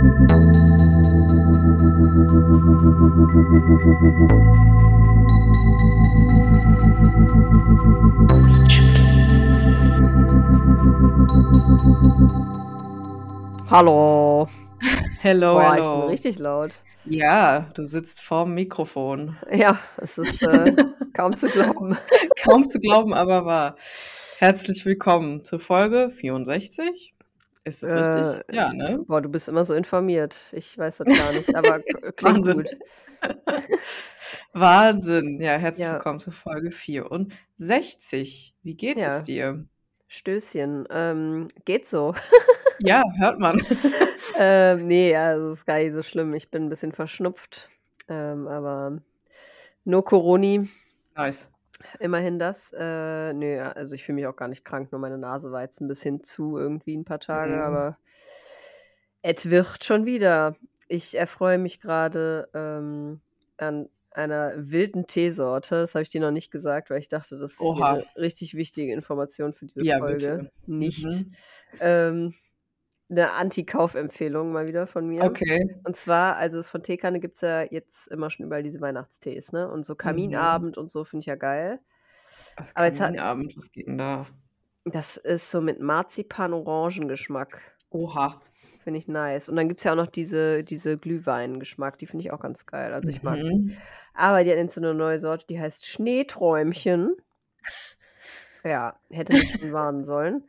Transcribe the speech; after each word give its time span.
Hallo. 0.00 0.08
Hello, 15.20 15.52
Boah, 15.52 15.76
ich 15.78 15.84
bin 15.84 16.08
richtig 16.08 16.38
laut. 16.38 16.80
Ja, 17.04 17.66
du 17.74 17.84
sitzt 17.84 18.22
vorm 18.22 18.54
Mikrofon. 18.54 19.36
Ja, 19.52 19.80
es 19.98 20.16
ist 20.16 20.42
äh, 20.42 20.74
kaum 21.12 21.36
zu 21.36 21.48
glauben. 21.48 21.98
Kaum 22.42 22.70
zu 22.70 22.80
glauben, 22.80 23.12
aber 23.12 23.44
wahr. 23.44 23.76
Herzlich 24.38 24.86
willkommen 24.86 25.44
zur 25.44 25.60
Folge 25.60 26.08
64. 26.08 27.12
Ist 27.64 27.82
es 27.82 27.94
richtig? 27.94 28.26
Äh, 28.48 28.56
Ja, 28.56 28.72
ne? 28.72 29.04
boah, 29.06 29.20
du 29.20 29.28
bist 29.28 29.48
immer 29.48 29.64
so 29.64 29.74
informiert. 29.74 30.36
Ich 30.52 30.76
weiß 30.76 30.98
das 30.98 31.06
gar 31.06 31.32
nicht, 31.32 31.54
aber 31.54 31.80
k- 31.80 32.12
klingt 32.12 32.36
Wahnsinn. 32.36 32.56
gut. 32.56 32.76
Wahnsinn. 34.52 35.40
Ja, 35.40 35.56
herzlich 35.58 35.86
Ja. 35.86 35.94
willkommen 35.94 36.20
zur 36.20 36.32
Folge 36.32 36.70
64. 36.70 38.54
Wie 38.62 38.74
geht 38.74 38.98
es 38.98 39.02
Ja. 39.02 39.22
dir? 39.22 39.64
Stößchen. 40.08 40.86
Ähm, 40.90 41.48
geht 41.64 41.86
so. 41.86 42.14
Ja, 42.80 43.02
hört 43.18 43.38
man. 43.38 43.60
ähm, 44.38 44.86
nee, 44.86 45.14
also 45.14 45.50
ist 45.50 45.66
gar 45.66 45.78
nicht 45.78 45.92
so 45.92 46.02
schlimm. 46.02 46.32
Ich 46.34 46.50
bin 46.50 46.64
ein 46.64 46.68
bisschen 46.70 46.92
verschnupft. 46.92 47.68
Ähm, 48.08 48.48
aber 48.48 48.98
nur 49.84 50.04
Coroni, 50.04 50.68
Nice. 51.16 51.50
Immerhin 51.98 52.38
das. 52.38 52.72
Äh, 52.76 53.32
nö, 53.32 53.60
also 53.60 53.94
ich 53.94 54.04
fühle 54.04 54.16
mich 54.16 54.26
auch 54.26 54.36
gar 54.36 54.48
nicht 54.48 54.64
krank, 54.64 54.92
nur 54.92 55.00
meine 55.00 55.18
Nase 55.18 55.50
war 55.52 55.62
jetzt 55.62 55.80
ein 55.80 55.88
bisschen 55.88 56.22
zu 56.22 56.56
irgendwie 56.58 56.96
ein 56.96 57.04
paar 57.04 57.20
Tage, 57.20 57.54
Mhm. 57.54 57.60
aber 57.60 57.98
es 59.22 59.50
wird 59.50 59.84
schon 59.84 60.06
wieder. 60.06 60.56
Ich 60.88 61.16
erfreue 61.16 61.58
mich 61.58 61.80
gerade 61.80 62.48
ähm, 62.54 63.20
an 63.58 63.88
einer 64.12 64.52
wilden 64.56 65.06
Teesorte. 65.06 65.76
Das 65.76 65.94
habe 65.94 66.02
ich 66.02 66.08
dir 66.10 66.20
noch 66.20 66.32
nicht 66.32 66.50
gesagt, 66.50 66.90
weil 66.90 66.98
ich 66.98 67.08
dachte, 67.08 67.38
das 67.38 67.52
ist 67.52 67.60
eine 67.60 68.04
richtig 68.16 68.54
wichtige 68.54 68.92
Information 68.92 69.52
für 69.52 69.66
diese 69.66 69.84
Ja, 69.84 69.98
Folge. 69.98 70.16
bitte. 70.16 70.52
Nicht. 70.66 71.04
Mhm. 71.06 71.32
Ähm, 71.78 72.34
eine 73.08 73.32
Anti-Kauf-Empfehlung 73.32 74.52
mal 74.52 74.68
wieder 74.68 74.86
von 74.86 75.06
mir. 75.06 75.24
Okay. 75.24 75.80
Und 75.84 75.96
zwar, 75.96 76.36
also 76.36 76.62
von 76.62 76.82
Teekanne 76.82 77.20
gibt 77.20 77.34
es 77.36 77.40
ja 77.40 77.62
jetzt 77.62 78.06
immer 78.08 78.30
schon 78.30 78.46
überall 78.46 78.62
diese 78.62 78.80
Weihnachtstees, 78.80 79.52
ne? 79.52 79.68
Und 79.70 79.84
so 79.84 79.92
Mhm. 79.94 79.98
Kaminabend 79.98 80.78
und 80.78 80.90
so 80.90 81.04
finde 81.04 81.20
ich 81.22 81.26
ja 81.26 81.34
geil. 81.36 81.80
Aber 82.74 82.86
jetzt 82.86 83.00
hat, 83.00 83.08
Kaminabend, 83.08 83.56
was 83.56 83.72
geht 83.72 83.86
denn 83.86 83.98
da? 83.98 84.26
das 84.84 85.16
ist 85.16 85.50
so 85.50 85.60
mit 85.60 85.80
Marzipan-Orangengeschmack. 85.80 87.60
Oha. 87.90 88.40
Finde 88.82 88.98
ich 88.98 89.08
nice. 89.08 89.48
Und 89.48 89.56
dann 89.56 89.68
gibt 89.68 89.78
es 89.78 89.84
ja 89.84 89.92
auch 89.92 89.96
noch 89.96 90.06
diese, 90.06 90.64
diese 90.64 90.96
Glühwein-Geschmack, 90.96 91.98
die 91.98 92.06
finde 92.06 92.24
ich 92.24 92.32
auch 92.32 92.40
ganz 92.40 92.64
geil. 92.64 92.94
Also 92.94 93.08
ich 93.10 93.22
mag 93.22 93.36
die. 93.36 93.42
Mhm. 93.42 93.76
Aber 94.14 94.42
die 94.42 94.50
hat 94.50 94.56
jetzt 94.56 94.74
so 94.74 94.80
eine 94.80 94.94
neue 94.94 95.20
Sorte, 95.20 95.46
die 95.46 95.60
heißt 95.60 95.86
Schneeträumchen. 95.86 97.16
Ja, 98.64 98.98
hätte 99.10 99.32
mich 99.32 99.50
schon 99.50 99.72
warnen 99.72 100.04
sollen. 100.04 100.44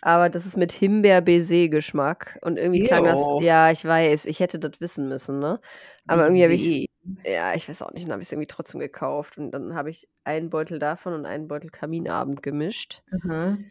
Aber 0.00 0.28
das 0.28 0.46
ist 0.46 0.56
mit 0.56 0.70
Himbeer-Baiser-Geschmack. 0.72 2.38
Und 2.42 2.56
irgendwie 2.56 2.84
klang 2.84 3.04
das, 3.04 3.20
ja, 3.40 3.70
ich 3.70 3.84
weiß, 3.84 4.26
ich 4.26 4.40
hätte 4.40 4.58
das 4.58 4.80
wissen 4.80 5.08
müssen, 5.08 5.40
ne? 5.40 5.60
Aber 6.06 6.24
irgendwie 6.24 6.44
habe 6.44 6.54
ich. 6.54 6.87
Ja, 7.24 7.54
ich 7.54 7.68
weiß 7.68 7.82
auch 7.82 7.92
nicht, 7.92 8.04
dann 8.06 8.12
habe 8.12 8.22
ich 8.22 8.28
es 8.28 8.32
irgendwie 8.32 8.46
trotzdem 8.48 8.80
gekauft. 8.80 9.38
Und 9.38 9.50
dann 9.52 9.74
habe 9.74 9.90
ich 9.90 10.08
einen 10.24 10.50
Beutel 10.50 10.78
davon 10.78 11.12
und 11.14 11.26
einen 11.26 11.48
Beutel 11.48 11.70
Kaminabend 11.70 12.42
gemischt. 12.42 13.02
Mhm. 13.24 13.70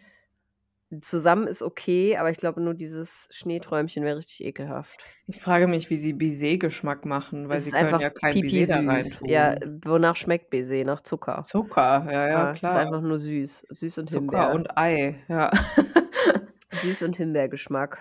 Zusammen 1.01 1.47
ist 1.47 1.61
okay, 1.61 2.15
aber 2.15 2.29
ich 2.31 2.37
glaube, 2.37 2.61
nur 2.61 2.73
dieses 2.73 3.27
Schneeträumchen 3.31 4.05
wäre 4.05 4.15
richtig 4.19 4.45
ekelhaft. 4.45 5.03
Ich 5.27 5.37
frage 5.41 5.67
mich, 5.67 5.89
wie 5.89 5.97
sie 5.97 6.13
Baiser-Geschmack 6.13 7.03
machen, 7.03 7.49
weil 7.49 7.57
Es 7.57 7.65
sie 7.65 7.71
können 7.71 7.99
ja 7.99 8.09
kein 8.09 8.31
pipi 8.33 8.59
Baiser 8.59 8.81
da 8.81 9.01
süß. 9.03 9.21
Ja, 9.25 9.47
reintun. 9.49 9.81
wonach 9.83 10.15
schmeckt 10.15 10.49
Baiser? 10.49 10.85
Nach 10.85 11.01
Zucker. 11.01 11.41
Zucker, 11.43 12.05
ja, 12.09 12.11
ja, 12.11 12.29
Ja, 12.29 12.47
es 12.51 12.53
ist 12.53 12.59
klar. 12.61 12.77
einfach 12.79 13.01
nur 13.01 13.19
süß. 13.19 13.65
Süß 13.69 13.97
und 13.97 14.09
Zucker 14.09 14.51
Himbeer. 14.51 14.55
und 14.55 14.77
Ei, 14.77 15.15
ja. 15.27 15.51
Süß 16.71 17.01
und 17.01 17.17
Himbeergeschmack. 17.17 17.99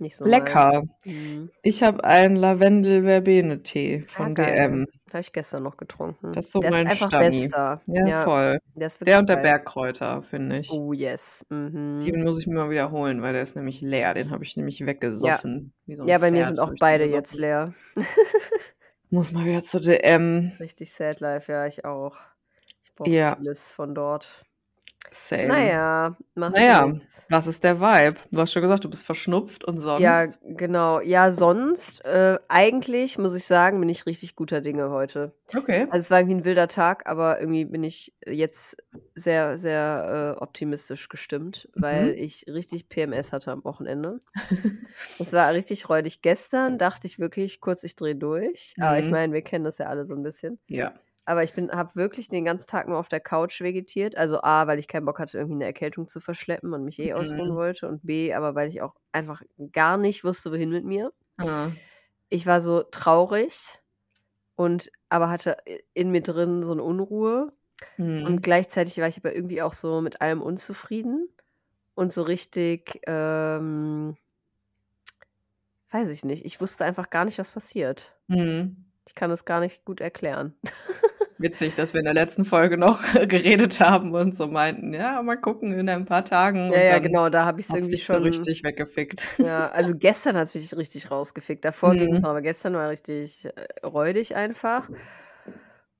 Nicht 0.00 0.14
so. 0.16 0.24
Lecker. 0.24 0.84
Mhm. 1.04 1.50
Ich 1.62 1.82
habe 1.82 2.04
einen 2.04 2.36
Lavendel-Verbene-Tee 2.36 4.04
Ah, 4.06 4.10
von 4.12 4.34
geil. 4.34 4.54
DM. 4.54 4.86
Habe 5.12 5.20
ich 5.20 5.32
gestern 5.32 5.64
noch 5.64 5.76
getrunken. 5.76 6.30
Das 6.32 6.46
ist 6.46 6.52
so 6.52 6.60
Der 6.60 6.70
ist 6.70 6.76
mein 6.76 6.86
einfach 6.86 7.08
Stammi. 7.08 7.24
bester. 7.24 7.80
Ja, 7.86 8.06
Ja, 8.06 8.22
voll. 8.24 8.58
der 8.76 8.86
ist 8.86 9.04
Der 9.06 9.18
und 9.18 9.28
der. 9.28 9.36
Bergkräuter, 9.36 10.22
finde 10.22 10.58
ich. 10.58 10.70
Oh, 10.70 10.92
yes. 10.92 11.44
Den 11.50 11.98
Mhm. 12.00 12.22
muss 12.24 12.38
ich 12.40 12.46
mir 12.46 12.54
mal 12.54 12.70
wiederholen, 12.70 13.22
weil 13.22 13.32
der 13.32 13.42
ist 13.42 13.56
nämlich 13.56 13.80
leer. 13.80 14.14
Den 14.14 14.30
habe 14.30 14.44
ich 14.44 14.56
nämlich 14.56 14.78
Ja. 14.78 14.86
weggesoffen. 14.86 15.72
Wie 15.86 15.96
so 15.96 16.06
Ja, 16.06 16.18
bei 16.18 16.30
mir 16.30 16.38
Pferd 16.44 16.48
sind 16.48 16.58
habe 16.60 16.68
auch 16.70 16.74
den 16.74 16.78
beide 16.80 17.04
jetzt 17.06 17.34
leer. 17.34 17.74
Muss 19.10 19.32
mal 19.32 19.44
wieder 19.46 19.60
zur 19.64 19.80
DM. 19.80 20.52
Richtig 20.60 20.92
sad 20.92 21.18
life, 21.20 21.50
ja, 21.50 21.66
ich 21.66 21.84
auch. 21.84 22.16
Ich 22.84 22.94
brauche 22.94 23.10
Ja, 23.10 23.36
vieles 23.36 23.72
von 23.72 23.94
dort. 23.94 24.44
Same. 25.10 25.46
Naja, 25.48 26.16
machst 26.34 26.58
Naja, 26.58 26.86
nichts. 26.86 27.22
was 27.28 27.46
ist 27.46 27.64
der 27.64 27.80
Vibe? 27.80 28.16
Du 28.30 28.40
hast 28.40 28.52
schon 28.52 28.62
gesagt, 28.62 28.84
du 28.84 28.90
bist 28.90 29.04
verschnupft 29.04 29.64
und 29.64 29.76
Ja, 29.98 30.22
sonst? 30.26 30.38
genau. 30.44 31.00
Ja, 31.00 31.30
sonst, 31.30 32.04
äh, 32.06 32.38
eigentlich 32.48 33.18
muss 33.18 33.34
ich 33.34 33.44
sagen, 33.44 33.80
bin 33.80 33.88
ich 33.88 34.06
richtig 34.06 34.36
guter 34.36 34.60
Dinge 34.60 34.90
heute. 34.90 35.32
Okay. 35.56 35.86
Also 35.90 35.98
es 35.98 36.10
war 36.10 36.20
irgendwie 36.20 36.36
ein 36.36 36.44
wilder 36.44 36.68
Tag, 36.68 37.06
aber 37.06 37.40
irgendwie 37.40 37.64
bin 37.64 37.82
ich 37.84 38.14
jetzt 38.26 38.76
sehr, 39.14 39.58
sehr 39.58 40.34
äh, 40.36 40.42
optimistisch 40.42 41.08
gestimmt, 41.08 41.68
weil 41.74 42.12
Mhm. 42.12 42.18
ich 42.18 42.44
richtig 42.48 42.88
PMS 42.88 43.32
hatte 43.32 43.50
am 43.52 43.64
Wochenende. 43.64 44.20
Es 45.20 45.32
war 45.32 45.52
richtig 45.52 45.88
räudig. 45.88 46.22
Gestern 46.22 46.76
dachte 46.78 47.06
ich 47.06 47.18
wirklich 47.18 47.60
kurz, 47.60 47.84
ich 47.84 47.94
drehe 47.96 48.16
durch. 48.16 48.74
Aber 48.80 48.98
ich 48.98 49.06
Mhm. 49.06 49.12
meine, 49.12 49.32
wir 49.32 49.42
kennen 49.42 49.64
das 49.64 49.78
ja 49.78 49.86
alle 49.86 50.04
so 50.04 50.14
ein 50.14 50.22
bisschen. 50.22 50.58
Ja. 50.68 50.92
Aber 51.28 51.42
ich 51.44 51.52
habe 51.56 51.94
wirklich 51.94 52.28
den 52.28 52.44
ganzen 52.46 52.68
Tag 52.68 52.88
nur 52.88 52.98
auf 52.98 53.08
der 53.08 53.20
Couch 53.20 53.60
vegetiert. 53.60 54.16
Also 54.16 54.40
A, 54.42 54.66
weil 54.66 54.78
ich 54.78 54.88
keinen 54.88 55.04
Bock 55.04 55.18
hatte, 55.18 55.36
irgendwie 55.38 55.56
eine 55.56 55.66
Erkältung 55.66 56.08
zu 56.08 56.20
verschleppen 56.20 56.72
und 56.72 56.84
mich 56.84 56.98
eh 56.98 57.12
ausruhen 57.12 57.50
Mhm. 57.50 57.54
wollte. 57.54 57.86
Und 57.88 58.04
B, 58.06 58.32
aber 58.32 58.54
weil 58.54 58.68
ich 58.70 58.80
auch 58.80 58.94
einfach 59.12 59.42
gar 59.72 59.98
nicht 59.98 60.24
wusste, 60.24 60.50
wohin 60.50 60.70
mit 60.70 60.84
mir. 60.86 61.12
Ah. 61.38 61.70
Ich 62.30 62.46
war 62.46 62.60
so 62.60 62.82
traurig 62.82 63.78
und 64.56 64.90
aber 65.10 65.30
hatte 65.30 65.58
i- 65.68 65.82
in 65.94 66.10
mir 66.10 66.22
drin 66.22 66.62
so 66.62 66.72
eine 66.72 66.82
Unruhe. 66.82 67.52
Und 67.98 68.36
Mhm. 68.36 68.42
gleichzeitig 68.42 68.98
war 68.98 69.08
ich 69.08 69.18
aber 69.18 69.34
irgendwie 69.34 69.62
auch 69.62 69.74
so 69.74 70.00
mit 70.00 70.20
allem 70.22 70.42
unzufrieden 70.42 71.28
und 71.94 72.12
so 72.12 72.22
richtig, 72.22 73.00
ähm, 73.06 74.16
weiß 75.90 76.08
ich 76.10 76.24
nicht. 76.24 76.44
Ich 76.44 76.60
wusste 76.60 76.84
einfach 76.84 77.10
gar 77.10 77.24
nicht, 77.24 77.38
was 77.38 77.50
passiert. 77.52 78.14
Mhm. 78.28 78.84
Ich 79.06 79.14
kann 79.14 79.30
es 79.30 79.44
gar 79.44 79.60
nicht 79.60 79.84
gut 79.84 80.00
erklären. 80.00 80.54
Witzig, 81.40 81.74
dass 81.74 81.94
wir 81.94 82.00
in 82.00 82.04
der 82.04 82.14
letzten 82.14 82.44
Folge 82.44 82.76
noch 82.76 83.00
geredet 83.28 83.78
haben 83.80 84.12
und 84.12 84.34
so 84.34 84.48
meinten, 84.48 84.92
ja, 84.92 85.22
mal 85.22 85.36
gucken 85.36 85.72
in 85.72 85.88
ein 85.88 86.04
paar 86.04 86.24
Tagen. 86.24 86.72
Ja, 86.72 86.80
ja, 86.82 86.98
genau, 86.98 87.28
da 87.28 87.44
habe 87.44 87.60
ich 87.60 87.68
es 87.68 87.74
irgendwie 87.74 87.96
sich 87.96 88.06
so 88.06 88.14
schon. 88.14 88.22
richtig 88.24 88.64
weggefickt. 88.64 89.28
Ja, 89.38 89.68
also 89.70 89.94
gestern 89.96 90.36
hat 90.36 90.48
es 90.48 90.54
mich 90.54 90.76
richtig 90.76 91.10
rausgefickt. 91.12 91.64
Davor 91.64 91.94
ging 91.94 92.12
es 92.12 92.18
Mhm. 92.18 92.22
noch, 92.22 92.30
aber 92.30 92.42
gestern 92.42 92.74
war 92.74 92.90
richtig 92.90 93.44
äh, 93.44 93.86
räudig 93.86 94.34
einfach. 94.34 94.90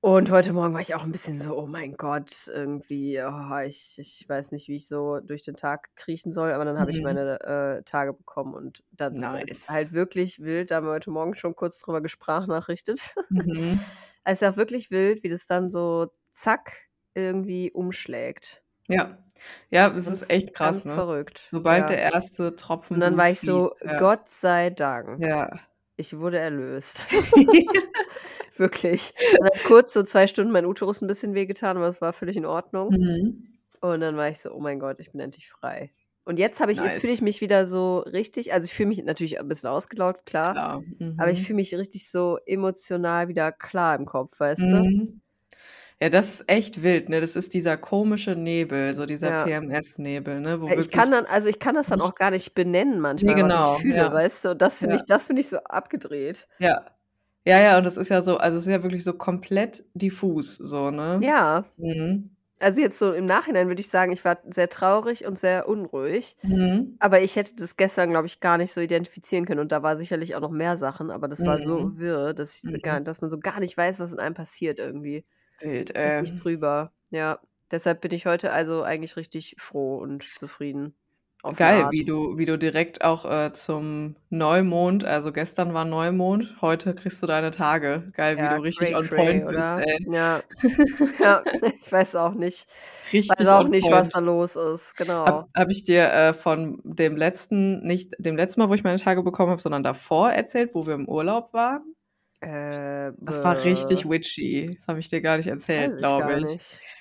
Und 0.00 0.30
heute 0.30 0.52
Morgen 0.52 0.74
war 0.74 0.80
ich 0.80 0.94
auch 0.94 1.02
ein 1.02 1.10
bisschen 1.10 1.38
so, 1.38 1.56
oh 1.58 1.66
mein 1.66 1.96
Gott, 1.96 2.46
irgendwie, 2.46 3.20
oh, 3.20 3.58
ich, 3.66 3.96
ich 3.98 4.28
weiß 4.28 4.52
nicht, 4.52 4.68
wie 4.68 4.76
ich 4.76 4.86
so 4.86 5.18
durch 5.18 5.42
den 5.42 5.56
Tag 5.56 5.88
kriechen 5.96 6.30
soll, 6.32 6.52
aber 6.52 6.64
dann 6.64 6.78
habe 6.78 6.92
ich 6.92 6.98
Mhm. 6.98 7.02
meine 7.02 7.40
äh, 7.40 7.82
Tage 7.82 8.12
bekommen 8.12 8.54
und 8.54 8.84
ist 8.96 9.10
Nice. 9.10 9.68
halt 9.68 9.92
wirklich 9.92 10.38
wild. 10.40 10.70
Da 10.70 10.76
haben 10.76 10.86
wir 10.86 10.92
heute 10.92 11.10
Morgen 11.10 11.34
schon 11.34 11.56
kurz 11.56 11.80
drüber 11.80 12.00
gesprachnachrichtet. 12.00 13.14
Mhm. 13.28 13.80
Es 14.24 14.42
ist 14.42 14.48
auch 14.48 14.56
wirklich 14.58 14.90
wild, 14.90 15.22
wie 15.22 15.30
das 15.30 15.46
dann 15.46 15.70
so 15.70 16.12
zack 16.30 16.88
irgendwie 17.14 17.72
umschlägt. 17.72 18.62
Ja. 18.86 19.18
Ja, 19.70 19.88
es 19.94 20.06
ist 20.06 20.22
ist 20.24 20.30
echt 20.30 20.54
krass, 20.54 20.82
ganz 20.82 20.84
ne? 20.84 20.94
verrückt. 20.94 21.46
Sobald 21.50 21.88
der 21.88 21.98
Ja. 21.98 22.10
erste 22.12 22.54
Tropfen 22.54 22.94
Und 22.96 23.00
dann 23.00 23.16
war 23.16 23.30
ich 23.30 23.40
so, 23.40 23.70
fließt, 23.70 23.84
ja. 23.84 23.96
Gott 23.96 24.28
sei 24.28 24.68
Dank. 24.70 25.24
Ja. 25.24 25.48
Ich 26.00 26.16
wurde 26.16 26.38
erlöst. 26.38 27.06
Wirklich. 28.56 29.12
Dann 29.36 29.46
hat 29.46 29.64
kurz 29.64 29.92
so 29.92 30.02
zwei 30.04 30.26
Stunden 30.26 30.52
mein 30.52 30.64
Uterus 30.64 31.00
ein 31.02 31.08
bisschen 31.08 31.34
wehgetan, 31.34 31.76
aber 31.76 31.88
es 31.88 32.00
war 32.00 32.12
völlig 32.12 32.36
in 32.36 32.46
Ordnung. 32.46 32.90
Mhm. 32.90 33.48
Und 33.80 34.00
dann 34.00 34.16
war 34.16 34.28
ich 34.28 34.38
so, 34.40 34.52
oh 34.52 34.60
mein 34.60 34.78
Gott, 34.78 35.00
ich 35.00 35.10
bin 35.12 35.20
endlich 35.20 35.48
frei. 35.50 35.90
Und 36.24 36.38
jetzt 36.38 36.60
habe 36.60 36.72
ich, 36.72 36.78
jetzt 36.78 37.00
fühle 37.00 37.12
ich 37.12 37.20
Nice. 37.20 37.24
mich 37.24 37.40
wieder 37.40 37.66
so 37.66 37.98
richtig, 38.00 38.52
also 38.52 38.66
ich 38.66 38.74
fühle 38.74 38.88
mich 38.90 39.02
natürlich 39.02 39.40
ein 39.40 39.48
bisschen 39.48 39.70
ausgelaugt, 39.70 40.26
klar, 40.26 40.52
Klar. 40.52 40.84
aber 41.16 41.30
ich 41.30 41.40
Mhm. 41.40 41.44
fühle 41.44 41.56
mich 41.56 41.74
richtig 41.74 42.10
so 42.10 42.38
emotional 42.46 43.28
wieder 43.28 43.50
klar 43.50 43.96
im 43.96 44.04
Kopf, 44.04 44.38
weißt 44.38 44.60
du? 44.60 45.08
Mhm. 46.00 46.04
Ja, 46.04 46.08
das 46.10 46.28
ist 46.30 46.44
echt 46.48 46.82
wild, 46.82 47.08
ne? 47.08 47.20
Das 47.20 47.34
ist 47.34 47.54
dieser 47.54 47.76
komische 47.76 48.36
Nebel, 48.36 48.94
so 48.94 49.04
dieser 49.04 49.30
Ja. 49.30 49.44
PMS-Nebel, 49.44 50.40
ne? 50.40 50.60
Wo 50.60 50.68
Ja, 50.68 50.74
Ich 50.76 50.90
kann 50.90 51.10
dann, 51.10 51.26
also 51.26 51.48
ich 51.48 51.58
kann 51.58 51.74
das 51.74 51.88
dann 51.88 52.00
auch 52.00 52.14
gar 52.14 52.30
nicht 52.30 52.54
benennen 52.54 53.00
Nee, 53.20 53.34
manchmal, 53.34 53.40
was 53.40 53.54
genau, 53.54 53.76
ich 53.76 53.80
fühle, 53.80 53.96
ja. 53.96 54.12
weißt 54.12 54.44
du? 54.44 54.50
Und 54.52 54.62
das 54.62 54.78
finde 54.78 54.96
ich, 54.96 55.04
das 55.06 55.24
finde 55.24 55.40
ich 55.40 55.48
so 55.48 55.58
abgedreht. 55.58 56.46
Ja. 56.60 56.90
Ja, 57.46 57.60
ja, 57.60 57.78
und 57.78 57.84
das 57.86 57.96
ist 57.96 58.10
ja 58.10 58.20
so, 58.22 58.36
also 58.38 58.58
es 58.58 58.66
ist 58.66 58.70
ja 58.72 58.82
wirklich 58.82 59.04
so 59.04 59.14
komplett 59.14 59.84
diffus, 59.94 60.56
so, 60.56 60.90
ne? 60.90 61.20
Ja, 61.20 61.64
Mhm. 61.76 62.36
Also 62.60 62.80
jetzt 62.80 62.98
so 62.98 63.12
im 63.12 63.26
Nachhinein 63.26 63.68
würde 63.68 63.80
ich 63.80 63.88
sagen, 63.90 64.12
ich 64.12 64.24
war 64.24 64.38
sehr 64.50 64.68
traurig 64.68 65.26
und 65.26 65.38
sehr 65.38 65.68
unruhig. 65.68 66.36
Mhm. 66.44 66.98
Aber 67.00 67.20
ich 67.22 67.36
hätte 67.36 67.56
das 67.56 67.76
gestern, 67.76 68.10
glaube 68.10 68.26
ich, 68.26 68.40
gar 68.40 68.58
nicht 68.58 68.72
so 68.72 68.80
identifizieren 68.80 69.46
können 69.46 69.60
und 69.60 69.72
da 69.72 69.82
war 69.84 69.96
sicherlich 69.98 70.34
auch 70.36 70.40
noch 70.40 70.50
mehr 70.52 70.76
Sachen, 70.78 71.10
aber 71.10 71.28
das 71.28 71.46
war 71.46 71.60
so 71.60 71.92
Mhm. 71.92 71.98
wirr, 71.98 72.34
dass 72.34 72.56
ich 72.56 72.62
so 72.70 72.78
gar 72.80 73.00
Mhm. 73.00 73.04
dass 73.04 73.20
man 73.22 73.30
so 73.30 73.38
gar 73.40 73.60
nicht 73.60 73.76
weiß, 73.76 74.00
was 74.00 74.12
in 74.12 74.20
einem 74.20 74.34
passiert 74.34 74.78
irgendwie. 74.80 75.24
Wild, 75.60 75.94
Richtig 76.04 76.30
ey. 76.30 76.40
drüber. 76.40 76.92
Ja, 77.10 77.40
deshalb 77.70 78.00
bin 78.00 78.12
ich 78.12 78.26
heute 78.26 78.52
also 78.52 78.82
eigentlich 78.82 79.16
richtig 79.16 79.56
froh 79.58 79.98
und 79.98 80.22
zufrieden 80.36 80.94
Geil, 81.56 81.90
wie 81.90 82.04
du 82.04 82.36
wie 82.36 82.44
du 82.44 82.58
direkt 82.58 83.02
auch, 83.02 83.24
äh, 83.24 83.52
zum 83.52 84.16
Neumond 84.28 85.04
also 85.04 85.32
gestern 85.32 85.72
war 85.72 85.84
Neumond, 85.86 86.56
heute 86.60 86.94
kriegst 86.94 87.22
du 87.22 87.26
deine 87.26 87.50
Tage. 87.50 88.12
Geil, 88.14 88.40
wie 88.40 88.46
Ja, 88.46 88.48
du 88.48 88.58
richtig 88.58 88.94
on 88.94 89.08
point 89.08 89.46
bist, 89.48 89.76
oder? 89.76 89.78
ey. 89.78 89.98
Ja. 90.04 90.44
Ja, 91.20 91.46
ich 91.82 91.90
weiß 91.92 92.16
auch 92.16 92.34
nicht. 92.34 92.68
Weiß 93.28 93.46
Richtig 93.46 93.48
auch 93.48 93.66
on 93.66 93.68
nicht, 93.68 93.90
was 93.90 94.10
point. 94.10 94.12
da 94.12 94.20
los 94.20 94.56
ist, 94.56 94.96
genau. 94.96 95.26
Habe 95.26 95.46
habe 95.56 95.72
ich 95.72 95.84
dir, 95.84 96.12
äh, 96.12 96.32
von 96.34 96.80
dem 96.84 97.16
letzten 97.16 97.80
nicht 97.86 98.14
dem 98.18 98.36
letzten 98.36 98.60
Mal, 98.60 98.68
wo 98.70 98.74
ich 98.74 98.84
meine 98.84 98.98
Tage 98.98 99.22
bekommen 99.22 99.50
habe, 99.50 99.60
sondern 99.62 99.82
davor 99.82 100.30
erzählt, 100.32 100.74
wo 100.74 100.86
wir 100.86 100.94
im 100.94 101.08
Urlaub 101.08 101.52
waren? 101.52 101.94
Äh, 102.40 103.12
Das 103.18 103.42
war 103.44 103.64
richtig 103.64 104.08
witchy. 104.08 104.74
Das 104.76 104.88
habe 104.88 105.00
ich 105.00 105.08
dir 105.08 105.20
gar 105.20 105.36
nicht 105.36 105.48
erzählt, 105.48 105.92
ich 105.94 105.98
glaube 105.98 106.34
ich. 106.38 106.44
nicht. 106.44 106.60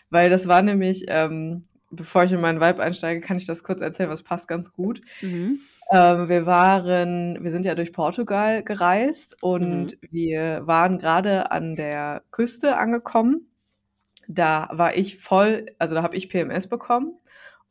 Weil 0.09 0.29
das 0.29 0.47
war 0.47 0.61
nämlich 0.61 1.05
ähm, 1.07 1.63
bevor 1.91 2.23
ich 2.23 2.31
in 2.33 2.41
meinen 2.41 2.59
Vibe 2.61 2.81
einsteige, 2.83 3.21
kann 3.21 3.37
ich 3.37 3.45
das 3.45 3.63
kurz 3.63 3.81
erzählen, 3.81 4.09
was 4.09 4.23
passt 4.23 4.47
ganz 4.47 4.73
gut. 4.73 5.01
Mhm. 5.21 5.59
Ähm, 5.91 6.27
wir 6.29 6.45
waren 6.45 7.41
wir 7.43 7.51
sind 7.51 7.65
ja 7.65 7.75
durch 7.75 7.93
Portugal 7.93 8.63
gereist 8.63 9.37
Mhm. 9.41 9.49
und 9.49 9.97
wir 10.11 10.65
waren 10.67 10.97
grade 10.97 11.51
an 11.51 11.75
der 11.75 12.23
Küste 12.31 12.77
angekommen. 12.77 13.47
Da 14.27 14.69
war 14.73 14.95
ich 14.95 15.17
voll 15.19 15.67
also, 15.79 15.95
da 15.95 16.03
habe 16.03 16.17
ich 16.17 16.29
PMS 16.29 16.67
bekommen 16.67 17.17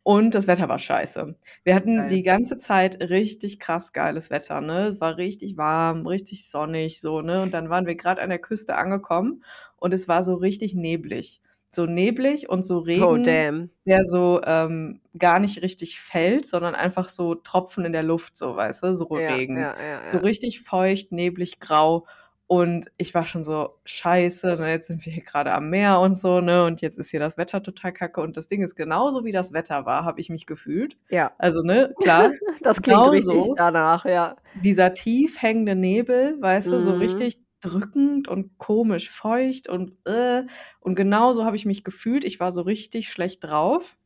und 0.07 0.35
das 0.37 0.47
Wetter 0.47 0.69
war 0.69 0.79
scheiße. 0.79 1.37
Wir 1.65 1.75
hatten 1.75 1.97
Geil. 1.97 2.09
die 2.09 2.23
ganze 2.23 2.59
Zeit 2.59 3.01
richtig 3.11 3.59
krass 3.59 3.93
geiles 3.93 4.31
Wetter, 4.31 4.61
ne? 4.61 4.87
Es 4.89 5.01
war 5.01 5.17
richtig 5.17 5.57
warm, 5.57 6.07
richtig 6.07 6.49
sonnig 6.49 7.01
so, 7.01 7.23
ne? 7.23 7.43
Und 7.43 7.53
dann 7.53 7.71
waren 7.71 7.87
wir 7.87 7.97
grad 7.97 8.21
an 8.21 8.31
der 8.31 8.39
Küste 8.39 8.77
angekommen 8.77 9.43
und 9.77 9.93
es 9.93 10.07
war 10.07 10.23
so 10.23 10.35
richtig 10.35 10.75
neblig. 10.75 11.41
So 11.69 11.87
neblig 11.87 12.49
und 12.49 12.65
so 12.65 12.79
Oh, 12.99 13.17
Regen, 13.17 13.17
damn. 13.17 13.71
der 13.85 14.05
so, 14.05 14.41
ähm, 14.45 15.01
gar 15.19 15.41
nicht 15.41 15.61
richtig 15.63 15.99
fällt, 16.01 16.47
sondern 16.47 16.77
einfach 16.77 17.09
so 17.09 17.35
Tropfen 17.35 17.85
in 17.85 17.93
der 17.93 18.05
Luft, 18.05 18.37
so, 18.37 18.55
weißt 18.57 18.85
du, 18.85 18.95
so 18.95 19.07
Ja, 19.13 19.35
Regen. 19.35 19.57
ja, 19.57 19.77
ja, 19.83 20.03
So 20.05 20.19
richtig 20.19 20.61
feucht, 20.63 21.11
neblig, 21.13 21.59
grau 21.59 22.07
und 22.47 22.87
ich 22.99 23.15
war 23.15 23.27
schon 23.27 23.45
so: 23.45 23.81
„Scheiße, 23.85 24.57
ne, 24.61 24.71
jetzt 24.71 24.87
sind 24.89 25.05
wir 25.07 25.13
hier 25.13 25.23
grade 25.25 25.53
am 25.53 25.71
Meer 25.71 26.01
und 26.01 26.17
so, 26.19 26.41
ne, 26.41 26.65
und 26.65 26.81
jetzt 26.83 26.99
ist 26.99 27.11
hier 27.11 27.21
das 27.21 27.37
Wetter 27.39 27.63
total 27.63 27.93
kacke.“ 27.93 28.21
Und 28.21 28.37
das 28.37 28.49
Ding 28.49 28.63
ist, 28.63 28.75
genauso 28.77 29.25
wie 29.25 29.33
das 29.33 29.53
Wetter 29.53 29.87
war, 29.87 30.05
habe 30.05 30.21
ich 30.21 30.29
mich 30.31 30.47
gefühlt. 30.47 30.97
Ja. 31.11 31.37
Also, 31.39 31.63
ne, 31.63 31.95
klar, 32.01 32.31
Das 32.63 32.83
klingt 32.83 33.11
richtig 33.11 33.49
genauso 33.49 33.55
danach, 33.55 34.05
ja. 34.05 34.37
dieser 34.55 34.95
tief 34.95 35.41
hängende 35.43 35.75
Nebel, 35.75 36.41
weißt 36.41 36.73
du, 36.73 36.81
so 36.81 36.93
Mhm. 36.93 36.95
richtig 36.95 37.39
drückend 37.61 38.29
und 38.29 38.59
komisch 38.59 39.11
feucht 39.11 39.69
und, 39.69 39.93
äh 40.07 40.45
und 40.81 40.95
genauso 40.97 41.45
habe 41.45 41.57
ich 41.57 41.67
mich 41.67 41.85
gefühlt. 41.85 42.25
Ich 42.25 42.41
war 42.41 42.53
so 42.53 42.63
richtig 42.63 43.11
schlecht 43.11 43.45
drauf 43.45 43.97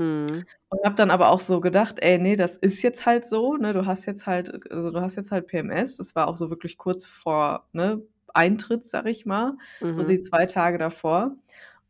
Mhm. 0.00 0.46
und 0.70 0.84
habe 0.84 0.94
dann 0.96 1.10
aber 1.10 1.30
auch 1.30 1.40
so 1.40 1.60
gedacht: 1.60 1.98
„Ey, 2.00 2.18
ne, 2.18 2.36
das 2.36 2.56
ist 2.56 2.82
jetzt 2.82 3.06
halt 3.06 3.24
so, 3.26 3.56
ne? 3.56 3.72
Du 3.74 3.86
hast 3.86 4.06
jetzt 4.06 4.26
halt 4.26 4.70
also, 4.72 4.90
du 4.90 5.00
hast 5.00 5.16
jetzt 5.16 5.32
halt 5.32 5.46
PMS.“ 5.48 5.96
Das 5.98 6.14
war 6.16 6.28
auch 6.28 6.36
so 6.36 6.50
wirklich 6.50 6.78
kurz 6.78 7.06
vor, 7.06 7.68
ne, 7.72 8.02
Eintritt, 8.34 8.84
sage 8.84 9.10
ich 9.10 9.26
mal, 9.26 9.54
so 9.92 10.04
die 10.04 10.20
Mhm. 10.20 10.20
2 10.20 10.46
Tage 10.46 10.78
davor. 10.78 11.36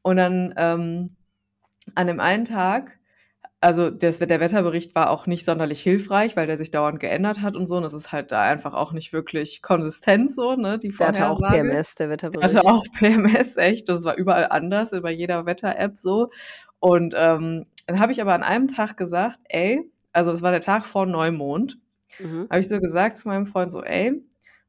Und 0.03 0.17
dann, 0.19 0.55
ähm, 0.57 1.17
an 1.97 2.09
dem 2.09 2.21
einen 2.21 2.47
Tag 2.47 3.00
also, 3.61 3.91
das 3.91 4.19
der 4.21 4.41
Wetterbericht 4.41 4.95
war 4.95 5.11
auch 5.11 5.27
nicht 5.27 5.45
sonderlich 5.45 5.83
hilfreich, 5.83 6.37
weil 6.37 6.47
der 6.47 6.57
sich 6.59 6.71
dauernd 6.71 7.01
geändert 7.01 7.43
hat 7.43 7.57
und 7.57 7.67
so 7.67 7.77
und 7.77 7.83
das 7.83 7.95
ist 7.95 8.13
halt 8.13 8.33
da 8.33 8.43
einfach 8.43 8.75
auch 8.75 8.93
nicht 8.93 9.13
wirklich 9.13 9.63
konsistent 9.63 10.31
so, 10.35 10.57
ne, 10.57 10.79
die 10.79 10.91
Der 10.99 11.09
hatte 11.09 11.27
auch 11.29 11.43
Vorhersage. 11.43 11.45
PMS, 11.45 11.95
der 11.95 12.11
Der 12.35 12.49
hatte 12.51 12.65
Wetterbericht. 12.65 12.67
auch 12.67 12.85
PMS, 12.99 13.57
echt. 13.59 13.89
Das 13.89 14.05
war 14.05 14.17
überall 14.17 14.49
anders, 14.51 14.93
bei 15.03 15.13
jeder 15.13 15.47
Wetter-App 15.47 15.99
so. 15.99 16.31
Und, 16.81 17.15
ähm, 17.19 17.67
dann 17.87 18.01
habe 18.01 18.13
ich 18.13 18.21
aber 18.23 18.35
an 18.35 18.43
einem 18.45 18.69
Tag 18.69 18.97
gesagt: 18.97 19.41
„Ey“ 19.49 19.83
also, 20.13 20.31
das 20.33 20.43
war 20.43 20.53
der 20.53 20.61
Tag 20.63 20.87
vor 20.87 21.07
Neumond, 21.07 21.79
Mhm. 22.21 22.51
habe 22.51 22.61
ich 22.61 22.69
so 22.69 22.81
gesagt 22.81 23.17
zu 23.19 23.29
meinem 23.29 23.47
Freund 23.47 23.73
so: 23.73 23.83
„Ey, 23.85 24.15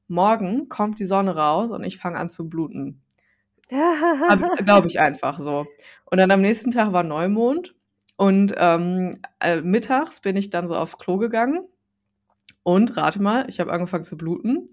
morgen 0.09 0.69
kommt 0.69 0.99
die 0.99 1.05
Sonne 1.05 1.35
raus 1.37 1.71
und 1.71 1.83
ich 1.85 1.97
fange 1.99 2.19
an 2.19 2.29
zu 2.29 2.49
bluten.“ 2.49 3.01
Habe 4.27 4.45
glaube 4.63 4.87
ich 4.87 4.99
einfach 4.99 5.39
so. 5.39 5.73
Und 6.05 6.17
dann 6.17 6.31
am 6.31 6.41
nächsten 6.41 6.71
Tag 6.71 6.93
war 6.93 7.03
Neumond 7.03 7.75
und, 8.21 8.53
ähm, 8.57 9.19
äh, 9.39 9.61
mittags 9.61 10.21
bin 10.21 10.35
ich 10.35 10.51
dann 10.51 10.67
so 10.67 10.75
aufs 10.77 10.97
Klo 10.99 11.17
gegangen 11.17 11.67
und 12.63 12.95
rate 12.95 13.21
mal, 13.21 13.45
ich 13.47 13.59
habe 13.59 13.71
angefangen 13.71 14.03
zu 14.03 14.17
bluten. 14.17 14.65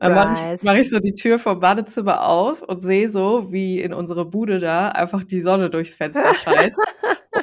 Dann 0.00 0.14
mache 0.14 0.56
ich 0.56 0.62
mache 0.62 0.80
ich 0.80 0.90
so 0.90 0.98
die 0.98 1.14
Tür 1.14 1.38
vom 1.38 1.60
Badezimmer 1.60 2.26
auf 2.26 2.62
und 2.62 2.80
sehe 2.80 3.08
so, 3.08 3.52
wie 3.52 3.80
in 3.80 3.94
unsere 3.94 4.26
Bude 4.26 4.58
da 4.58 4.88
einfach 4.88 5.24
die 5.24 5.40
Sonne 5.40 5.70
durchs 5.70 5.94
Fenster 5.94 6.34
scheint. 6.44 6.74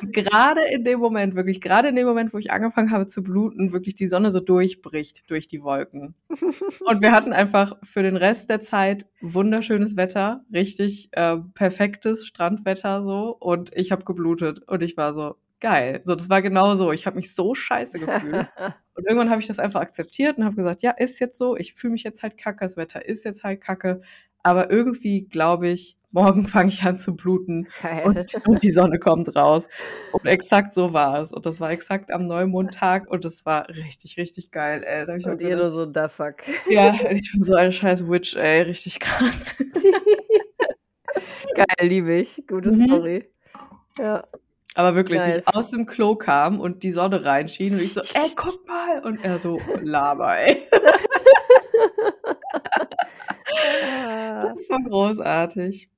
Und 0.01 0.13
grade 0.13 0.61
in 0.71 0.83
dem 0.83 0.99
Moment, 0.99 1.35
wirklich 1.35 1.59
grade 1.61 1.87
in 1.87 1.95
dem 1.95 2.05
Moment, 2.05 2.33
wo 2.33 2.37
ich 2.37 2.51
angefangen 2.51 2.91
habe 2.91 3.07
zu 3.07 3.23
bluten, 3.23 3.71
wirklich 3.71 3.95
die 3.95 4.05
Sonne 4.05 4.31
so 4.31 4.39
durchbricht 4.39 5.29
durch 5.29 5.47
die 5.47 5.63
Wolken. 5.63 6.13
Und 6.85 7.01
wir 7.01 7.11
hatten 7.11 7.33
einfach 7.33 7.75
für 7.83 8.03
den 8.03 8.15
Rest 8.15 8.49
der 8.51 8.61
Zeit 8.61 9.07
wunderschönes 9.21 9.97
Wetter, 9.97 10.45
richtig, 10.53 11.09
äh, 11.13 11.37
perfektes 11.55 12.27
Strandwetter 12.27 13.01
so 13.01 13.35
und 13.39 13.71
ich 13.75 13.91
habe 13.91 14.05
geblutet 14.05 14.61
und 14.67 14.83
ich 14.83 14.95
war 14.95 15.13
so: 15.13 15.35
„Geil.“ 15.59 16.01
So, 16.05 16.15
das 16.15 16.29
war 16.29 16.41
genau 16.41 16.75
so. 16.75 16.91
Ich 16.91 17.05
habe 17.05 17.15
mich 17.17 17.33
so 17.35 17.53
scheiße 17.55 17.99
gefühlt. 17.99 18.47
Und 18.95 19.05
irgendwann 19.07 19.29
habe 19.29 19.41
ich 19.41 19.47
das 19.47 19.59
einfach 19.59 19.79
akzeptiert 19.81 20.37
und 20.37 20.43
habe 20.45 20.55
gesagt: 20.57 20.81
„Ja, 20.83 20.91
ist 20.91 21.19
jetzt 21.19 21.37
so. 21.37 21.55
Ich 21.55 21.73
fühle 21.73 21.93
mich 21.93 22.03
jetzt 22.03 22.21
halt 22.23 22.37
kacke. 22.37 22.65
Das 22.65 22.75
Wetter 22.77 23.05
ist 23.07 23.23
jetzt 23.25 23.43
halt 23.43 23.61
kacke. 23.61 24.01
Aber 24.43 24.69
irgendwie 24.71 25.21
glaube 25.27 25.69
ich, 25.69 25.97
morgen 26.11 26.47
fange 26.47 26.69
ich 26.69 26.83
an 26.83 26.97
zu 26.97 27.15
bluten 27.15 27.69
und 28.03 28.19
und 28.45 28.63
die 28.63 28.71
Sonne 28.71 28.99
kommt 28.99 29.35
raus.“ 29.35 29.67
Und 30.11 30.25
exakt 30.27 30.73
so 30.73 30.91
war 30.93 31.19
es. 31.21 31.31
Und 31.31 31.45
das 31.45 31.61
war 31.61 31.71
exakt 31.71 32.11
am 32.11 32.25
Neumondtag 32.27 33.07
und 33.09 33.23
das 33.25 33.45
war 33.45 33.69
richtig, 33.69 34.17
richtig 34.17 34.51
geil, 34.51 34.83
ey. 34.85 35.05
Und 35.25 35.39
ihr 35.41 35.55
nur 35.55 35.69
so: 35.69 35.85
„Da 35.85 36.09
fuck.“ 36.09 36.37
ja, 36.69 36.93
ich 37.11 37.31
bin 37.31 37.43
so 37.43 37.53
eine 37.55 37.71
scheiß 37.71 38.07
Witch, 38.09 38.35
ey, 38.35 38.61
richtig 38.63 38.99
krass. 38.99 39.55
Geil, 41.55 41.87
liebe 41.89 42.13
ich. 42.15 42.43
Gute 42.47 42.69
Mhm. 42.71 42.85
Story. 42.85 43.29
Ja. 43.99 44.23
Aber 44.75 44.95
wirklich, 44.95 45.25
wie 45.25 45.29
Nice. 45.29 45.31
ich 45.31 45.47
aus 45.47 45.71
dem 45.71 45.85
Klo 45.85 46.15
kam 46.15 46.59
und 46.59 46.83
die 46.83 46.91
Sonne 46.91 47.25
reinschien 47.25 47.73
und 47.73 47.81
ich 47.81 47.93
so: 47.93 48.01
„Ey, 48.13 48.29
guck 48.35 48.67
mal!“ 48.67 49.01
Und 49.03 49.23
er 49.23 49.39
so: 49.39 49.67
„Laber, 49.79 50.37
ey.“ 50.37 50.67
Ah. 53.81 54.39
Das 54.41 54.69
war 54.69 54.79
großartig. 54.83 55.89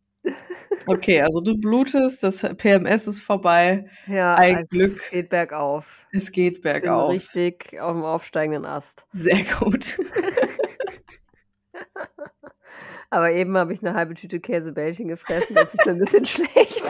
Okay, 0.88 1.22
also 1.22 1.42
du 1.42 1.58
blutest, 1.58 2.24
das 2.24 2.42
PMS 2.58 3.08
ist 3.08 3.22
vorbei. 3.22 3.90
Ja, 4.08 4.36
Ein 4.36 4.50
es 4.50 4.70
Glück. 4.70 5.10
geht 5.10 5.30
bergauf. 5.30 6.08
Es 6.13 6.32
geht 6.32 6.62
Ich 6.70 6.80
bin 6.80 6.98
bergauf. 6.98 7.00
richtig 7.00 7.74
auf'm 7.82 8.04
aufsteigenden 8.04 8.66
Ast. 8.66 9.06
Sehr 9.13 9.44
gut. 9.60 9.98
Aber 13.12 13.32
eben 13.32 13.58
habe 13.58 13.74
ich 13.74 13.82
'ne 13.82 13.94
halbe 13.96 14.13
Tüte 14.16 14.40
Käsebällchen 14.40 15.08
gefressen, 15.10 15.58
jetzt 15.58 15.75
ist 15.75 15.86
mir 15.86 15.92
'n 15.94 16.00
bisschen 16.00 16.25
schlecht. 16.28 16.82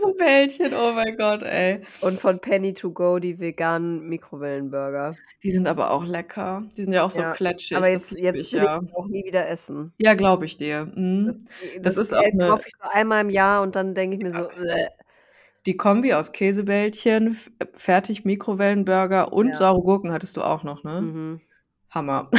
Käsebällchen, 0.00 0.74
oh 0.74 0.92
mein 0.92 1.16
Gott, 1.16 1.42
ey. 1.42 1.82
Und 2.00 2.20
von 2.20 2.40
Penny 2.40 2.72
to 2.72 2.90
go 2.92 3.18
die 3.18 3.38
veganen 3.38 4.08
Mikrowellenburger. 4.08 5.16
Die 5.42 5.50
sind 5.50 5.66
aber 5.66 5.90
auch 5.90 6.04
lecker. 6.06 6.68
Die 6.76 6.82
sind 6.84 6.92
ja 6.92 7.04
auch 7.04 7.10
so 7.10 7.22
Ja, 7.22 7.30
kletschig, 7.34 7.76
aber 7.76 7.88
das 7.92 8.10
jetzt 8.10 8.12
jetzt 8.12 8.46
ich 8.46 8.52
will 8.52 8.62
ja. 8.62 8.80
ich 8.86 8.94
auch 8.96 9.06
nie 9.06 9.24
wieder 9.24 9.48
essen. 9.48 9.92
Ja, 9.98 10.14
glaube 10.14 10.46
ich 10.46 10.56
dir. 10.56 10.86
Das 11.24 11.36
Mhm. 11.36 11.44
die 11.60 11.80
Das 11.82 11.96
das 11.96 12.06
ist 12.06 12.14
auch 12.14 12.22
äh, 12.22 12.32
'ne 12.32 12.46
kaufe 12.46 12.68
ich 12.68 12.74
so 12.82 12.88
einmal 12.90 13.20
im 13.22 13.30
Jahr 13.30 13.62
und 13.62 13.76
dann 13.76 13.94
denke 13.94 14.16
ich 14.16 14.22
mir 14.22 14.32
so: 14.32 14.38
Ja. 14.38 14.48
„Bäh.“ 14.48 14.88
Die 15.66 15.76
Kombi 15.76 16.14
aus 16.14 16.32
Käsebällchen, 16.32 17.36
fertig 17.76 18.24
Mikrowellenburger 18.24 19.32
und 19.32 19.48
Ja. 19.52 19.58
saure 19.58 19.82
Gurken 19.82 20.12
hattest 20.12 20.36
du 20.38 20.42
auch 20.42 20.62
noch, 20.64 20.84
ne? 20.84 21.02
Mhm. 21.02 21.40
Hammer. 21.90 22.30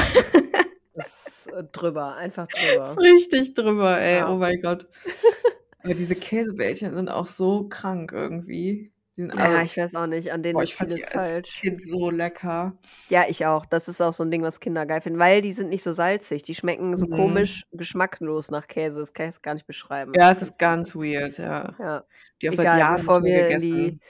Das 0.96 1.27
ist, 1.48 1.48
äh, 1.48 1.63
drüber, 1.72 2.15
einfach 2.15 2.48
Ist 2.82 2.98
drüber. 2.98 2.98
richtig 3.00 3.53
drüber, 3.53 4.00
ey, 4.00 4.20
Ja. 4.20 4.30
oh 4.30 4.38
mein 4.38 4.62
Gott. 4.62 4.86
Aber 5.83 5.93
diese 5.95 6.15
Käsebällchen 6.15 6.93
sind 6.93 7.09
auch 7.09 7.27
so 7.27 7.67
krank 7.67 8.11
irgendwie. 8.11 8.91
Die 9.22 9.28
sind 9.28 9.38
Ja, 9.38 9.46
also 9.46 9.63
ich 9.66 9.78
weiß 9.78 9.96
auch 9.96 10.08
nicht, 10.08 10.32
an 10.32 10.42
denen 10.42 10.56
boah, 10.56 10.63
ich 10.63 10.75
fand 10.75 10.92
die 10.92 11.00
falsch. 11.00 11.60
Kind 11.62 11.82
so 11.88 12.10
lecker. 12.10 12.74
Ja, 13.10 13.25
ich 13.28 13.46
auch. 13.46 13.66
Das 13.66 13.88
ist 13.88 14.01
auch 14.01 14.13
so 14.13 14.24
'n 14.24 14.32
Ding, 14.32 14.42
was 14.42 14.60
Kinder 14.60 14.86
geil 14.88 15.01
finden, 15.01 15.20
weil 15.20 15.42
die 15.42 15.51
sind 15.51 15.70
nicht 15.70 15.84
so 15.84 15.92
salzig. 15.92 16.42
Die 16.44 16.56
schmecken 16.56 16.98
so 16.98 17.06
Mhm. 17.06 17.12
komisch 17.12 17.63
geschmacklos 17.72 18.50
nach 18.50 18.68
Käse. 18.68 19.00
Das 19.00 19.13
kann 19.13 19.30
ich 19.30 19.42
gar 19.42 19.54
nicht 19.54 19.68
beschreiben. 19.68 20.13
Ja, 20.18 20.32
es 20.32 20.42
ist 20.42 20.58
ganz 20.58 20.96
weird, 20.96 21.38
ja. 21.38 21.75
Ja. 21.78 22.04
Die 22.42 22.50
auch 22.50 22.54
seit 22.54 22.66
Egal, 22.66 22.80
Jahren 22.80 22.96
nicht 22.96 23.06
bevor 23.06 23.24
wir 23.24 23.48
in 23.50 23.60
die 23.62 24.00
gegessen. 24.00 24.01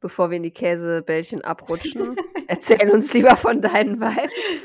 bevor 0.00 0.30
wir 0.30 0.36
in 0.36 0.42
die 0.44 0.50
Käsebällchen 0.52 1.42
abrutschen, 1.42 2.16
erzähl 2.46 2.90
uns 2.90 3.12
lieber 3.14 3.36
von 3.36 3.60
deinen 3.60 4.00
Vibes. 4.00 4.64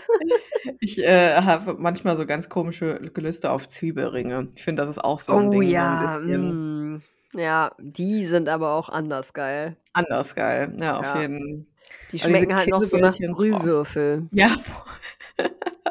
Ich, 0.79 0.99
äh, 0.99 1.35
habe 1.41 1.75
manchmal 1.79 2.15
so 2.17 2.25
ganz 2.25 2.49
komische 2.49 2.99
Gelüste 3.13 3.51
auf 3.51 3.67
Zwiebelringe. 3.67 4.49
Ich 4.55 4.63
finde, 4.63 4.81
das 4.83 4.89
ist 4.89 4.99
auch 5.03 5.19
so 5.19 5.33
'n 5.33 5.47
Oh 5.47 5.51
Ding, 5.51 5.63
ja, 5.69 5.95
bisschen. 6.05 6.95
mm. 6.95 7.01
Ja, 7.33 7.71
die 7.79 8.25
sind 8.25 8.47
aber 8.49 8.73
auch 8.73 8.89
anders 8.89 9.33
geil. 9.33 9.75
Anders 9.97 10.35
geil, 10.35 10.73
ja, 10.79 10.97
auf 10.97 11.05
Ja. 11.05 11.21
jeden 11.21 11.67
Die 12.11 12.17
diese 12.17 12.29
schmecken 12.29 12.55
halt 12.55 12.69
noch 12.69 12.83
so 12.83 12.97
nach. 12.97 13.17
Brühwürfel. 13.17 14.27
Ja. 14.31 14.55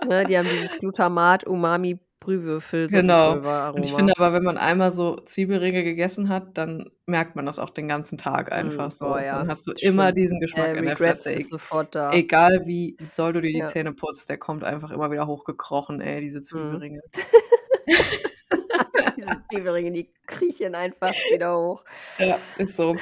Ne, 0.09 0.25
die 0.25 0.39
haben 0.39 0.49
dieses 0.49 0.79
Glutamat, 0.79 1.45
Umami, 1.47 1.99
Brühwürfel, 2.21 2.89
Genau. 2.89 3.35
Suppenpulver-Aroma. 3.35 3.77
Und 3.77 3.87
ich 3.87 3.95
finde 3.95 4.15
aber, 4.17 4.33
wenn 4.33 4.43
man 4.43 4.59
einmal 4.59 4.91
so 4.93 5.17
Zwiebelringe 5.17 5.85
gegessen 5.85 6.29
hat, 6.29 6.59
dann 6.59 6.91
merkt 7.07 7.37
man 7.37 7.47
das 7.47 7.59
auch 7.61 7.71
den 7.71 7.87
ganzen 7.87 8.19
Tag 8.19 8.51
einfach 8.51 8.87
Mhm. 8.87 8.91
so. 8.91 9.07
Oh 9.15 9.19
ja, 9.19 9.39
Dann 9.39 9.49
hast 9.49 9.67
du 9.67 9.73
ist 9.73 9.83
immer 9.85 10.11
diesen 10.13 10.41
Geschmack 10.41 10.75
Äh, 10.75 10.79
in 10.79 10.87
der 10.87 10.97
Fresse. 10.97 11.33
ist 11.33 11.43
E 11.43 11.45
sofort 11.51 11.95
da. 11.95 12.13
egal 12.13 12.63
wie 12.67 12.97
doll 13.17 13.33
du 13.33 13.41
dir 13.41 13.53
die 13.53 13.59
Ja. 13.59 13.67
Zähne 13.67 13.93
putzt, 13.93 14.29
der 14.29 14.39
kommt 14.39 14.65
einfach 14.65 14.91
immer 14.91 15.11
wieder 15.13 15.27
hochgekrochen, 15.27 16.01
ey, 16.01 16.21
diese 16.21 16.39
Mhm. 16.39 16.43
Zwiebelringe. 16.43 17.01
Diese 19.17 19.41
Zwiebelringe, 19.51 19.93
die 19.93 20.11
kriechen 20.27 20.75
einfach 20.75 21.13
wieder 21.33 21.57
hoch. 21.57 21.85
Ja, 22.19 22.39
ist 22.59 22.77
so. 22.77 22.95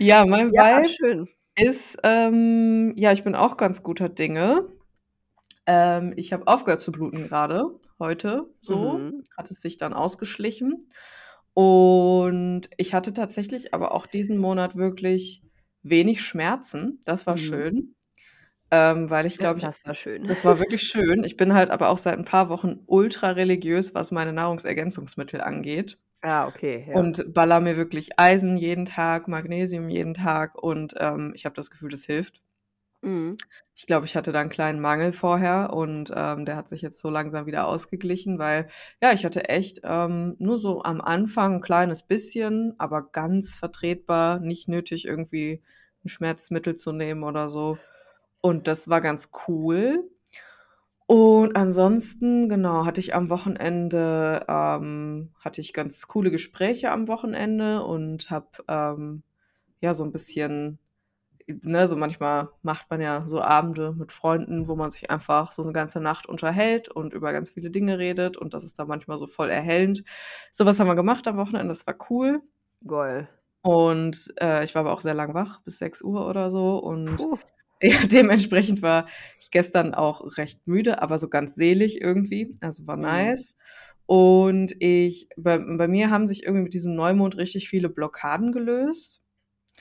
Ja, 0.00 0.24
mein 0.26 0.50
Ja, 0.50 0.58
Vibe 0.58 0.96
schön. 0.96 1.28
ist, 1.56 1.98
ähm 2.04 2.92
ja, 2.96 3.12
ich 3.12 3.24
bin 3.24 3.34
auch 3.36 3.56
ganz 3.58 3.82
guter 3.82 4.08
Dinge. 4.08 4.68
Ähm, 5.66 6.12
ich 6.16 6.32
habe 6.32 6.46
aufgehört 6.48 6.82
zu 6.82 6.92
bluten 6.92 7.24
grade, 7.28 7.80
heute 8.00 8.46
so. 8.62 9.02
Mhm. 9.02 9.24
Hat 9.36 9.50
es 9.50 9.62
sich 9.62 9.78
dann 9.78 9.94
ausgeschlichen. 9.94 10.88
Und 11.54 12.70
ich 12.78 12.94
hatte 12.94 13.12
tatsächlich 13.14 13.74
aber 13.74 13.92
auch 13.94 14.06
diesen 14.06 14.38
Monat 14.38 14.76
wirklich 14.76 15.44
wenig 15.82 16.22
Schmerzen. 16.22 17.00
Das 17.06 17.26
war 17.26 17.36
Mhm. 17.36 17.38
schön. 17.38 17.96
Ähm, 18.72 19.10
weil 19.10 19.26
ich 19.26 19.38
Ja, 19.38 19.40
glaube, 19.40 19.60
ich 19.60 19.68
das 19.68 19.84
war 19.84 19.94
schön. 19.94 20.28
das 20.28 20.44
war 20.44 20.58
wirklich 20.60 20.82
schön. 20.84 21.24
Ich 21.24 21.36
bin 21.38 21.54
halt 21.54 21.70
aber 21.70 21.90
auch 21.90 21.98
seit 21.98 22.18
'n 22.18 22.24
paar 22.26 22.48
Wochen 22.50 22.80
ultra 22.86 23.30
religiös, 23.32 23.94
was 23.94 24.10
meine 24.12 24.32
Nahrungsergänzungsmittel 24.34 25.40
angeht. 25.42 25.98
Ah, 26.26 26.46
okay, 26.46 26.84
ja. 26.88 27.10
Und 27.10 27.34
ballere 27.34 27.60
mir 27.60 27.76
wirklich 27.76 28.18
Eisen 28.18 28.56
jeden 28.56 28.84
Tag, 28.86 29.28
Magnesium 29.28 29.88
jeden 29.90 30.14
Tag 30.14 30.54
und, 30.62 30.94
ähm, 30.98 31.32
ich 31.34 31.44
habe 31.44 31.54
das 31.56 31.70
Gefühl, 31.70 31.90
das 31.90 32.04
hilft. 32.04 32.40
Mhm. 33.02 33.44
Ich 33.76 33.86
glaube, 33.86 34.06
ich 34.06 34.14
hatte 34.14 34.30
da 34.30 34.40
'n 34.40 34.48
kleinen 34.50 34.78
Mangel 34.80 35.12
vorher 35.12 35.72
und, 35.72 36.12
ähm, 36.14 36.44
der 36.44 36.54
hat 36.56 36.68
sich 36.68 36.80
jetzt 36.80 37.00
so 37.00 37.10
langsam 37.10 37.46
wieder 37.46 37.66
ausgeglichen, 37.66 38.38
weil, 38.38 38.68
ja, 39.02 39.12
ich 39.12 39.24
hatte 39.24 39.48
echt, 39.48 39.80
ähm, 39.82 40.36
nur 40.38 40.58
so 40.58 40.82
am 40.84 41.00
Anfang 41.00 41.56
'n 41.56 41.60
kleines 41.60 42.04
bisschen, 42.04 42.74
aber 42.78 43.02
ganz 43.10 43.56
vertretbar, 43.56 44.38
nicht 44.38 44.68
nötig, 44.68 45.06
irgendwie 45.06 45.60
'n 46.04 46.08
Schmerzmittel 46.08 46.76
zu 46.76 46.92
nehmen 46.92 47.24
oder 47.24 47.48
so. 47.48 47.82
Und 48.40 48.68
das 48.68 48.88
war 48.88 49.00
ganz 49.00 49.30
cool. 49.48 50.08
Und 51.10 51.54
ansonsten, 51.54 52.48
genau, 52.48 52.86
hatte 52.86 52.98
ich 53.00 53.14
am 53.14 53.28
Wochenende 53.28 54.44
ähm, 54.48 55.32
hatte 55.38 55.60
ich 55.60 55.74
ganz 55.74 56.08
coole 56.08 56.30
Gespräche 56.30 56.90
am 56.90 57.08
Wochenende 57.08 57.82
und 57.84 58.30
habe, 58.30 58.48
ähm, 58.68 59.22
ja, 59.80 59.92
so 59.94 60.04
'n 60.04 60.12
bisschen 60.12 60.78
ne, 61.48 61.88
so 61.88 61.96
manchmal 61.96 62.50
macht 62.62 62.90
man 62.90 63.00
ja 63.02 63.26
so 63.26 63.42
Abende 63.42 63.92
mit 63.94 64.12
Freunden, 64.12 64.68
wo 64.68 64.76
man 64.76 64.90
sich 64.90 65.10
einfach 65.10 65.52
so 65.52 65.64
'ne 65.64 65.72
ganze 65.72 66.00
Nacht 66.00 66.26
unterhält 66.28 66.88
und 66.90 67.14
über 67.14 67.32
ganz 67.32 67.52
viele 67.52 67.70
Dinge 67.70 67.98
redet 67.98 68.36
und 68.38 68.54
das 68.54 68.64
ist 68.64 68.78
dann 68.78 68.88
manchmal 68.88 69.18
so 69.18 69.26
voll 69.28 69.50
erhellend. 69.50 70.04
So 70.52 70.66
was 70.66 70.80
haben 70.80 70.88
wir 70.88 70.96
gemacht 70.96 71.28
am 71.28 71.36
Wochenende, 71.38 71.68
das 71.68 71.86
war 71.86 71.96
cool. 72.10 72.42
Geil. 72.86 73.28
Und, 73.66 74.30
äh, 74.42 74.62
ich 74.62 74.74
war 74.74 74.80
aber 74.80 74.92
auch 74.92 75.00
sehr 75.00 75.14
lang 75.14 75.32
wach, 75.32 75.60
bis 75.62 75.78
6:00 75.78 76.26
oder 76.28 76.50
so 76.50 76.76
und 76.78 77.08
Puh. 77.18 77.38
ja, 78.02 78.06
dementsprechend 78.06 78.82
war 78.82 79.06
ich 79.40 79.50
gestern 79.50 79.94
auch 79.94 80.36
recht 80.38 80.66
müde, 80.66 81.02
aber 81.02 81.18
so 81.18 81.28
ganz 81.28 81.54
selig 81.54 82.00
irgendwie. 82.00 82.56
Also, 82.60 82.86
war 82.86 82.96
Mhm. 82.96 82.98
nice. 82.98 83.54
Und 84.06 84.74
ich 84.80 85.28
bei 85.36 85.58
bei 85.58 85.88
mir 85.88 86.10
haben 86.10 86.26
sich 86.28 86.44
irgendwie 86.44 86.64
mit 86.64 86.74
diesem 86.74 86.94
Neumond 86.94 87.36
richtig 87.38 87.68
viele 87.68 87.88
Blockaden 87.88 88.52
gelöst. 88.52 89.22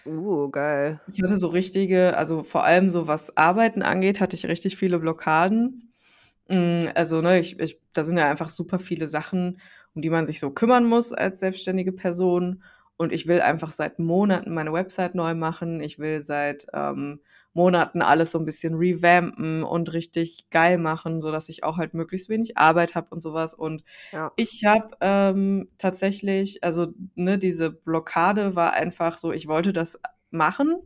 Uh, 0.06 0.50
geil. 0.52 1.00
Ich 1.06 1.22
hatte 1.22 1.38
so 1.38 1.48
richtige 1.48 2.16
also, 2.18 2.44
vor 2.44 2.64
allem 2.64 2.90
so 2.90 3.08
was 3.08 3.36
Arbeiten 3.38 3.82
angeht, 3.82 4.22
hatte 4.22 4.36
ich 4.36 4.46
richtig 4.48 4.78
viele 4.78 5.00
Blockaden. 5.00 5.94
Hm, 6.50 6.82
also, 6.96 7.22
ne, 7.22 7.40
ich 7.40 7.60
ich 7.60 7.80
da 7.94 8.04
sind 8.04 8.18
ja 8.18 8.30
einfach 8.30 8.50
super 8.50 8.80
viele 8.80 9.08
Sachen, 9.08 9.62
um 9.96 10.02
die 10.02 10.10
man 10.10 10.26
sich 10.26 10.40
so 10.40 10.52
kümmern 10.52 10.86
muss 10.86 11.14
als 11.14 11.40
selbstständige 11.42 11.92
Person. 11.94 12.64
Und 12.98 13.12
ich 13.14 13.28
will 13.28 13.42
einfach 13.42 13.72
seit 13.72 14.00
Monaten 14.00 14.54
meine 14.54 14.74
Website 14.74 15.16
neu 15.16 15.36
machen. 15.36 15.82
Ich 15.82 16.00
will 16.00 16.22
seit, 16.22 16.68
ähm, 16.74 17.22
Monaten 17.54 18.02
alles 18.02 18.32
so 18.32 18.40
'n 18.40 18.46
bisschen 18.46 18.76
revampen 18.76 19.64
und 19.64 19.94
richtig 19.94 20.50
geil 20.52 20.78
machen, 20.80 21.22
sodass 21.22 21.50
ich 21.50 21.64
auch 21.64 21.78
halt 21.78 21.94
möglichst 21.94 22.30
wenig 22.30 22.58
Arbeit 22.58 22.96
habe 22.96 23.08
und 23.12 23.22
so 23.22 23.34
was. 23.34 23.54
Und 23.54 23.84
Ja. 24.14 24.34
ich 24.36 24.64
habe, 24.66 24.96
ähm, 25.02 25.70
tatsächlich 25.78 26.64
also, 26.64 26.88
ne, 27.16 27.38
diese 27.40 27.72
Blockade 27.72 28.56
war 28.56 28.74
einfach 28.74 29.18
so, 29.20 29.32
ich 29.34 29.48
wollte 29.48 29.74
das 29.74 30.00
machen, 30.32 30.78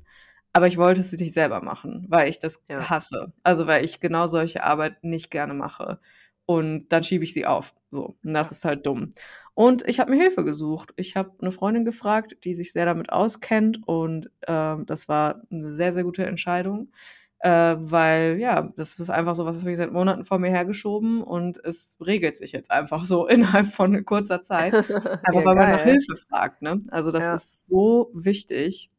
aber 0.53 0.67
ich 0.67 0.77
wollte 0.77 1.01
es 1.01 1.11
nicht 1.13 1.33
selber 1.33 1.61
machen, 1.63 2.05
weil 2.09 2.29
ich 2.29 2.39
das 2.39 2.61
Ja. 2.69 2.87
hasse. 2.89 3.33
Also, 3.43 3.67
weil 3.67 3.85
ich 3.85 3.99
genau 4.01 4.27
solche 4.27 4.63
Arbeit 4.63 5.03
nicht 5.03 5.31
gerne 5.31 5.53
mache. 5.53 5.99
Und 6.45 6.89
dann 6.89 7.03
schiebe 7.03 7.23
ich 7.25 7.33
sie 7.33 7.45
auf, 7.45 7.75
so. 7.91 8.17
Und 8.23 8.33
das 8.33 8.51
Ja. 8.51 8.53
ist 8.53 8.65
halt 8.65 8.85
dumm. 8.85 9.11
Und 9.57 9.87
ich 9.87 9.99
habe 9.99 10.11
mir 10.11 10.17
Hilfe 10.21 10.43
gesucht. 10.45 10.93
Ich 10.97 11.15
habe 11.15 11.31
'ne 11.43 11.49
Freundin 11.49 11.83
gefragt, 11.83 12.37
die 12.43 12.53
sich 12.53 12.71
sehr 12.71 12.85
damit 12.85 13.11
auskennt 13.11 13.79
und, 13.87 14.29
ähm, 14.47 14.85
das 14.85 15.09
war 15.09 15.41
'ne 15.49 15.67
sehr, 15.67 15.91
sehr 15.93 16.03
gute 16.03 16.27
Entscheidung, 16.27 16.91
äh, 17.39 17.75
weil, 17.79 18.37
ja, 18.39 18.71
das 18.77 18.99
ist 18.99 19.09
einfach 19.09 19.33
so 19.33 19.45
was, 19.45 19.55
das 19.55 19.63
habe 19.63 19.71
ich 19.71 19.77
seit 19.77 19.91
Monaten 19.91 20.25
vor 20.25 20.37
mir 20.37 20.51
hergeschoben 20.51 21.23
und 21.23 21.57
es 21.65 21.95
regelt 21.99 22.37
sich 22.37 22.51
jetzt 22.51 22.69
einfach 22.69 23.05
so 23.05 23.25
innerhalb 23.63 23.65
von 23.73 24.05
kurzer 24.05 24.43
Zeit, 24.43 24.77
einfach 25.23 25.43
Ja, 25.43 25.43
weil 25.43 25.55
man 25.55 25.69
nach. 25.69 25.81
Hilfe 25.83 26.15
fragt, 26.29 26.61
ne? 26.61 26.83
Also, 26.91 27.09
das 27.09 27.27
Ja. 27.27 27.33
ist 27.33 27.65
so 27.65 28.11
wichtig, 28.13 28.91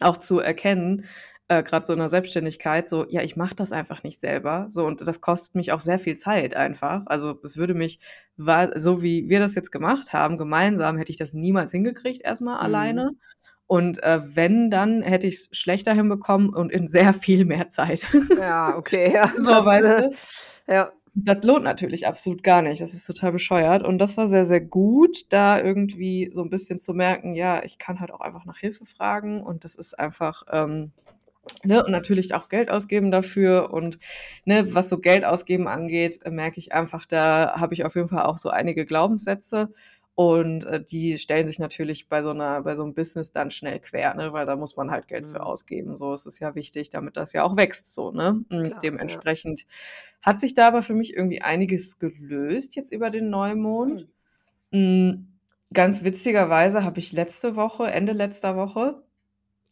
auch 0.00 0.18
zu 0.18 0.40
erkennen, 0.40 1.06
äh, 1.48 1.62
grad 1.62 1.86
so 1.86 1.92
in 1.92 1.98
der 2.00 2.08
Selbstständigkeit, 2.08 2.88
so: 2.88 3.06
„Ja, 3.08 3.22
ich 3.22 3.36
mache 3.36 3.54
das 3.54 3.72
einfach 3.72 4.02
nicht 4.04 4.20
selber“, 4.20 4.66
so 4.70 4.86
und 4.86 5.00
das 5.06 5.20
kostet 5.20 5.54
mich 5.54 5.72
auch 5.72 5.80
sehr 5.80 5.98
viel 5.98 6.16
Zeit 6.16 6.54
einfach. 6.56 7.02
Also, 7.06 7.38
es 7.44 7.56
würde 7.56 7.74
mich 7.74 8.00
so 8.76 9.02
wie 9.02 9.28
wir 9.28 9.40
das 9.40 9.54
jetzt 9.54 9.70
gemacht 9.72 10.12
haben, 10.12 10.38
gemeinsam, 10.38 10.98
hätte 10.98 11.12
ich 11.12 11.18
das 11.18 11.32
niemals 11.34 11.72
hingekriegt 11.72 12.22
erst 12.24 12.42
mal 12.42 12.58
Mhm. 12.60 13.04
alleine. 13.04 13.12
Und, 13.66 14.02
äh, 14.02 14.20
wenn, 14.36 14.70
dann 14.70 15.02
hätte 15.02 15.26
ich's 15.28 15.48
schlechter 15.52 15.94
hinbekommen 15.94 16.50
und 16.50 16.70
in 16.72 16.88
sehr 16.88 17.12
viel 17.14 17.44
mehr 17.46 17.68
Zeit. 17.70 18.08
Ja, 18.36 18.76
okay, 18.76 19.12
ja, 19.12 19.32
So, 19.36 19.46
das, 19.46 19.66
weißt 19.66 19.98
äh 19.98 20.02
du? 20.02 20.16
ja. 20.68 20.92
Das 21.16 21.44
lohnt 21.44 21.62
natürlich 21.64 22.06
absolut 22.08 22.42
gar 22.42 22.60
nicht. 22.62 22.80
Das 22.82 22.92
ist 22.94 23.06
total 23.06 23.32
bescheuert. 23.32 23.84
Und 23.84 23.98
das 23.98 24.16
war 24.16 24.26
sehr, 24.26 24.46
sehr 24.46 24.60
gut, 24.60 25.32
da 25.32 25.60
irgendwie 25.60 26.28
so 26.32 26.42
'n 26.42 26.50
bisschen 26.50 26.80
zu 26.80 26.92
merken, 26.94 27.34
ja, 27.36 27.62
ich 27.64 27.78
kann 27.78 28.00
halt 28.00 28.10
auch 28.12 28.20
einfach 28.20 28.44
nach 28.46 28.58
Hilfe 28.58 28.84
fragen 28.86 29.42
und 29.42 29.64
das 29.64 29.76
ist 29.76 29.98
einfach, 29.98 30.42
ähm 30.50 30.92
ne, 31.64 31.84
und 31.84 31.90
natürlich 31.92 32.34
auch 32.34 32.48
Geld 32.48 32.70
ausgeben 32.70 33.10
dafür 33.10 33.72
und, 33.72 33.98
ne, 34.44 34.74
was 34.74 34.88
so 34.88 34.98
Geld 34.98 35.24
ausgeben 35.24 35.68
angeht, 35.68 36.20
äh, 36.24 36.30
merke 36.30 36.58
ich 36.60 36.72
einfach, 36.74 37.06
da 37.06 37.54
habe 37.60 37.74
ich 37.74 37.84
auf 37.84 37.94
jeden 37.96 38.08
Fall 38.08 38.24
auch 38.24 38.38
so 38.38 38.50
einige 38.50 38.86
Glaubenssätze 38.86 39.72
und, 40.16 40.64
äh, 40.66 40.82
die 40.82 41.18
stellen 41.18 41.46
sich 41.46 41.58
natürlich 41.58 42.08
bei 42.08 42.22
so 42.22 42.32
'ner 42.32 42.62
bei 42.62 42.74
so 42.76 42.84
'nem 42.84 42.94
Business 42.94 43.32
dann 43.32 43.50
schnell 43.50 43.80
quer, 43.80 44.14
ne, 44.14 44.32
weil 44.32 44.46
da 44.46 44.56
muss 44.56 44.76
man 44.76 44.90
halt 44.90 45.08
Geld 45.08 45.26
für 45.26 45.40
Mhm. 45.40 45.46
ausgeben. 45.46 45.96
So, 45.96 46.12
es 46.14 46.26
ist 46.26 46.38
ja 46.40 46.54
wichtig, 46.54 46.90
damit 46.90 47.16
das 47.16 47.32
ja 47.32 47.42
auch 47.44 47.56
wächst 47.56 47.92
so, 47.94 48.10
ne? 48.12 48.44
Klar, 48.62 48.90
ja. 49.06 49.24
dementsprechend 49.24 49.64
hat 50.22 50.40
sich 50.40 50.54
da 50.54 50.68
aber 50.68 50.82
für 50.82 50.94
mich 50.94 51.14
irgendwie 51.16 51.42
einiges 51.42 51.98
gelöst 51.98 52.76
jetzt 52.76 52.92
über 52.92 53.10
den 53.10 53.30
Neumond. 53.30 54.04
Mhm. 54.04 54.08
Hm, 54.72 55.38
ganz 55.74 56.04
witzigerweise 56.04 56.84
habe 56.84 56.98
ich 57.00 57.12
letzte 57.12 57.56
Woche 57.56 57.88
Ende 57.92 58.12
letzter 58.14 58.56
Woche, 58.56 59.03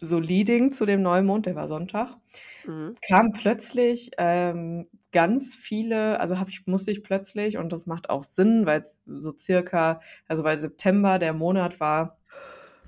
so 0.03 0.21
leading 0.21 0.73
zu 0.73 0.87
dem 0.87 1.03
Neumond, 1.03 1.47
der 1.47 1.57
war 1.57 1.69
Sonntag, 1.69 2.17
Mhm. 2.65 2.95
kamen 3.09 3.33
plötzlich, 3.33 4.11
ähm, 4.19 4.89
ganz 5.13 5.57
viele 5.57 6.21
also, 6.21 6.39
habe 6.39 6.51
ich 6.51 6.67
musste 6.67 6.91
ich 6.93 7.03
plötzlich 7.03 7.59
und 7.59 7.73
das 7.73 7.87
macht 7.87 8.11
auch 8.11 8.23
Sinn, 8.23 8.67
weil's 8.67 9.03
so 9.07 9.35
circa 9.37 10.01
also, 10.29 10.45
weil 10.45 10.59
September 10.59 11.19
der 11.19 11.33
Monat 11.35 11.81
war, 11.81 12.19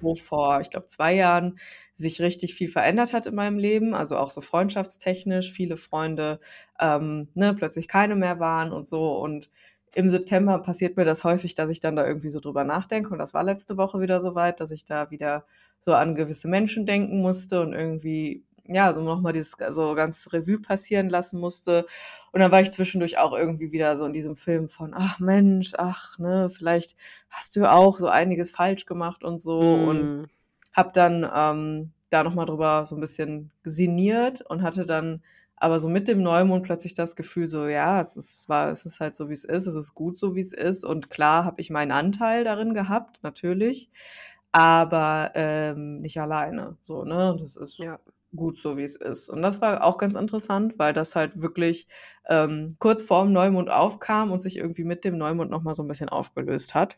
wo 0.00 0.14
vor, 0.14 0.60
ich 0.60 0.70
glaube, 0.70 0.86
2 0.86 1.14
Jahren 1.14 1.58
sich 1.94 2.20
richtig 2.20 2.54
viel 2.54 2.68
verändert 2.68 3.12
hat 3.12 3.26
in 3.26 3.34
meinem 3.34 3.58
Leben, 3.58 3.94
also, 3.94 4.16
auch 4.18 4.30
so 4.30 4.40
freundschaftstechnisch, 4.40 5.52
viele 5.52 5.76
Freunde, 5.76 6.40
ähm, 6.80 7.28
ne, 7.34 7.54
plötzlich 7.54 7.88
keine 7.88 8.16
mehr 8.16 8.38
waren 8.40 8.72
und 8.72 8.86
so. 8.86 9.16
Und 9.18 9.50
im 9.94 10.10
September 10.10 10.58
passiert 10.60 10.96
mir 10.96 11.04
das 11.04 11.24
häufig, 11.24 11.54
dass 11.54 11.70
ich 11.70 11.80
dann 11.80 11.96
da 11.96 12.06
irgendwie 12.06 12.30
so 12.30 12.40
drüber 12.40 12.64
nachdenke 12.64 13.10
und 13.10 13.18
das 13.18 13.32
war 13.34 13.44
letzte 13.44 13.76
Woche 13.76 14.00
wieder 14.00 14.20
so 14.20 14.34
weit, 14.34 14.60
dass 14.60 14.70
ich 14.72 14.84
da 14.84 15.10
wieder 15.10 15.46
so 15.84 15.92
an 15.94 16.14
gewisse 16.14 16.48
Menschen 16.48 16.86
denken 16.86 17.20
musste 17.20 17.60
und 17.62 17.72
irgendwie, 17.74 18.44
ja, 18.66 18.92
so 18.92 19.02
noch 19.02 19.20
mal 19.20 19.32
dieses 19.32 19.56
so 19.70 19.94
ganz 19.94 20.28
Revue 20.32 20.58
passieren 20.60 21.08
lassen 21.10 21.38
musste. 21.40 21.86
Und 22.32 22.40
dann 22.40 22.50
war 22.50 22.60
ich 22.62 22.70
zwischendurch 22.72 23.18
auch 23.18 23.32
irgendwie 23.34 23.72
wieder 23.72 23.96
so 23.96 24.06
in 24.06 24.12
diesem 24.14 24.36
Film 24.36 24.68
von: 24.68 24.92
„Ach 24.94 25.18
Mensch, 25.20 25.72
ach, 25.78 26.18
ne, 26.18 26.48
vielleicht 26.50 26.96
hast 27.30 27.56
du 27.56 27.70
auch 27.70 27.98
so 27.98 28.08
einiges 28.08 28.50
falsch 28.50 28.86
gemacht 28.86 29.24
und 29.24 29.40
so.“ 29.40 29.74
Und 29.74 30.12
Mhm. 30.12 30.26
habe 30.74 30.90
dann, 30.94 31.28
ähm, 31.34 31.92
da 32.10 32.24
noch 32.24 32.34
mal 32.34 32.44
drüber 32.46 32.86
so 32.86 32.96
'n 32.96 33.00
bisschen 33.00 33.52
sinniert 33.64 34.42
und 34.42 34.62
hatte 34.62 34.86
dann 34.86 35.22
aber 35.56 35.80
so 35.80 35.88
mit 35.88 36.08
dem 36.08 36.22
Neumond 36.22 36.64
plötzlich 36.64 36.94
das 36.94 37.16
Gefühl 37.16 37.48
so: 37.48 37.66
„Ja, 37.68 38.00
es 38.00 38.16
ist 38.16 38.48
war 38.48 38.70
es 38.70 38.84
ist 38.86 39.00
halt 39.00 39.16
so, 39.16 39.28
wie's 39.30 39.44
ist. 39.44 39.66
Es 39.66 39.74
ist 39.76 39.94
gut 39.94 40.18
so, 40.18 40.34
wie's 40.36 40.52
ist.“ 40.52 40.84
Und 40.84 41.10
klar 41.10 41.44
habe 41.44 41.60
ich 41.60 41.70
meinen 41.70 41.92
Anteil 41.92 42.44
darin 42.44 42.74
gehabt, 42.74 43.20
natürlich. 43.22 43.90
Aber 44.54 45.32
ähm, 45.34 45.98
nicht 45.98 46.20
alleine. 46.20 46.76
So, 46.80 47.04
ne? 47.04 47.36
Das 47.38 47.56
ist 47.56 47.78
Ja. 47.78 47.98
gut 48.36 48.58
so, 48.58 48.76
wie 48.76 48.84
es 48.84 48.96
ist. 48.96 49.28
Und 49.30 49.42
das 49.42 49.60
war 49.60 49.84
auch 49.84 49.98
ganz 49.98 50.14
interessant, 50.14 50.74
weil 50.78 50.92
das 50.92 51.16
halt 51.16 51.42
wirklich 51.42 51.88
ähm, 52.28 52.76
kurz 52.78 53.02
vorm 53.02 53.32
Neumond 53.32 53.70
aufkam 53.70 54.32
und 54.32 54.40
sich 54.42 54.56
irgendwie 54.58 54.84
mit 54.84 55.04
dem 55.04 55.18
Neumond 55.18 55.50
noch 55.50 55.62
mal 55.62 55.74
so 55.74 55.82
ein 55.82 55.88
bisschen 55.88 56.08
aufgelöst 56.08 56.74
hat. 56.74 56.96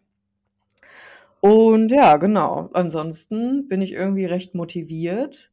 Und 1.40 1.90
ja, 1.92 2.16
genau. 2.16 2.70
Ansonsten 2.72 3.68
bin 3.68 3.80
ich 3.82 3.92
irgendwie 3.92 4.24
recht 4.24 4.54
motiviert, 4.54 5.50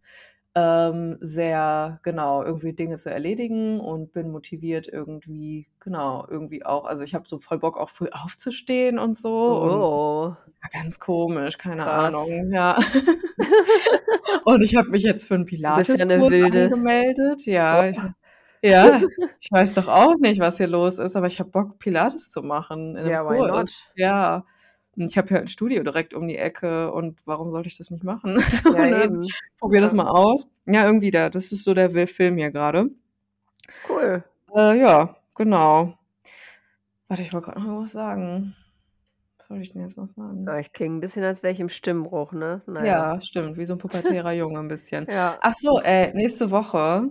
ähm, 0.56 1.18
sehr 1.22 2.00
genau, 2.04 2.44
irgendwie 2.44 2.74
Dinge 2.74 2.98
zu 2.98 3.10
erledigen 3.12 3.80
und 3.80 4.12
bin 4.14 4.32
motiviert 4.32 4.88
irgendwie 4.88 5.68
genau, 5.80 6.26
irgendwie 6.30 6.66
auch 6.66 6.86
also, 6.86 7.04
ich 7.04 7.16
habe 7.16 7.28
so 7.28 7.40
voll 7.40 7.60
Bock, 7.60 7.78
auch 7.78 7.90
früh 7.90 8.10
aufzustehen 8.14 9.00
und 9.00 9.18
so 9.18 9.60
und 9.62 9.88
Oh, 9.88 10.36
ja, 10.64 10.70
ganz 10.82 11.00
komisch, 11.00 11.58
keine 11.58 11.86
krass. 11.86 12.28
Ahnung, 12.28 12.52
ja. 12.54 12.78
Und 14.46 14.62
ich 14.64 14.76
habe 14.76 14.90
mich 14.92 15.04
jetzt 15.04 15.28
für 15.28 15.36
'n 15.36 15.46
Du 15.68 15.74
bist 15.74 15.96
ja 15.96 16.04
angemeldet. 16.52 17.46
Ja, 17.46 17.88
ich 17.90 18.00
Oh. 18.02 18.14
ja, 18.64 19.04
ich 19.40 19.52
weiß 19.52 19.76
doch 19.76 19.88
auch 19.88 20.16
nicht, 20.20 20.40
was 20.42 20.58
hier 20.58 20.68
los 20.68 21.00
ist, 21.00 21.16
aber 21.16 21.28
ich 21.28 21.40
habe 21.40 21.50
Bock, 21.52 21.80
Pilates 21.80 22.30
zu 22.30 22.42
machen 22.44 22.96
Ja, 23.00 23.24
why 23.26 23.42
Kurs. 23.44 23.44
not? 23.44 23.94
Ja. 23.96 24.46
Ich 24.98 25.18
habe 25.18 25.28
hier 25.30 25.40
'n 25.40 25.48
Studio 25.48 25.82
direkt 25.84 26.14
um 26.14 26.28
die 26.28 26.38
Ecke 26.38 26.92
und 26.92 27.20
warum 27.26 27.50
sollte 27.52 27.68
ich 27.68 27.78
das 27.78 27.90
nicht 27.90 28.04
machen? 28.04 28.36
Ja, 28.70 28.86
Ne, 28.86 29.08
probiere 29.60 29.82
das 29.82 29.94
Ja. 29.94 29.98
mal 29.98 30.08
aus. 30.10 30.48
Ja, 30.66 30.86
irgendwie 30.86 31.12
da 31.12 31.30
das 31.30 31.52
ist 31.52 31.64
so 31.64 31.74
der 31.74 31.90
Film 32.08 32.38
hier 32.38 32.52
grade. 32.52 32.90
Cool. 33.84 34.24
Äh, 34.52 34.74
ja, 34.80 35.16
genau. 35.36 35.98
Warte, 37.10 37.22
ich 37.22 37.34
wollte 37.34 37.46
grad 37.52 37.58
noch 37.64 37.82
was 37.84 37.92
sagen. 37.92 38.56
Was 39.40 39.50
wollte 39.50 39.64
ich 39.64 39.72
denn 39.74 39.82
jetzt 39.82 39.98
noch 39.98 40.10
sagen? 40.10 40.46
Ja, 40.48 40.60
ich 40.60 40.72
klinge 40.74 40.98
'n 40.98 41.00
bisschen, 41.00 41.24
als 41.24 41.42
wäre 41.44 41.54
ich 41.54 41.60
im 41.60 41.70
Stimmbruch, 41.70 42.34
ne? 42.34 42.62
Na 42.68 42.88
ja. 42.88 43.06
Ja, 43.06 43.22
stimmt, 43.22 43.58
wie 43.58 43.66
so 43.66 43.74
'n 43.74 43.78
pubertärer 43.78 44.32
Junge 44.34 44.60
'n 44.60 44.68
bisschen. 44.68 45.08
Ja. 45.08 45.42
Ach 45.42 45.54
so, 45.54 45.80
äh, 45.84 46.12
nächste 46.16 46.50
Woche, 46.50 47.08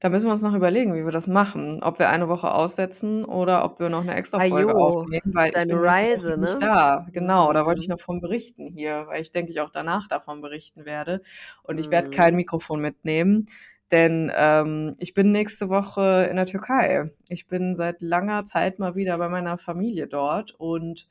da 0.00 0.08
müssen 0.10 0.26
wir 0.26 0.32
uns 0.32 0.42
noch 0.42 0.54
überlegen, 0.54 0.94
wie 0.94 1.04
wir 1.04 1.10
das 1.12 1.26
machen. 1.26 1.82
Ob 1.82 1.98
wir 1.98 2.08
eine 2.10 2.28
Woche 2.28 2.52
aussetzen 2.52 3.24
oder 3.24 3.64
ob 3.64 3.80
wir 3.80 3.88
noch 3.88 4.04
'ne 4.04 4.14
Ah, 4.38 4.44
Extrafolge 4.44 4.74
jo, 4.74 4.78
aufnehmen, 4.78 5.32
weil 5.34 5.50
ich 5.52 5.52
deine 5.52 5.80
bin 5.82 5.82
Reise, 5.82 6.36
nicht 6.36 6.60
ne? 6.60 6.62
da. 6.62 7.06
Genau, 7.12 7.52
da 7.54 7.64
wollte 7.64 7.80
ich 7.80 7.88
Mhm. 7.88 7.88
noch 7.88 8.00
von 8.00 8.20
berichten 8.20 8.68
hier, 8.74 9.06
weil 9.08 9.22
ich 9.22 9.30
denke, 9.30 9.50
ich 9.52 9.60
auch 9.60 9.70
danach 9.70 10.08
davon 10.08 10.42
berichten 10.42 10.84
werde. 10.84 11.22
Und 11.62 11.78
ich 11.78 11.90
werde 11.90 12.10
kein 12.10 12.34
Mhm. 12.34 12.36
Mikrofon 12.36 12.80
mitnehmen, 12.80 13.46
denn, 13.90 14.30
ähm, 14.34 14.94
ich 14.98 15.14
bin 15.14 15.30
nächste 15.32 15.70
Woche 15.70 16.26
in 16.30 16.36
der 16.36 16.46
Türkei. 16.46 17.10
Ich 17.30 17.46
bin 17.46 17.74
seit 17.74 18.02
langer 18.02 18.44
Zeit 18.44 18.78
mal 18.78 18.94
wieder 18.96 19.16
bei 19.16 19.28
meiner 19.30 19.56
Familie 19.58 20.06
dort 20.08 20.50
und 20.52 21.08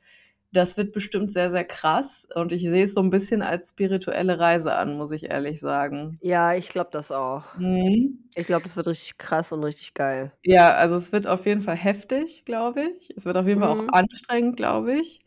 das 0.56 0.78
wird 0.78 0.94
bestimmt 0.94 1.30
sehr, 1.32 1.50
sehr 1.52 1.66
krass 1.66 2.28
und 2.36 2.52
ich 2.52 2.64
sehe 2.64 2.84
es 2.86 2.94
so 2.96 3.02
'n 3.02 3.10
bisschen 3.12 3.42
als 3.42 3.70
spirituelle 3.70 4.40
Reise 4.40 4.76
an, 4.76 4.98
muss 4.98 5.12
ich 5.12 5.30
ehrlich 5.32 5.60
sagen. 5.60 6.20
Ja, 6.22 6.54
ich 6.54 6.70
glaube 6.70 6.90
das 6.92 7.12
auch. 7.12 7.46
Mhm. 7.54 8.26
Ich 8.36 8.48
glaube, 8.48 8.64
das 8.64 8.76
wird 8.78 8.88
richtig 8.88 9.18
krass 9.18 9.52
und 9.52 9.64
richtig 9.64 9.94
geil. 9.94 10.34
Ja, 10.48 10.76
also, 10.76 10.96
es 10.96 11.12
wird 11.12 11.26
auf 11.26 11.46
jeden 11.48 11.62
Fall 11.62 11.76
heftig, 11.76 12.46
glaube 12.46 12.84
ich. 13.00 13.10
Es 13.16 13.26
wird 13.26 13.36
auf 13.36 13.48
jeden 13.48 13.62
Fall 13.62 13.70
auch 13.70 13.82
Mhm. 13.82 13.92
anstrengend, 13.92 14.58
glaube 14.58 14.94
ich. 15.00 15.22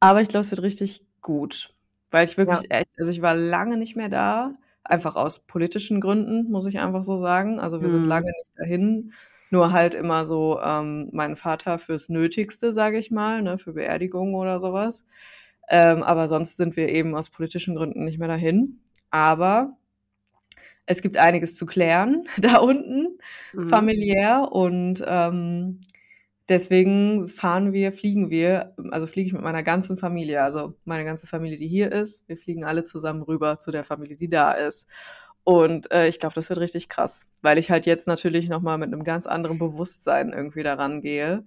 Aber 0.00 0.20
ich 0.20 0.28
glaube, 0.28 0.42
es 0.44 0.50
wird 0.50 0.62
richtig 0.62 1.00
gut, 1.22 1.74
weil 2.10 2.24
ich 2.26 2.36
Ja. 2.44 2.60
wirklich 2.60 2.70
echt 2.70 2.88
also, 2.98 3.10
ich 3.10 3.22
war 3.22 3.34
lange 3.34 3.76
nicht 3.78 3.96
mehr 3.96 4.08
da, 4.10 4.52
einfach 4.84 5.16
aus 5.16 5.40
politischen 5.46 6.00
Gründen, 6.00 6.50
muss 6.50 6.66
ich 6.66 6.78
einfach 6.78 7.02
so 7.02 7.16
sagen. 7.16 7.58
Also, 7.60 7.80
wir 7.82 7.88
sind 7.90 8.04
lange 8.06 8.26
Mhm. 8.26 8.32
nicht 8.32 8.58
dahin, 8.58 9.12
nur 9.50 9.72
halt 9.72 9.94
immer 9.94 10.24
so, 10.24 10.60
ähm, 10.62 11.08
meinen 11.12 11.36
Vater 11.36 11.78
fürs 11.78 12.08
Nötigste, 12.08 12.72
sage 12.72 12.98
ich 12.98 13.10
mal, 13.10 13.42
ne, 13.42 13.58
für 13.58 13.72
Beerdigungen 13.74 14.34
oder 14.34 14.58
so 14.60 14.72
was. 14.72 15.04
Ähm, 15.68 16.02
aber 16.02 16.28
sonst 16.28 16.56
sind 16.56 16.76
wir 16.76 16.88
eben 16.90 17.14
aus 17.16 17.30
politischen 17.30 17.76
Gründen 17.76 18.04
nicht 18.04 18.18
mehr 18.18 18.28
dahin. 18.28 18.80
Aber 19.10 19.76
es 20.86 21.02
gibt 21.02 21.16
einiges 21.16 21.56
zu 21.56 21.66
klären 21.66 22.24
da 22.38 22.58
unten 22.58 23.18
Mhm. 23.52 23.62
familiär 23.62 24.48
und, 24.52 25.02
ähm, 25.06 25.80
deswegen 26.48 27.26
fahren 27.28 27.72
wir 27.72 27.92
fliegen 27.92 28.30
wir 28.30 28.74
also, 28.90 29.06
fliege 29.06 29.28
ich 29.28 29.32
mit 29.34 29.42
meiner 29.42 29.62
ganzen 29.62 29.96
Familie, 29.96 30.42
also, 30.42 30.74
meine 30.84 31.04
ganze 31.04 31.26
Familie, 31.26 31.58
die 31.58 31.68
hier 31.68 31.92
ist. 31.92 32.28
Wir 32.28 32.36
fliegen 32.36 32.64
alle 32.64 32.84
zusammen 32.84 33.22
rüber 33.22 33.58
zu 33.60 33.70
der 33.70 33.84
Familie, 33.84 34.16
die 34.16 34.28
da 34.28 34.52
ist. 34.52 34.88
Und, 35.50 35.90
äh, 35.90 36.06
ich 36.08 36.18
glaube, 36.20 36.34
das 36.34 36.48
wird 36.50 36.60
richtig 36.60 36.88
krass, 36.88 37.26
weil 37.42 37.58
ich 37.58 37.70
halt 37.70 37.86
jetzt 37.86 38.06
natürlich 38.06 38.48
noch 38.48 38.60
mal 38.62 38.78
mit 38.78 38.90
'nem 38.90 39.02
ganz 39.04 39.26
anderen 39.26 39.58
Bewusstsein 39.58 40.32
irgendwie 40.32 40.62
da 40.62 40.74
rangehe 40.74 41.44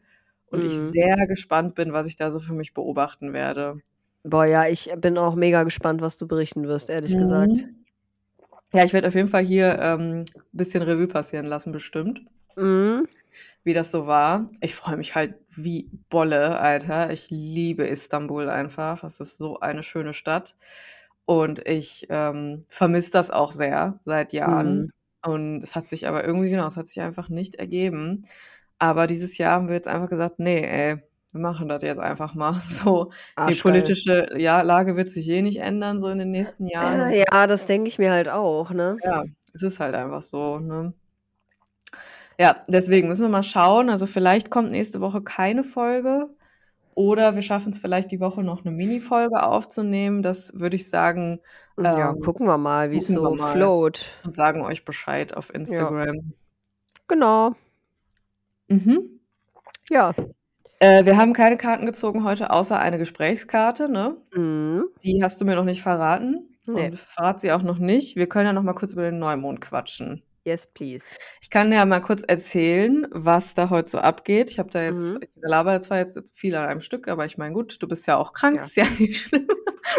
und 0.47 0.63
ich 0.63 0.79
Mhm. 0.79 0.89
sehr 0.91 1.15
gespannt 1.27 1.75
bin, 1.75 1.93
was 1.93 2.07
ich 2.07 2.15
da 2.15 2.31
so 2.31 2.39
für 2.39 2.53
mich 2.53 2.73
beobachten 2.73 3.33
werde. 3.33 3.81
Boah, 4.25 4.45
ja, 4.45 4.67
ich 4.67 4.91
bin 4.97 5.17
auch 5.17 5.35
mega 5.35 5.63
gespannt, 5.63 6.01
was 6.01 6.17
du 6.17 6.27
berichten 6.27 6.67
wirst, 6.67 6.89
ehrlich 6.89 7.15
gesagt. 7.17 7.51
Mhm. 7.53 7.85
Ja, 8.73 8.83
ich 8.85 8.93
werde 8.93 9.07
auf 9.07 9.15
jeden 9.15 9.27
Fall 9.29 9.43
hier, 9.45 9.79
ähm, 9.79 10.23
bisschen 10.51 10.83
Revue 10.83 11.07
passieren 11.07 11.45
lassen 11.45 11.71
bestimmt. 11.71 12.21
Mhm. 12.55 13.07
Wie 13.63 13.73
das 13.73 13.91
so 13.91 14.07
war. 14.07 14.47
Ich 14.61 14.75
freue 14.75 14.97
mich 14.97 15.15
halt 15.15 15.35
wie 15.49 15.89
Bolle, 16.09 16.59
Alter. 16.59 17.11
Ich 17.11 17.29
liebe 17.29 17.85
Istanbul 17.87 18.49
einfach. 18.49 19.01
Das 19.01 19.19
ist 19.19 19.37
so 19.37 19.59
eine 19.59 19.83
schöne 19.83 20.13
Stadt. 20.13 20.55
Und 21.25 21.67
ich, 21.67 22.07
ähm, 22.09 22.65
vermisse 22.69 23.11
das 23.11 23.31
auch 23.31 23.51
sehr 23.51 23.99
seit 24.03 24.33
Jahren. 24.33 24.81
Mhm. 24.81 24.89
Und 25.25 25.63
es 25.63 25.75
hat 25.75 25.87
sich 25.87 26.07
aber 26.07 26.25
irgendwie 26.25 26.49
genau, 26.49 26.67
es 26.67 26.75
hat 26.77 26.87
sich 26.87 26.99
einfach 27.01 27.29
nicht 27.29 27.55
ergeben. 27.55 28.25
Aber 28.77 29.07
dieses 29.07 29.37
Jahr 29.37 29.53
haben 29.53 29.67
wir 29.69 29.75
jetzt 29.75 29.87
einfach 29.87 30.09
gesagt: 30.09 30.39
„Ne, 30.39 30.67
ey, 30.67 30.97
wir 31.31 31.41
machen 31.41 31.69
das 31.69 31.81
jetzt 31.83 31.99
einfach 31.99 32.33
mal 32.35 32.53
so.“ 32.67 33.11
Die 33.11 33.35
Arschgeil. 33.37 33.73
politische, 33.73 34.27
ja, 34.37 34.61
Lage 34.61 34.95
wird 34.97 35.09
sich 35.09 35.29
eh 35.29 35.41
nicht 35.41 35.59
ändern 35.61 35.99
so 35.99 36.09
in 36.09 36.19
den 36.19 36.31
nächsten 36.31 36.67
Jahren. 36.67 37.11
Ja, 37.11 37.23
ja, 37.31 37.47
das 37.47 37.65
denke 37.65 37.87
ich 37.87 37.99
mir 37.99 38.11
halt 38.11 38.27
auch, 38.29 38.71
ne? 38.71 38.97
ja, 39.03 39.23
es 39.53 39.63
ist 39.63 39.79
halt 39.79 39.95
einfach 39.95 40.21
so, 40.21 40.59
ne? 40.59 40.93
Ja, 42.39 42.63
deswegen 42.67 43.07
müssen 43.07 43.23
wir 43.23 43.29
mal 43.29 43.43
schauen. 43.43 43.89
Also, 43.89 44.05
vielleicht 44.07 44.49
kommt 44.49 44.71
nächste 44.71 45.01
Woche 45.01 45.21
keine 45.21 45.63
Folge 45.63 46.29
oder 46.95 47.35
wir 47.35 47.41
schaffen's 47.41 47.79
vielleicht 47.79 48.11
die 48.11 48.19
Woche 48.19 48.43
noch 48.43 48.63
'ne 48.63 48.71
Minifolge 48.71 49.43
aufzunehmen. 49.43 50.21
Das 50.23 50.51
würde 50.59 50.75
ich 50.77 50.89
sagen, 50.89 51.39
Ja, 51.77 52.11
ähm, 52.11 52.19
gucken 52.19 52.45
wir 52.47 52.57
mal, 52.57 52.89
gucken 52.89 52.93
wir 52.93 53.01
so 53.01 53.35
mal 53.35 53.51
flowt. 53.53 54.07
und 54.23 54.31
sagen 54.33 54.61
euch 54.61 54.85
Bescheid 54.85 55.35
auf 55.35 55.49
Ja. 55.49 55.55
Instagram. 55.55 56.33
Genau. 57.07 57.55
Mhm. 58.69 59.19
Ja. 59.89 60.13
Äh, 60.79 61.05
wir 61.05 61.17
haben 61.17 61.33
keine 61.33 61.57
Karten 61.57 61.85
gezogen 61.85 62.23
heute, 62.25 62.51
außer 62.51 62.79
eine 62.79 62.97
Gesprächskarte, 62.97 63.89
ne? 63.89 64.17
Mhm. 64.35 64.85
Die 65.03 65.21
hast 65.23 65.41
du 65.41 65.45
mir 65.45 65.55
noch 65.55 65.65
nicht 65.65 65.81
verraten 65.81 66.49
Ne. 66.67 66.87
und 66.87 66.99
verrate 66.99 67.41
sie 67.41 67.51
auch 67.53 67.63
noch 67.63 67.79
nicht. 67.79 68.15
Wir 68.17 68.27
können 68.29 68.47
ja 68.47 68.53
noch 68.53 68.63
mal 68.63 68.73
kurz 68.75 68.93
über 68.93 69.03
den 69.03 69.19
Neumond 69.19 69.61
quatschen. 69.61 70.23
Yes, 70.45 70.67
please. 70.67 71.05
Ich 71.41 71.49
kann 71.49 71.71
ja 71.71 71.85
mal 71.85 72.01
kurz 72.01 72.21
erzählen, 72.23 73.07
was 73.11 73.53
da 73.53 73.69
heute 73.69 73.89
so 73.91 73.97
abgeht. 73.99 74.51
Ich 74.51 74.59
habe 74.59 74.69
da 74.69 74.81
jetzt 74.83 75.11
Mhm. 75.11 75.19
ich 75.21 75.29
labere 75.41 75.79
zwar 75.79 75.99
jetzt 75.99 76.19
viel 76.37 76.53
an 76.55 76.67
einem 76.67 76.81
Stück, 76.81 77.07
aber 77.07 77.25
ich 77.25 77.37
meine, 77.37 77.53
gut, 77.53 77.81
du 77.81 77.87
bist 77.87 78.05
ja 78.07 78.17
auch 78.17 78.33
krank, 78.33 78.57
Ja. 78.57 78.65
ist 78.65 78.75
ja 78.75 78.83
nicht 78.99 79.15
schlimm. 79.21 79.47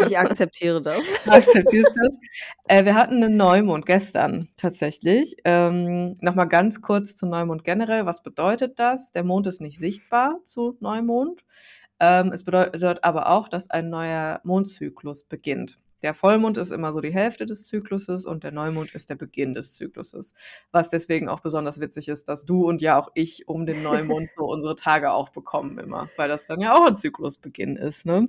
Ich 0.07 0.17
akzeptiere 0.17 0.81
das. 0.83 1.01
Du 1.25 1.31
akzeptierst 1.31 1.95
das. 1.95 2.15
Äh, 2.67 2.85
wir 2.85 2.93
hatten 2.95 3.19
'nen 3.19 3.37
Neumond 3.37 3.85
gestern 3.87 4.49
tatsächlich. 4.57 5.35
Ähm, 5.45 6.09
noch 6.21 6.35
mal 6.35 6.45
ganz 6.45 6.81
kurz 6.81 7.15
zu 7.15 7.25
Neumond 7.27 7.63
generell. 7.63 8.05
Was 8.05 8.21
bedeutet 8.21 8.77
das? 8.79 9.11
Der 9.11 9.23
Mond 9.23 9.47
ist 9.47 9.61
nicht 9.61 9.79
sichtbar 9.79 10.39
zu 10.45 10.77
Neumond. 10.79 11.41
Ähm, 11.99 12.31
es 12.33 12.43
bedeutet 12.43 13.03
aber 13.03 13.29
auch, 13.29 13.47
dass 13.49 13.69
ein 13.71 13.89
neuer 13.89 14.41
Mondzyklus 14.43 15.23
beginnt. 15.23 15.77
Der 16.05 16.13
Vollmond 16.13 16.57
ist 16.59 16.69
immer 16.71 16.91
so 16.91 17.01
die 17.01 17.11
Hälfte 17.11 17.47
des 17.47 17.65
Zykluses 17.65 18.27
und 18.27 18.43
der 18.43 18.51
Neumond 18.51 18.93
ist 18.93 19.09
der 19.09 19.15
Beginn 19.15 19.55
des 19.55 19.73
Zykluses. 19.73 20.35
Was 20.71 20.89
deswegen 20.91 21.29
auch 21.29 21.39
besonders 21.39 21.81
witzig 21.81 22.09
ist, 22.09 22.29
dass 22.29 22.45
du 22.45 22.67
und 22.69 22.79
ja 22.79 22.99
auch 22.99 23.09
ich 23.15 23.47
um 23.47 23.65
den 23.65 23.81
Neumond 23.81 24.29
so 24.29 24.45
unsere 24.45 24.75
Tage 24.75 25.11
auch 25.13 25.29
bekommen 25.29 25.79
immer, 25.79 26.11
weil 26.15 26.29
das 26.29 26.45
dann 26.45 26.61
ja 26.61 26.75
auch 26.75 26.85
'n 26.87 26.95
Zyklusbeginn 26.95 27.75
ist, 27.75 28.05
ne? 28.05 28.27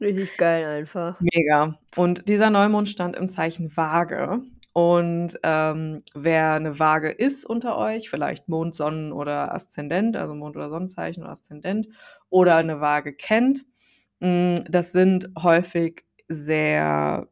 Richtig 0.00 0.36
geil 0.36 0.64
einfach. 0.66 1.20
Mega. 1.20 1.78
Und 1.96 2.28
dieser 2.28 2.50
Neumond 2.50 2.88
stand 2.88 3.16
im 3.16 3.28
Zeichen 3.28 3.76
Waage. 3.76 4.40
Und, 4.74 5.38
ähm, 5.42 5.98
wer 6.14 6.58
'ne 6.58 6.78
Waage 6.78 7.10
ist 7.10 7.44
unter 7.44 7.76
euch, 7.76 8.08
vielleicht 8.08 8.48
Mond, 8.48 8.74
Sonnen 8.74 9.12
oder 9.12 9.54
Aszendent, 9.54 10.16
also 10.16 10.34
Mond 10.34 10.56
oder 10.56 10.70
Sonnenzeichen 10.70 11.22
oder 11.22 11.32
Aszendent 11.32 11.88
oder 12.30 12.62
'ne 12.62 12.80
Waage 12.80 13.12
kennt, 13.14 13.64
hm, 14.20 14.64
das 14.70 14.92
sind 14.92 15.30
häufig 15.42 16.04
sehr 16.32 17.28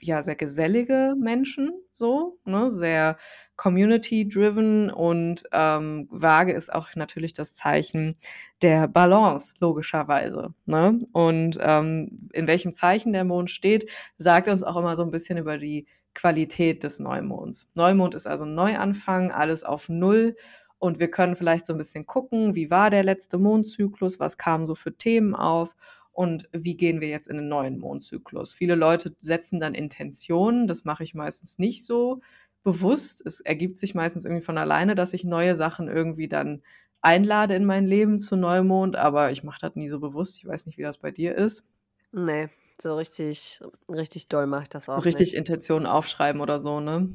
ja, 0.00 0.22
sehr 0.22 0.36
gesellige 0.36 1.14
Menschen 1.20 1.70
so, 1.92 2.38
ne, 2.46 2.70
sehr 2.70 3.18
community 3.56 4.26
driven 4.28 4.90
und, 4.90 5.44
ähm, 5.52 6.08
Waage 6.10 6.52
ist 6.52 6.72
auch 6.72 6.88
natürlich 6.96 7.34
das 7.34 7.54
Zeichen 7.54 8.16
der 8.62 8.88
Balance 8.88 9.54
logischerweise, 9.60 10.54
ne? 10.66 10.98
Und, 11.12 11.58
ähm, 11.60 12.28
in 12.32 12.46
welchem 12.48 12.72
Zeichen 12.72 13.12
der 13.12 13.24
Mond 13.24 13.50
steht, 13.50 13.90
sagt 14.16 14.48
uns 14.48 14.62
auch 14.64 14.76
immer 14.76 14.96
so 14.96 15.02
'n 15.04 15.10
bisschen 15.10 15.38
über 15.38 15.58
die 15.58 15.86
Qualität 16.14 16.82
des 16.84 16.98
Neumonds. 17.00 17.70
Neumond 17.74 18.14
ist 18.14 18.26
also 18.26 18.44
'n 18.44 18.54
Neuanfang, 18.54 19.30
alles 19.32 19.64
auf 19.64 19.88
Null 19.90 20.36
und 20.78 20.98
wir 21.00 21.10
können 21.10 21.36
vielleicht 21.36 21.66
so 21.66 21.72
'n 21.74 21.78
bisschen 21.78 22.06
gucken, 22.06 22.54
wie 22.56 22.70
war 22.70 22.90
der 22.90 23.04
letzte 23.04 23.38
Mondzyklus, 23.38 24.18
was 24.20 24.38
kamen 24.38 24.66
so 24.66 24.74
für 24.74 24.96
Themen 24.96 25.34
auf 25.34 25.74
und 26.14 26.48
wie 26.52 26.76
gehen 26.76 27.00
wir 27.00 27.08
jetzt 27.08 27.28
in 27.28 27.36
den 27.36 27.48
neuen 27.48 27.78
Mondzyklus. 27.78 28.54
Viele 28.54 28.76
Leute 28.76 29.14
setzen 29.20 29.60
dann 29.60 29.74
Intentionen, 29.74 30.66
das 30.66 30.84
mache 30.84 31.04
ich 31.04 31.14
meistens 31.14 31.58
nicht 31.58 31.84
so 31.84 32.20
bewusst. 32.62 33.22
Es 33.26 33.40
ergibt 33.40 33.78
sich 33.78 33.94
meistens 33.94 34.24
irgendwie 34.24 34.44
von 34.44 34.56
alleine, 34.56 34.94
dass 34.94 35.12
ich 35.12 35.24
neue 35.24 35.56
Sachen 35.56 35.88
irgendwie 35.88 36.28
dann 36.28 36.62
einlade 37.02 37.54
in 37.54 37.66
mein 37.66 37.86
Leben 37.86 38.18
zu 38.20 38.36
Neumond, 38.36 38.96
aber 38.96 39.30
ich 39.32 39.44
mache 39.44 39.60
das 39.60 39.74
nie 39.74 39.88
so 39.88 40.00
bewusst. 40.00 40.38
Ich 40.38 40.46
weiß 40.46 40.66
nicht, 40.66 40.78
wie 40.78 40.82
das 40.82 40.98
bei 40.98 41.10
dir 41.10 41.34
ist. 41.34 41.68
Nee, 42.12 42.48
so 42.80 42.96
richtig, 42.96 43.60
richtig 43.88 44.28
doll 44.28 44.46
mache 44.46 44.62
ich 44.62 44.68
das 44.70 44.88
auch 44.88 44.94
So 44.94 45.00
nicht. 45.00 45.06
richtig 45.06 45.34
Intentionen 45.34 45.86
aufschreiben 45.86 46.40
oder 46.40 46.60
so, 46.60 46.80
ne? 46.80 47.08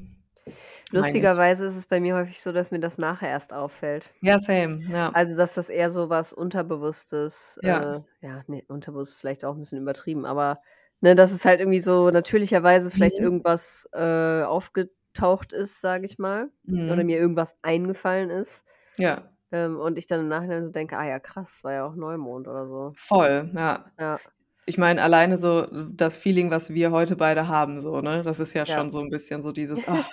Lustigerweise 0.91 1.65
ist 1.65 1.75
es 1.77 1.85
bei 1.87 1.99
mir 1.99 2.15
häufig 2.15 2.41
so, 2.41 2.51
dass 2.51 2.71
mir 2.71 2.79
das 2.79 2.97
nachher 2.97 3.29
erst 3.29 3.53
auffällt. 3.53 4.13
Ja, 4.21 4.37
same, 4.39 4.83
ja. 4.89 5.13
Also, 5.13 5.37
dass 5.37 5.53
das 5.55 5.69
eher 5.69 5.91
so 5.91 6.09
was 6.09 6.33
Unterbewusstes, 6.33 7.57
Ja. 7.61 7.85
äh 7.85 8.01
ja, 8.21 8.43
ne, 8.47 8.63
unterbewusst 8.67 9.13
ist 9.13 9.19
vielleicht 9.19 9.45
auch 9.45 9.55
'n 9.55 9.59
bisschen 9.61 9.81
übertrieben, 9.81 10.25
aber, 10.25 10.61
ne, 11.01 11.15
dass 11.15 11.31
es 11.31 11.45
halt 11.45 11.59
irgendwie 11.61 11.79
so 11.79 12.11
natürlicherweise 12.11 12.91
vielleicht 12.91 13.19
Mhm. 13.19 13.19
irgendwas, 13.19 13.89
äh, 13.93 14.43
aufgetaucht 14.43 15.53
ist, 15.53 15.81
sage 15.81 16.05
ich 16.05 16.19
mal, 16.19 16.51
oder 16.87 17.03
Mhm. 17.03 17.05
mir 17.05 17.17
irgendwas 17.19 17.57
eingefallen 17.63 18.29
ist, 18.29 18.65
Ja. 18.97 19.29
ähm, 19.51 19.79
und 19.79 19.97
ich 19.97 20.07
dann 20.07 20.21
im 20.21 20.27
Nachhinein 20.29 20.65
so 20.65 20.71
denke: 20.73 20.97
„Ah 20.97 21.07
ja, 21.07 21.19
krass, 21.19 21.63
war 21.63 21.73
ja 21.73 21.85
auch 21.87 21.95
Neumond 21.95 22.47
oder 22.47 22.67
so.“ 22.67 22.97
Voll, 22.97 23.51
ja. 23.55 23.85
Ja. 23.97 24.21
Ich 24.65 24.77
meine, 24.77 25.01
alleine 25.03 25.37
so 25.37 25.67
das 25.91 26.17
Feeling, 26.17 26.51
was 26.51 26.73
wir 26.73 26.91
heute 26.91 27.15
beide 27.17 27.47
haben 27.49 27.81
so, 27.81 28.01
ne? 28.01 28.23
Das 28.23 28.39
ist 28.39 28.53
ja 28.53 28.65
Ja. 28.67 28.85
schon 28.85 28.91
so 28.91 28.99
'n 29.01 29.09
bisschen 29.09 29.41
so 29.41 29.51
dieses: 29.51 29.87
„Ach, 29.87 30.09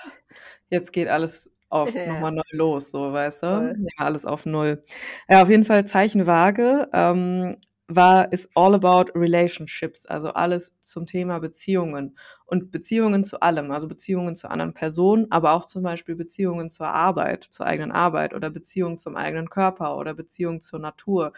jetzt 0.70 0.92
geht 0.92 1.08
alles 1.08 1.50
auf 1.68 1.94
Ja. 1.94 2.20
mal 2.20 2.30
neu 2.32 2.42
los“, 2.52 2.90
so, 2.90 3.12
weißt 3.12 3.42
du? 3.42 3.46
Voll. 3.48 3.76
Ja, 3.98 4.04
alles 4.06 4.24
auf 4.26 4.46
Null. 4.46 4.84
Ja, 5.28 5.42
auf 5.42 5.48
jeden 5.50 5.64
Fall 5.64 5.84
Zeichen 5.86 6.26
Waage, 6.26 6.88
ähm, 6.92 7.52
war 7.88 8.32
ist 8.32 8.50
all 8.56 8.74
about 8.74 9.12
relationships, 9.14 10.06
also 10.06 10.30
alles 10.32 10.74
zum 10.80 11.06
Thema 11.06 11.38
Beziehungen 11.38 12.16
und 12.44 12.72
Beziehungen 12.72 13.22
zu 13.24 13.40
allem, 13.40 13.70
also 13.70 13.86
Beziehungen 13.88 14.34
zu 14.36 14.48
anderen 14.50 14.74
Personen, 14.74 15.26
aber 15.30 15.52
auch 15.52 15.64
zum 15.66 15.82
Beispiel 15.84 16.16
Beziehungen 16.16 16.68
zur 16.70 16.88
Arbeit, 16.88 17.44
zur 17.44 17.66
eigenen 17.66 17.92
Arbeit 17.92 18.34
oder 18.34 18.50
Beziehung 18.50 18.98
zum 18.98 19.16
eigenen 19.16 19.50
Körper 19.50 19.96
oder 19.98 20.14
Beziehung 20.14 20.60
zur 20.60 20.80
Natur. 20.80 21.32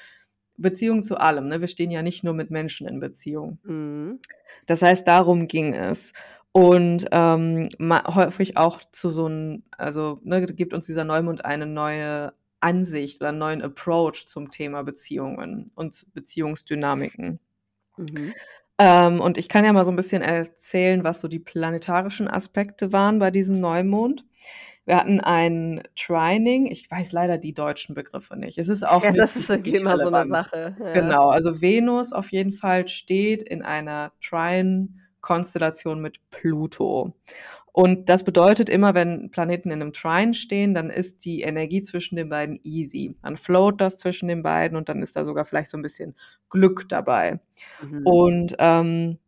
Beziehung 0.57 1.03
zu 1.05 1.19
allem, 1.19 1.49
ne? 1.49 1.61
Wir 1.61 1.69
stehen 1.69 1.91
ja 1.91 2.03
nicht 2.03 2.25
nur 2.25 2.35
mit 2.35 2.51
Menschen 2.51 2.89
in 2.89 3.01
Beziehung. 3.01 3.59
Mhm. 3.65 4.19
Das 4.67 4.83
heißt, 4.83 5.07
darum 5.09 5.49
ging 5.49 5.75
es. 5.75 6.13
Und, 6.55 7.07
ähm, 7.13 7.69
häufig 8.15 8.57
auch 8.57 8.81
zu 8.93 9.11
so 9.11 9.27
'n 9.29 9.65
also, 9.77 10.21
ne, 10.25 10.45
gibt 10.47 10.73
uns 10.73 10.87
dieser 10.87 11.05
Neumond 11.05 11.45
eine 11.45 11.67
neue 11.67 12.33
Ansicht 12.61 13.21
oder 13.21 13.31
'n 13.31 13.39
neuen 13.39 13.63
Approach 13.63 14.27
zum 14.27 14.51
Thema 14.51 14.83
Beziehungen 14.83 15.67
und 15.75 16.07
Beziehungsdynamiken. 16.15 17.39
Mhm. 17.99 18.39
Ähm, 18.81 19.21
und 19.21 19.39
ich 19.39 19.49
kann 19.49 19.65
ja 19.65 19.73
mal 19.73 19.85
so 19.85 19.91
'n 19.91 19.97
bisschen 19.97 20.23
erzählen, 20.23 21.03
was 21.03 21.21
so 21.21 21.27
die 21.29 21.41
planetarischen 21.41 22.29
Aspekte 22.29 22.93
waren 22.93 23.19
bei 23.19 23.31
diesem 23.33 23.59
Neumond. 23.61 24.25
Wir 24.87 24.97
hatten 24.99 25.21
ein 25.21 25.83
Trining, 25.97 26.67
ich 26.67 26.91
weiß 26.91 27.13
leider 27.13 27.39
die 27.39 27.55
deutschen 27.55 27.95
Begriffe 27.97 28.37
nicht. 28.37 28.59
Es 28.59 28.69
ist 28.69 28.87
auch 28.87 29.05
Ja, 29.05 29.13
das 29.13 29.37
so 29.37 29.43
ist 29.43 29.49
irgendwie 29.51 29.75
wirklich 29.75 29.77
immer 29.77 29.99
so 29.99 30.11
'ne 30.11 30.25
relevant. 30.25 30.27
Sache, 30.27 30.75
ja. 30.81 30.89
Genau, 30.93 31.29
also 31.31 31.61
Venus 31.63 32.13
auf 32.13 32.33
jeden 32.33 32.53
Fall 32.53 32.89
steht 32.89 33.43
in 33.43 33.63
einer 33.63 34.13
Trine-Konstellation 35.23 36.01
mit 36.01 36.19
Pluto. 36.31 37.15
Und 37.73 38.09
das 38.11 38.25
bedeutet 38.25 38.69
immer, 38.71 38.95
wenn 38.95 39.31
Planeten 39.31 39.71
in 39.71 39.81
'nem 39.81 39.93
Trine 39.93 40.35
stehen, 40.35 40.75
dann 40.75 40.91
ist 40.91 41.25
die 41.25 41.43
Energie 41.43 41.83
zwischen 41.83 42.17
den 42.17 42.29
beiden 42.31 42.61
easy. 42.65 43.17
Dann 43.23 43.37
flowt 43.37 43.81
das 43.81 43.99
zwischen 43.99 44.29
den 44.29 44.43
beiden 44.43 44.77
und 44.79 44.89
dann 44.89 45.03
ist 45.03 45.17
da 45.17 45.25
sogar 45.25 45.45
vielleicht 45.47 45.71
so 45.71 45.79
'n 45.79 45.83
bisschen 45.83 46.17
Glück 46.51 46.89
dabei. 46.89 47.41
Mhm. 47.81 48.15
Und, 48.15 48.57
ähm, 48.61 49.19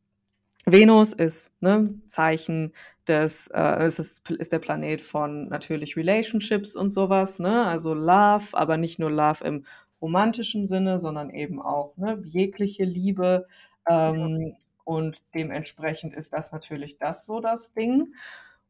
Venus 0.67 1.13
ist, 1.15 1.53
ne, 1.61 1.95
Zeichen 2.09 2.75
des 3.09 3.49
äh, 3.49 3.61
es 3.85 3.99
ist 4.01 4.31
ist 4.31 4.53
der 4.53 4.61
Planet 4.61 5.01
von 5.03 5.49
natürlich 5.49 5.97
Relationships 5.97 6.77
und 6.77 6.91
so 6.93 7.09
was, 7.11 7.39
ne, 7.41 7.67
also 7.67 7.95
Love, 7.95 8.47
aber 8.59 8.77
nicht 8.79 8.99
nur 9.01 9.11
Love 9.11 9.45
im 9.45 9.67
romantischen 10.03 10.67
Sinne, 10.69 11.01
sondern 11.03 11.31
eben 11.31 11.61
auch, 11.63 11.97
ne, 11.99 12.23
jegliche 12.27 12.85
Liebe. 12.85 13.47
Ähm, 13.89 14.57
und 14.85 15.23
dementsprechend 15.35 16.15
ist 16.15 16.33
das 16.35 16.53
natürlich 16.53 16.99
das 16.99 17.27
so 17.27 17.41
das 17.41 17.73
Ding. 17.73 18.15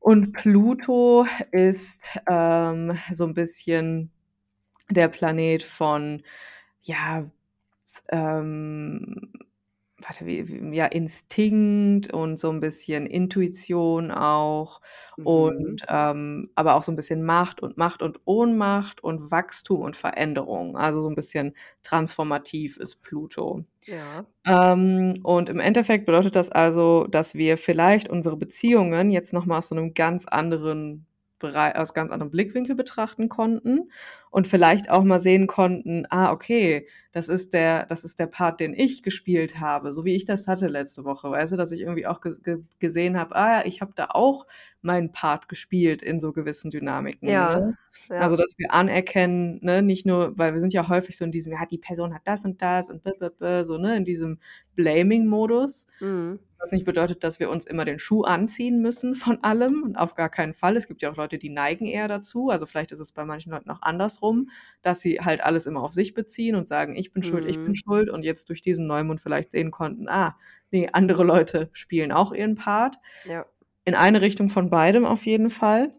Und 0.01 0.33
Pluto 0.35 1.27
ist, 1.53 2.19
ähm, 2.29 2.99
so 3.13 3.25
'n 3.27 3.35
bisschen 3.35 4.13
der 4.91 5.09
Planet 5.09 5.63
von, 5.65 6.23
ja, 6.83 7.27
ähm, 8.11 9.33
warte, 10.01 10.27
wie 10.27 10.49
wie 10.51 10.77
ja, 10.77 10.87
Instinkt 10.87 12.13
und 12.15 12.39
so 12.41 12.51
'n 12.51 12.61
bisschen 12.61 13.07
Intuition 13.07 14.11
auch 14.13 14.81
Mhm. 15.19 15.51
und, 15.55 15.83
ähm 15.89 16.51
aber 16.57 16.75
auch 16.77 16.83
so 16.85 16.93
'n 16.93 16.97
bisschen 16.97 17.25
Macht 17.25 17.63
und 17.63 17.79
Macht 17.79 18.03
und 18.03 18.21
Ohnmacht 18.27 19.03
und 19.05 19.31
Wachstum 19.33 19.83
und 19.83 19.97
Veränderung. 19.97 20.77
Also, 20.79 21.03
so 21.03 21.09
'n 21.11 21.15
bisschen 21.17 21.55
transformativ 21.85 22.77
ist 22.79 23.03
Pluto. 23.03 23.65
Ja. 23.87 24.27
Ähm, 24.47 25.21
und 25.23 25.49
im 25.49 25.59
Endeffekt 25.61 26.07
bedeutet 26.07 26.37
das 26.37 26.51
also, 26.51 27.07
dass 27.07 27.35
wir 27.35 27.57
vielleicht 27.57 28.09
unsere 28.09 28.37
Beziehungen 28.37 29.11
jetzt 29.11 29.33
noch 29.33 29.47
mal 29.47 29.59
aus 29.59 29.69
so 29.69 29.75
'nem 29.75 29.95
ganz 29.95 30.27
anderen 30.27 31.07
Berei 31.39 31.75
aus 31.77 31.95
ganz 31.95 32.11
anderem 32.11 32.31
Blickwinkel 32.31 32.75
betrachten 32.75 33.29
konnten 33.31 33.91
und 34.31 34.47
vielleicht 34.47 34.91
auch 34.91 35.05
mal 35.05 35.19
sehen 35.19 35.47
konnten: 35.47 36.07
„Ah, 36.11 36.33
okay, 36.33 36.87
das 37.13 37.29
ist 37.29 37.53
der 37.55 37.87
das 37.87 38.05
ist 38.05 38.19
der 38.21 38.27
Part, 38.27 38.61
den 38.61 38.75
ich 38.75 39.03
gespielt 39.03 39.61
habe“, 39.61 39.93
so 39.93 40.05
wie 40.05 40.15
ich 40.15 40.25
das 40.25 40.47
hatte 40.49 40.67
letzte 40.69 41.05
Woche, 41.05 41.31
weißt 41.31 41.53
du, 41.53 41.57
dass 41.57 41.73
ich 41.73 41.81
irgendwie 41.81 42.07
auch 42.07 42.21
ge 42.21 42.35
ge 42.43 42.59
gesehen 42.79 43.19
habe: 43.19 43.35
„Ah 43.37 43.61
ja, 43.61 43.67
ich 43.67 43.81
habe 43.81 43.93
da 43.97 44.07
auch 44.11 44.47
meinen 44.83 45.13
Part 45.13 45.49
gespielt 45.49 46.03
in 46.03 46.21
so 46.21 46.33
gewissen 46.33 46.71
Dynamiken“, 46.71 47.47
Ja, 47.49 47.49
ne? 47.49 47.75
ja. 48.09 48.17
Also, 48.17 48.37
dass 48.37 48.55
wir 48.59 48.73
anerkennen, 48.73 49.59
ne, 49.63 49.83
nicht 49.83 50.07
nur 50.07 50.37
weil 50.39 50.53
wir 50.53 50.61
sind 50.61 50.73
ja 50.75 50.89
häufig 50.89 51.17
so 51.17 51.25
in 51.25 51.33
diesem: 51.33 51.53
„Ja, 51.53 51.67
die 51.67 51.79
Person 51.79 52.15
hat 52.15 52.23
das 52.27 52.45
und 52.45 52.61
das 52.63 52.91
und 52.91 53.03
so, 53.65 53.79
ne, 53.79 53.97
in 53.97 54.05
diesem 54.05 54.39
Blaming-Modus. 54.77 55.87
Mhm. 56.01 56.41
Was 56.63 56.73
nicht 56.73 56.85
bedeutet, 56.85 57.25
dass 57.25 57.41
wir 57.41 57.49
uns 57.51 57.65
immer 57.67 57.87
den 57.87 57.99
Schuh 57.99 58.23
anziehen 58.25 58.83
müssen 58.83 59.15
von 59.15 59.43
allem, 59.43 59.95
auf 59.97 60.15
gar 60.15 60.29
keinen 60.29 60.53
Fall. 60.53 60.77
Es 60.77 60.89
gibt 60.89 61.01
ja 61.03 61.11
auch 61.11 61.17
Leute, 61.17 61.39
die 61.39 61.49
neigen 61.49 61.87
eher 61.87 62.07
dazu. 62.09 62.51
Also, 62.51 62.67
vielleicht 62.67 62.93
ist 62.93 63.01
es 63.01 63.13
bei 63.13 63.25
manchen 63.25 63.53
Leuten 63.53 63.71
auch 63.71 63.81
andersrum, 64.23 64.51
dass 64.83 65.01
sie 65.01 65.21
halt 65.21 65.43
alles 65.43 65.67
immer 65.67 65.83
auf 65.83 65.93
sich 65.93 66.15
beziehen 66.15 66.57
und 66.57 66.69
sagen: 66.69 66.97
„Ich 66.97 67.13
bin 67.13 67.23
schuld, 67.23 67.47
ich 67.47 67.63
bin 67.63 67.75
Mhm. 67.75 67.77
schuld“ 67.77 68.11
und 68.11 68.25
jetzt 68.25 68.49
durch 68.51 68.63
diesen 68.63 68.87
Neumond 68.87 69.21
vielleicht 69.21 69.53
sehen 69.53 69.71
konnten: 69.71 70.09
„Ah, 70.09 70.37
ne, 70.71 70.89
andere 70.95 71.25
Leute 71.25 71.71
spielen 71.73 72.13
auch 72.13 72.33
ihren 72.33 72.55
Part.“ 72.57 72.97
Ja. 73.25 73.51
In 73.87 73.95
eine 73.95 74.21
Richtung 74.23 74.49
von 74.51 74.71
beidem 74.71 75.07
auf 75.07 75.27
jeden 75.27 75.51
Fall. 75.51 75.95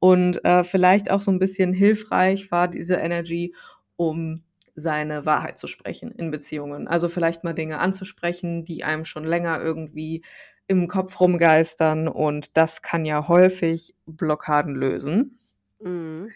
Und, 0.00 0.44
äh, 0.46 0.64
vielleicht 0.64 1.10
auch 1.10 1.22
so 1.22 1.30
'n 1.32 1.38
bisschen 1.40 1.72
hilfreich 1.74 2.50
war 2.52 2.68
diese 2.68 2.96
Energy, 2.96 3.54
um 3.96 4.44
seine 4.76 5.26
Wahrheit 5.26 5.58
zu 5.58 5.68
sprechen 5.68 6.12
in 6.12 6.30
Beziehungen. 6.32 6.88
Also, 6.88 7.08
vielleicht 7.10 7.44
mal 7.44 7.54
Dinge 7.54 7.78
anzusprechen, 7.80 8.64
die 8.66 8.84
einem 8.84 9.04
schon 9.06 9.24
länger 9.24 9.60
irgendwie 9.62 10.24
im 10.68 10.88
Kopf 10.88 11.20
rumgeistern 11.20 12.08
und 12.08 12.56
das 12.58 12.82
kann 12.82 13.04
ja 13.06 13.28
häufig 13.28 13.94
Blockaden 14.06 14.74
lösen. 14.76 15.38
Mhm. 15.80 16.30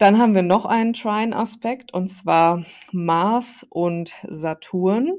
Dann 0.00 0.18
haben 0.18 0.34
wir 0.34 0.42
noch 0.42 0.66
einen 0.66 0.92
Trine-Aspekt 0.92 1.94
und 1.94 2.08
zwar 2.08 2.62
Mars 2.92 3.66
und 3.70 4.14
Saturn. 4.28 5.10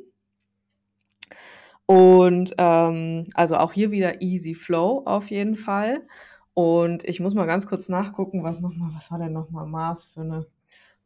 Und, 1.89 2.53
ähm, 2.57 3.23
also 3.33 3.55
auch 3.57 3.71
hier 3.71 3.91
wieder 3.91 4.21
easy 4.21 4.53
flow 4.53 5.03
auf 5.05 5.31
jeden 5.31 5.55
Fall. 5.55 6.05
Und 6.53 7.05
ich 7.05 7.21
muss 7.21 7.33
mal 7.33 7.45
ganz 7.45 7.65
kurz 7.65 7.87
nachgucken, 7.87 8.43
was 8.43 8.59
noch 8.59 8.75
mal 8.75 8.91
was 8.93 9.09
war 9.09 9.19
denn 9.19 9.31
noch 9.31 9.49
mal 9.51 9.65
Mars 9.65 10.03
für 10.05 10.23
'ne 10.25 10.45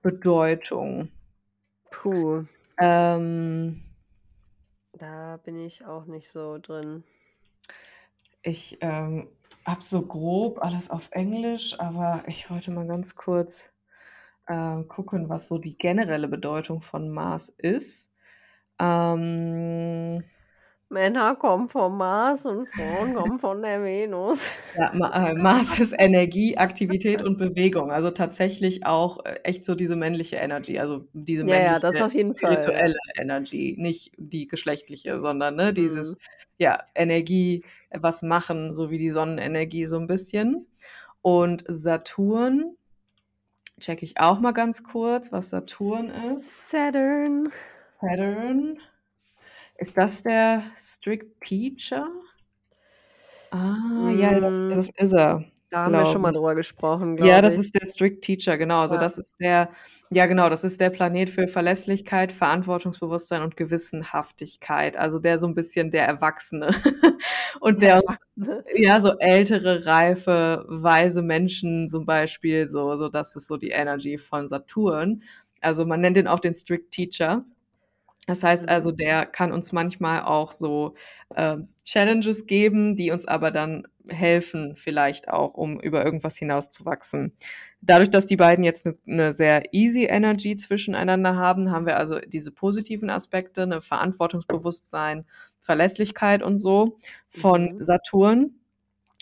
Bedeutung? 0.02 1.10
Puh. 1.92 2.46
Ähm 2.80 3.84
Da 4.96 5.38
bin 5.38 5.58
ich 5.58 5.86
auch 5.86 6.06
nicht 6.06 6.30
so 6.32 6.58
drin. 6.58 7.04
Ich, 8.46 8.78
ähm, 8.82 9.28
habe 9.66 9.82
so 9.84 10.02
grob 10.06 10.60
alles 10.64 10.90
auf 10.90 11.10
Englisch, 11.12 11.80
aber 11.80 12.24
ich 12.28 12.50
wollte 12.50 12.72
mal 12.72 12.88
ganz 12.88 13.16
kurz, 13.16 13.74
äh, 14.48 14.84
gucken, 14.86 15.30
was 15.30 15.48
so 15.48 15.60
die 15.60 15.78
generelle 15.78 16.28
Bedeutung 16.30 16.82
von 16.82 17.10
Mars 17.12 17.50
ist. 17.58 18.14
Ähm 18.80 20.24
Männer 20.90 21.36
kommen 21.38 21.70
vom 21.70 21.98
Mars 21.98 22.46
und 22.46 22.68
Frauen 22.68 23.14
kommen 23.16 23.40
von 23.40 23.62
der 23.64 23.82
Venus. 23.84 24.42
Ja, 24.74 24.90
Ma 24.94 25.32
äh, 25.32 25.34
Mars 25.36 25.78
ist 25.80 25.94
Energie, 26.00 26.58
Aktivität 26.58 27.22
und 27.22 27.38
Bewegung. 27.38 27.92
Also, 27.92 28.10
tatsächlich 28.10 28.86
auch, 28.86 29.26
äh, 29.26 29.40
echt 29.44 29.66
so 29.66 29.76
diese 29.76 29.98
männliche 29.98 30.38
Energy, 30.38 30.80
also 30.80 31.10
diese 31.12 31.44
Ja, 31.44 31.58
ja, 31.60 31.80
männliche 31.80 32.06
Fall, 32.40 32.72
ja. 32.72 32.82
spirituelle 32.82 32.96
Energy, 33.18 33.76
nicht 33.78 34.14
die 34.18 34.48
geschlechtliche, 34.48 35.20
sondern, 35.20 35.56
ne, 35.58 35.74
dieses, 35.74 36.16
Mhm. 36.16 36.22
Ja, 36.62 36.84
Energie, 36.96 37.64
was 37.92 38.22
machen, 38.24 38.74
so 38.76 38.92
wie 38.92 38.98
die 39.00 39.10
Sonnenenergie 39.12 39.86
so 39.88 39.98
'n 39.98 40.08
bisschen. 40.08 40.68
Und 41.24 41.64
Saturn 41.68 42.78
checke 43.80 44.06
ich 44.06 44.20
auch 44.20 44.40
mal 44.40 44.52
ganz 44.54 44.84
kurz, 44.84 45.32
was 45.32 45.50
Saturn 45.50 46.10
ist. 46.10 46.70
Saturn. 46.70 47.52
Saturn. 48.00 48.80
Ist 49.78 49.98
das 49.98 50.24
der 50.24 50.64
Strict 50.80 51.42
Teacher? 51.42 52.10
Ah, 53.54 54.10
ja, 54.12 54.40
das 54.40 54.62
das 54.70 54.88
ist 54.96 55.12
er, 55.14 55.44
Da 55.72 55.84
haben 55.86 55.96
wir 55.96 56.06
schon 56.06 56.22
mal 56.22 56.32
drüber 56.34 56.54
gesprochen, 56.56 57.18
Ja, 57.18 57.42
das 57.42 57.58
ich. 57.58 57.60
ist 57.60 57.76
der 57.76 57.86
Strict 57.88 58.22
Teacher, 58.22 58.58
genau. 58.58 58.82
Also, 58.82 58.98
Ja. 58.98 59.00
das 59.00 59.18
ist 59.18 59.36
der 59.40 59.70
ja 60.14 60.26
genau, 60.26 60.50
das 60.50 60.64
ist 60.64 60.82
der 60.82 60.90
Planet 60.90 61.30
für 61.30 61.48
Verlässlichkeit, 61.48 62.32
Verantwortungsbewusstsein 62.34 63.42
und 63.44 63.58
Gewissenhaftigkeit. 63.58 64.98
Also, 64.98 65.20
der 65.20 65.38
so 65.38 65.48
'n 65.48 65.56
bisschen 65.56 65.90
der 65.92 66.06
Erwachsene 66.08 66.70
und 67.62 67.82
Der 67.82 68.02
der 68.38 68.64
ja, 68.76 69.00
so 69.02 69.18
ältere, 69.20 69.86
reife, 69.86 70.66
weise 70.68 71.22
Menschen 71.22 71.90
zum 71.90 72.06
Beispiel, 72.06 72.68
so 72.68 72.96
so 72.96 73.10
das 73.10 73.36
ist 73.36 73.48
so 73.48 73.58
die 73.58 73.70
Energy 73.70 74.18
von 74.18 74.48
Saturn. 74.50 75.24
Also, 75.62 75.86
man 75.86 76.02
nennt 76.02 76.18
den 76.18 76.28
auch 76.28 76.40
den 76.40 76.54
Strict 76.56 76.92
Teacher. 76.92 77.46
Das 78.28 78.44
heißt 78.44 78.66
Mhm. 78.66 78.70
also, 78.70 78.92
der 78.92 79.26
kann 79.26 79.52
uns 79.52 79.72
manchmal 79.72 80.22
auch 80.24 80.52
so, 80.52 80.94
ähm, 81.36 81.70
Challenges 81.84 82.46
geben, 82.46 82.96
die 82.96 83.12
uns 83.12 83.28
aber 83.28 83.52
dann 83.52 83.88
helfen 84.10 84.76
vielleicht 84.76 85.30
auch, 85.30 85.54
um 85.56 85.80
über 85.80 86.06
irgendwas 86.06 86.38
hinauszuwachsen. 86.38 87.36
Dadurch, 87.82 88.10
dass 88.12 88.28
die 88.28 88.36
beiden 88.38 88.64
jetzt 88.64 88.86
'ne 88.86 88.98
'ne 89.06 89.32
sehr 89.34 89.74
easy 89.74 90.06
Energy 90.06 90.56
zwischeneinander 90.56 91.36
haben, 91.36 91.72
haben 91.72 91.86
wir 91.88 91.98
also 91.98 92.20
diese 92.20 92.52
positiven 92.52 93.10
Aspekte, 93.10 93.66
ne, 93.68 93.82
Verantwortungsbewusstsein, 93.82 95.26
Verlässlichkeit 95.62 96.44
und 96.44 96.60
so 96.60 96.98
von 97.30 97.70
Mhm. 97.70 97.80
Saturn. 97.80 98.61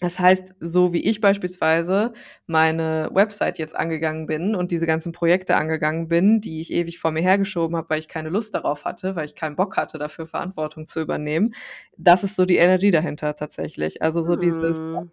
Das 0.01 0.17
heißt, 0.17 0.55
so 0.61 0.93
wie 0.93 1.01
ich 1.03 1.19
beispielsweise 1.19 2.13
meine 2.47 3.09
Website 3.13 3.59
jetzt 3.59 3.75
angegangen 3.75 4.27
bin 4.27 4.55
und 4.55 4.71
diese 4.71 4.87
ganzen 4.87 5.11
Projekte 5.11 5.57
angegangen 5.57 6.07
bin, 6.07 6.39
die 6.39 6.61
ich 6.61 6.71
ewig 6.71 6.99
vor 6.99 7.11
mir 7.11 7.21
hergeschoben 7.21 7.75
habe, 7.75 7.89
weil 7.89 7.99
ich 7.99 8.07
keine 8.07 8.29
Lust 8.29 8.55
darauf 8.55 8.85
hatte, 8.85 9.15
weil 9.17 9.25
ich 9.25 9.35
keinen 9.35 9.57
Bock 9.57 9.75
hatte, 9.75 9.97
dafür 9.97 10.25
Verantwortung 10.25 10.85
zu 10.87 11.01
übernehmen. 11.01 11.53
Das 11.97 12.23
ist 12.23 12.37
so 12.37 12.45
die 12.45 12.57
Energie 12.57 12.91
dahinter 12.91 13.35
tatsächlich. 13.35 14.01
Also, 14.01 14.21
so 14.21 14.37
dieses 14.37 14.77
Mhm. 14.77 15.11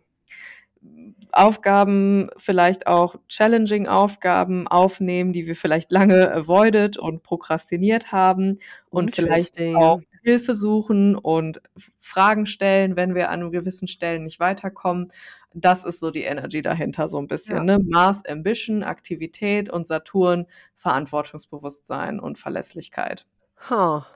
Aufgaben, 1.32 2.26
vielleicht 2.38 2.86
auch 2.86 3.16
challenging 3.28 3.88
Aufgaben 3.88 4.68
aufnehmen, 4.68 5.32
die 5.32 5.46
wir 5.46 5.56
vielleicht 5.56 5.90
lange 5.90 6.30
avoided 6.32 6.96
und 6.98 7.22
prokrastiniert 7.22 8.12
haben 8.12 8.58
und 8.90 9.10
vielleicht 9.12 9.50
auch. 9.72 10.00
Hilfe 10.26 10.54
suchen 10.54 11.16
und 11.16 11.62
Fragen 11.98 12.46
stellen, 12.46 12.96
wenn 12.96 13.14
wir 13.14 13.30
an 13.30 13.50
gewissen 13.52 13.88
Stellen 13.88 14.24
nicht 14.24 14.40
weiterkommen. 14.40 15.12
Das 15.54 15.84
ist 15.84 16.00
so 16.00 16.10
die 16.10 16.22
Energy 16.24 16.62
dahinter 16.62 17.08
so 17.08 17.18
'n 17.18 17.28
bisschen, 17.28 17.56
Ja. 17.58 17.62
ne? 17.64 17.78
Mars 17.82 18.24
Ambition, 18.28 18.82
Aktivität 18.84 19.70
und 19.70 19.86
Saturn 19.86 20.46
Verantwortungsbewusstsein 20.74 22.20
und 22.20 22.38
Verlässlichkeit. 22.38 23.24
Ha. 23.58 24.06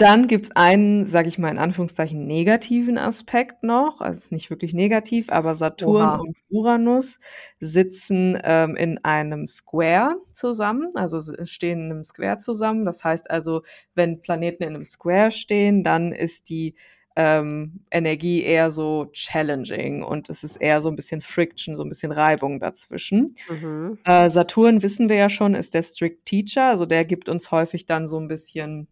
Dann 0.00 0.28
gibt's 0.28 0.50
einen, 0.52 1.04
sage 1.04 1.28
ich 1.28 1.36
mal 1.38 1.50
in 1.50 1.58
Anführungszeichen, 1.58 2.26
negativen 2.26 2.96
Aspekt 2.96 3.62
noch. 3.62 4.00
Also, 4.00 4.16
ist 4.16 4.32
nicht 4.32 4.48
wirklich 4.48 4.72
negativ, 4.72 5.28
aber 5.28 5.54
Saturn 5.54 6.08
Oha. 6.08 6.16
und 6.16 6.34
Uranus 6.48 7.20
sitzen, 7.60 8.38
ähm, 8.42 8.76
in 8.76 8.96
einem 9.04 9.46
Square 9.46 10.16
zusammen, 10.32 10.88
also, 10.94 11.18
s 11.18 11.34
stehen 11.50 11.80
in 11.80 11.88
'nem 11.88 12.02
Square 12.02 12.38
zusammen. 12.38 12.86
Das 12.86 13.04
heißt 13.04 13.30
also, 13.30 13.60
wenn 13.94 14.22
Planeten 14.22 14.62
in 14.62 14.72
'nem 14.72 14.86
Square 14.86 15.32
stehen, 15.32 15.84
dann 15.84 16.12
ist 16.12 16.48
die, 16.48 16.76
ähm, 17.14 17.84
Energie 17.90 18.42
eher 18.42 18.70
so 18.70 19.10
challenging 19.12 20.02
und 20.02 20.30
es 20.30 20.44
ist 20.44 20.56
eher 20.56 20.80
so 20.80 20.88
'n 20.88 20.96
bisschen 20.96 21.20
Friction, 21.20 21.76
so 21.76 21.82
'n 21.82 21.90
bisschen 21.90 22.10
Reibung 22.12 22.58
dazwischen. 22.58 23.34
Mhm. 23.48 24.00
Äh, 24.04 24.30
Saturn 24.30 24.82
wissen 24.82 25.08
wir 25.10 25.16
ja 25.16 25.28
schon, 25.30 25.54
ist 25.54 25.74
der 25.74 25.82
Strict 25.82 26.24
Teacher, 26.26 26.64
also, 26.64 26.86
der 26.86 27.04
gibt 27.04 27.28
uns 27.28 27.50
häufig 27.50 27.86
dann 27.86 28.08
so 28.08 28.18
'n 28.18 28.28
bisschen 28.28 28.88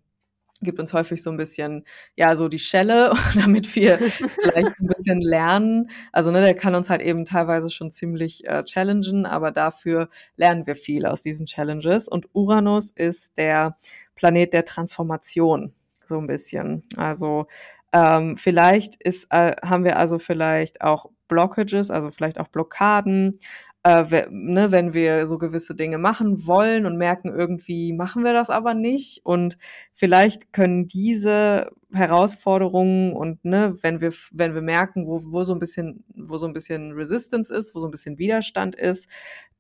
gibt 0.63 0.81
uns 0.81 0.93
häufig 0.95 1.23
so 1.23 1.31
'n 1.31 1.37
bisschen, 1.37 1.85
ja, 2.17 2.37
so 2.37 2.49
die 2.49 2.59
Schelle, 2.59 3.13
damit 3.65 3.75
wir 3.77 4.01
vielleicht 4.41 4.79
'n 4.81 4.87
bisschen 4.89 5.21
lernen. 5.21 5.91
Also, 6.13 6.31
ne, 6.31 6.41
der 6.43 6.55
kann 6.55 6.75
uns 6.75 6.91
halt 6.91 7.03
eben 7.03 7.25
teilweise 7.25 7.71
schon 7.71 7.91
ziemlich, 7.91 8.45
äh, 8.47 8.65
challengen, 8.65 9.27
aber 9.27 9.51
dafür 9.53 10.09
lernen 10.37 10.67
wir 10.67 10.75
viel 10.77 11.07
aus 11.07 11.23
diesen 11.23 11.47
Challenges. 11.47 12.09
Und 12.09 12.27
Uranus 12.35 12.93
ist 12.93 13.37
der 13.39 13.77
Planet 14.17 14.53
der 14.55 14.65
Transformation, 14.65 15.73
so 16.05 16.19
'n 16.19 16.27
bisschen. 16.27 16.83
Also, 16.97 17.47
ähm, 17.93 18.37
vielleicht 18.37 18.97
ist 19.03 19.27
äh, 19.31 19.57
haben 19.65 19.85
wir 19.85 19.99
also 19.99 20.19
vielleicht 20.19 20.81
auch 20.83 21.07
Blockages, 21.29 21.91
also, 21.91 22.11
vielleicht 22.11 22.39
auch 22.41 22.49
Blockaden, 22.49 23.39
äh, 23.85 24.27
ne, 24.31 24.73
wenn 24.73 24.93
wir 24.95 25.27
so 25.27 25.39
gewisse 25.39 25.75
Dinge 25.77 25.99
machen 25.99 26.47
wollen 26.47 26.87
und 26.87 26.97
merken, 26.99 27.29
irgendwie 27.35 27.93
machen 27.93 28.25
wir 28.25 28.33
das 28.33 28.51
aber 28.51 28.75
nicht. 28.75 29.21
Und 29.25 29.59
vielleicht 29.95 30.53
können 30.53 30.89
diese 30.89 31.71
Herausforderungen 31.93 33.13
und, 33.15 33.45
ne, 33.45 33.75
wenn 33.83 34.01
wir 34.01 34.13
wenn 34.33 34.55
wir 34.55 34.63
merken, 34.63 35.07
wo 35.07 35.21
wo 35.33 35.43
so 35.45 35.55
'n 35.55 35.59
bisschen 35.61 36.05
wo 36.15 36.37
so 36.39 36.47
'n 36.47 36.53
bisschen 36.53 36.93
Resistance 36.93 37.55
ist, 37.55 37.75
wo 37.75 37.79
so 37.81 37.87
'n 37.89 37.91
bisschen 37.93 38.19
Widerstand 38.19 38.75
ist, 38.77 39.09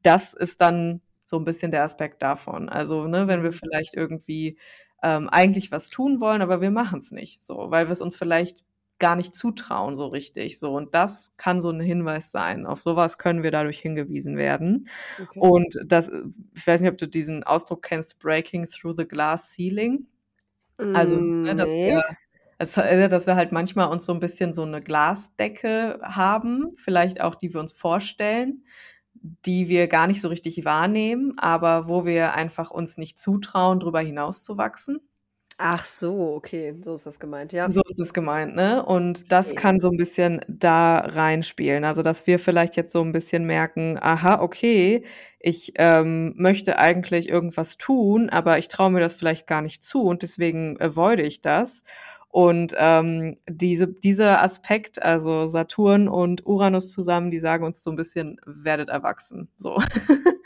das 0.02 0.34
ist 0.34 0.60
dann 0.62 1.02
so 1.26 1.36
'n 1.38 1.44
bisschen 1.44 1.70
der 1.72 1.84
Aspekt 1.84 2.22
davon. 2.22 2.68
Also, 2.68 3.06
ne, 3.08 3.28
wenn 3.28 3.42
wir 3.44 3.50
Mhm. 3.50 3.54
vielleicht 3.54 3.94
irgendwie, 3.96 4.58
ähm, 5.02 5.28
eigentlich 5.30 5.72
was 5.72 5.90
tun 5.90 6.20
wollen, 6.20 6.42
aber 6.42 6.60
wir 6.60 6.70
machen's 6.72 7.12
nicht 7.12 7.44
so, 7.44 7.70
weil 7.70 7.88
wir's 7.88 8.02
uns 8.02 8.16
vielleicht 8.16 8.64
gar 9.00 9.16
nicht 9.16 9.34
zutrauen 9.36 9.96
so 9.96 10.06
richtig, 10.08 10.58
so. 10.60 10.74
Und 10.76 10.94
das 10.94 11.34
kann 11.36 11.60
so 11.62 11.70
'n 11.70 11.80
Hinweis 11.80 12.30
sein. 12.32 12.66
Auf 12.66 12.80
so 12.80 12.96
was 12.96 13.18
können 13.18 13.42
wir 13.44 13.50
dadurch 13.52 13.78
hingewiesen 13.80 14.36
werden. 14.36 14.88
Okay. 15.20 15.40
Und 15.40 15.78
das 15.86 16.10
ich 16.56 16.66
weiß 16.66 16.80
nicht, 16.82 16.90
ob 16.92 16.98
du 16.98 17.08
diesen 17.08 17.44
Ausdruck 17.44 17.82
kennst, 17.82 18.18
breaking 18.20 18.66
through 18.66 18.94
the 18.98 19.06
glass 19.08 19.54
ceiling? 19.54 20.06
Also, 20.92 21.16
Hm, 21.16 21.32
ne, 21.44 21.54
dass 21.56 21.74
wir 21.84 22.02
es 22.58 22.76
äh, 22.78 23.08
dass 23.08 23.26
wir 23.28 23.36
halt 23.36 23.52
manchmal 23.52 23.88
uns 23.90 24.06
so 24.06 24.12
'n 24.14 24.20
bisschen 24.20 24.54
so 24.54 24.64
'ne 24.66 24.80
Glasdecke 24.80 26.00
haben, 26.04 26.68
vielleicht 26.78 27.20
auch, 27.22 27.34
die 27.36 27.54
wir 27.54 27.60
uns 27.60 27.72
vorstellen, 27.74 28.64
die 29.46 29.68
wir 29.68 29.88
gar 29.88 30.06
nicht 30.08 30.20
so 30.22 30.28
richtig 30.28 30.64
wahrnehmen, 30.66 31.34
aber 31.38 31.88
wo 31.88 32.06
wir 32.06 32.34
einfach 32.34 32.70
uns 32.72 32.98
nicht 32.98 33.18
zutrauen, 33.20 33.80
drüber 33.80 34.00
hinauszuwachsen. 34.02 35.00
Ach 35.60 35.84
so, 35.84 36.34
okay, 36.36 36.72
so 36.82 36.94
ist 36.94 37.04
das 37.04 37.18
gemeint, 37.18 37.52
ja. 37.52 37.72
So 37.72 37.80
ist 37.88 37.98
es 37.98 38.14
gemeint, 38.14 38.54
ne? 38.54 38.84
Und 38.86 39.32
das 39.32 39.54
Verstehe. 39.54 39.56
kann 39.56 39.80
so 39.80 39.88
'n 39.90 39.96
bisschen 39.96 40.40
da 40.46 40.98
reinspielen. 41.00 41.84
Also, 41.84 42.02
dass 42.02 42.26
wir 42.26 42.38
vielleicht 42.38 42.76
jetzt 42.76 42.92
so 42.92 43.02
'n 43.02 43.10
bisschen 43.12 43.44
merken: 43.46 43.98
„Aha, 44.00 44.40
okay, 44.40 45.04
ich, 45.40 45.72
ähm, 45.76 46.34
möchte 46.36 46.78
eigentlich 46.78 47.28
irgendwas 47.28 47.76
tun, 47.76 48.30
aber 48.30 48.58
ich 48.58 48.68
traue 48.68 48.90
mir 48.90 49.00
das 49.00 49.14
vielleicht 49.16 49.46
gar 49.48 49.60
nicht 49.62 49.82
zu 49.82 50.02
und 50.04 50.22
deswegen 50.22 50.80
avoide 50.80 51.22
ich 51.22 51.40
das.“ 51.40 51.82
Und, 52.30 52.74
ähm, 52.78 53.38
diese 53.48 53.88
dieser 53.88 54.42
Aspekt, 54.42 55.02
also, 55.02 55.46
Saturn 55.48 56.08
und 56.08 56.46
Uranus 56.46 56.92
zusammen, 56.92 57.30
die 57.32 57.40
sagen 57.40 57.64
uns 57.64 57.82
so 57.82 57.90
'n 57.90 57.96
bisschen: 57.96 58.40
„Werdet 58.46 58.88
erwachsen“, 58.88 59.48
so. 59.56 59.78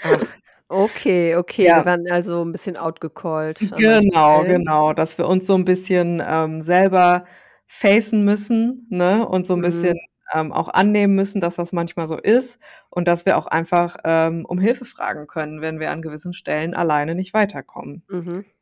Ach, 0.03 0.27
okay, 0.73 1.37
okay. 1.37 1.75
Wir 1.75 1.85
Ja. 1.85 1.87
werden 1.87 2.07
also 2.11 2.43
'n 2.43 2.53
bisschen 2.53 2.77
outgecallt 2.77 3.73
an 3.73 3.87
manchen 3.87 4.19
Genau, 4.19 4.45
Stellen. 4.45 4.65
genau, 4.65 4.93
dass 4.93 5.19
wir 5.19 5.29
uns 5.29 5.47
so 5.47 5.55
'n 5.55 5.65
bisschen, 5.65 6.23
ähm, 6.25 6.61
selber 6.63 7.25
facen 7.67 8.25
müssen, 8.25 8.87
ne, 8.91 9.27
und 9.27 9.47
so 9.47 9.55
'n 9.55 9.61
bisschen, 9.61 9.95
Mhm. 9.95 10.03
ähm, 10.35 10.53
auch 10.53 10.69
annehmen 10.69 11.15
müssen, 11.15 11.41
dass 11.41 11.57
das 11.57 11.73
manchmal 11.73 12.09
so 12.09 12.17
ist 12.17 12.61
und 12.91 13.07
dass 13.09 13.25
wir 13.27 13.37
auch 13.39 13.47
einfach, 13.47 13.97
ähm, 14.05 14.45
um 14.47 14.59
Hilfe 14.59 14.85
fragen 14.85 15.27
können, 15.27 15.61
wenn 15.61 15.79
wir 15.81 15.91
an 15.91 16.03
gewissen 16.03 16.33
Stellen 16.33 16.75
alleine 16.75 17.15
nicht 17.15 17.35
weiterkommen. 17.35 18.03
Mhm. 18.11 18.53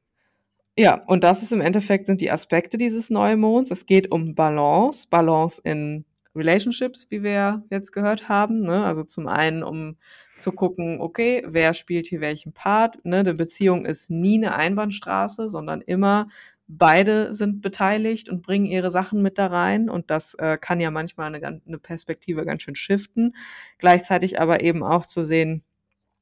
Ja, 0.78 1.02
und 1.06 1.24
das 1.24 1.42
ist 1.42 1.52
im 1.52 1.60
Endeffekt 1.60 2.06
sind 2.06 2.20
die 2.20 2.30
Aspekte 2.30 2.78
dieses 2.78 3.10
Neumonds. 3.10 3.70
Es 3.70 3.86
geht 3.86 4.10
um 4.12 4.34
Balance, 4.34 5.06
Balance 5.10 5.60
in 5.64 6.04
Relationships, 6.34 7.06
wie 7.10 7.22
wir 7.24 7.30
ja 7.32 7.62
jetzt 7.70 7.90
gehört 7.92 8.28
haben, 8.28 8.60
ne? 8.60 8.84
Also, 8.84 9.02
zum 9.02 9.26
einen, 9.26 9.62
um 9.64 9.96
zu 10.40 10.52
gucken, 10.52 11.00
okay, 11.00 11.44
wer 11.46 11.74
spielt 11.74 12.06
hier 12.08 12.20
welchen 12.20 12.52
Part, 12.52 13.04
ne? 13.04 13.22
'Ne 13.24 13.34
Beziehung 13.34 13.86
ist 13.86 14.10
nie 14.10 14.38
'ne 14.38 14.54
Einbahnstraße, 14.54 15.48
sondern 15.48 15.80
immer 15.82 16.28
beide 16.68 17.34
sind 17.34 17.62
beteiligt 17.62 18.28
und 18.28 18.42
bringen 18.42 18.66
ihre 18.66 18.90
Sachen 18.92 19.22
mit 19.22 19.38
da 19.38 19.48
rein 19.48 19.90
und 19.90 20.10
das, 20.10 20.34
äh, 20.34 20.56
kann 20.60 20.80
ja 20.80 20.90
manchmal 20.90 21.30
'ne 21.30 21.40
gan 21.40 21.62
'ne 21.66 21.78
Perspektive 21.78 22.44
ganz 22.46 22.62
schön 22.62 22.76
shiften. 22.76 23.34
Gleichzeitig 23.78 24.40
aber 24.40 24.62
eben 24.62 24.82
auch 24.84 25.06
zu 25.06 25.24
sehen, 25.24 25.64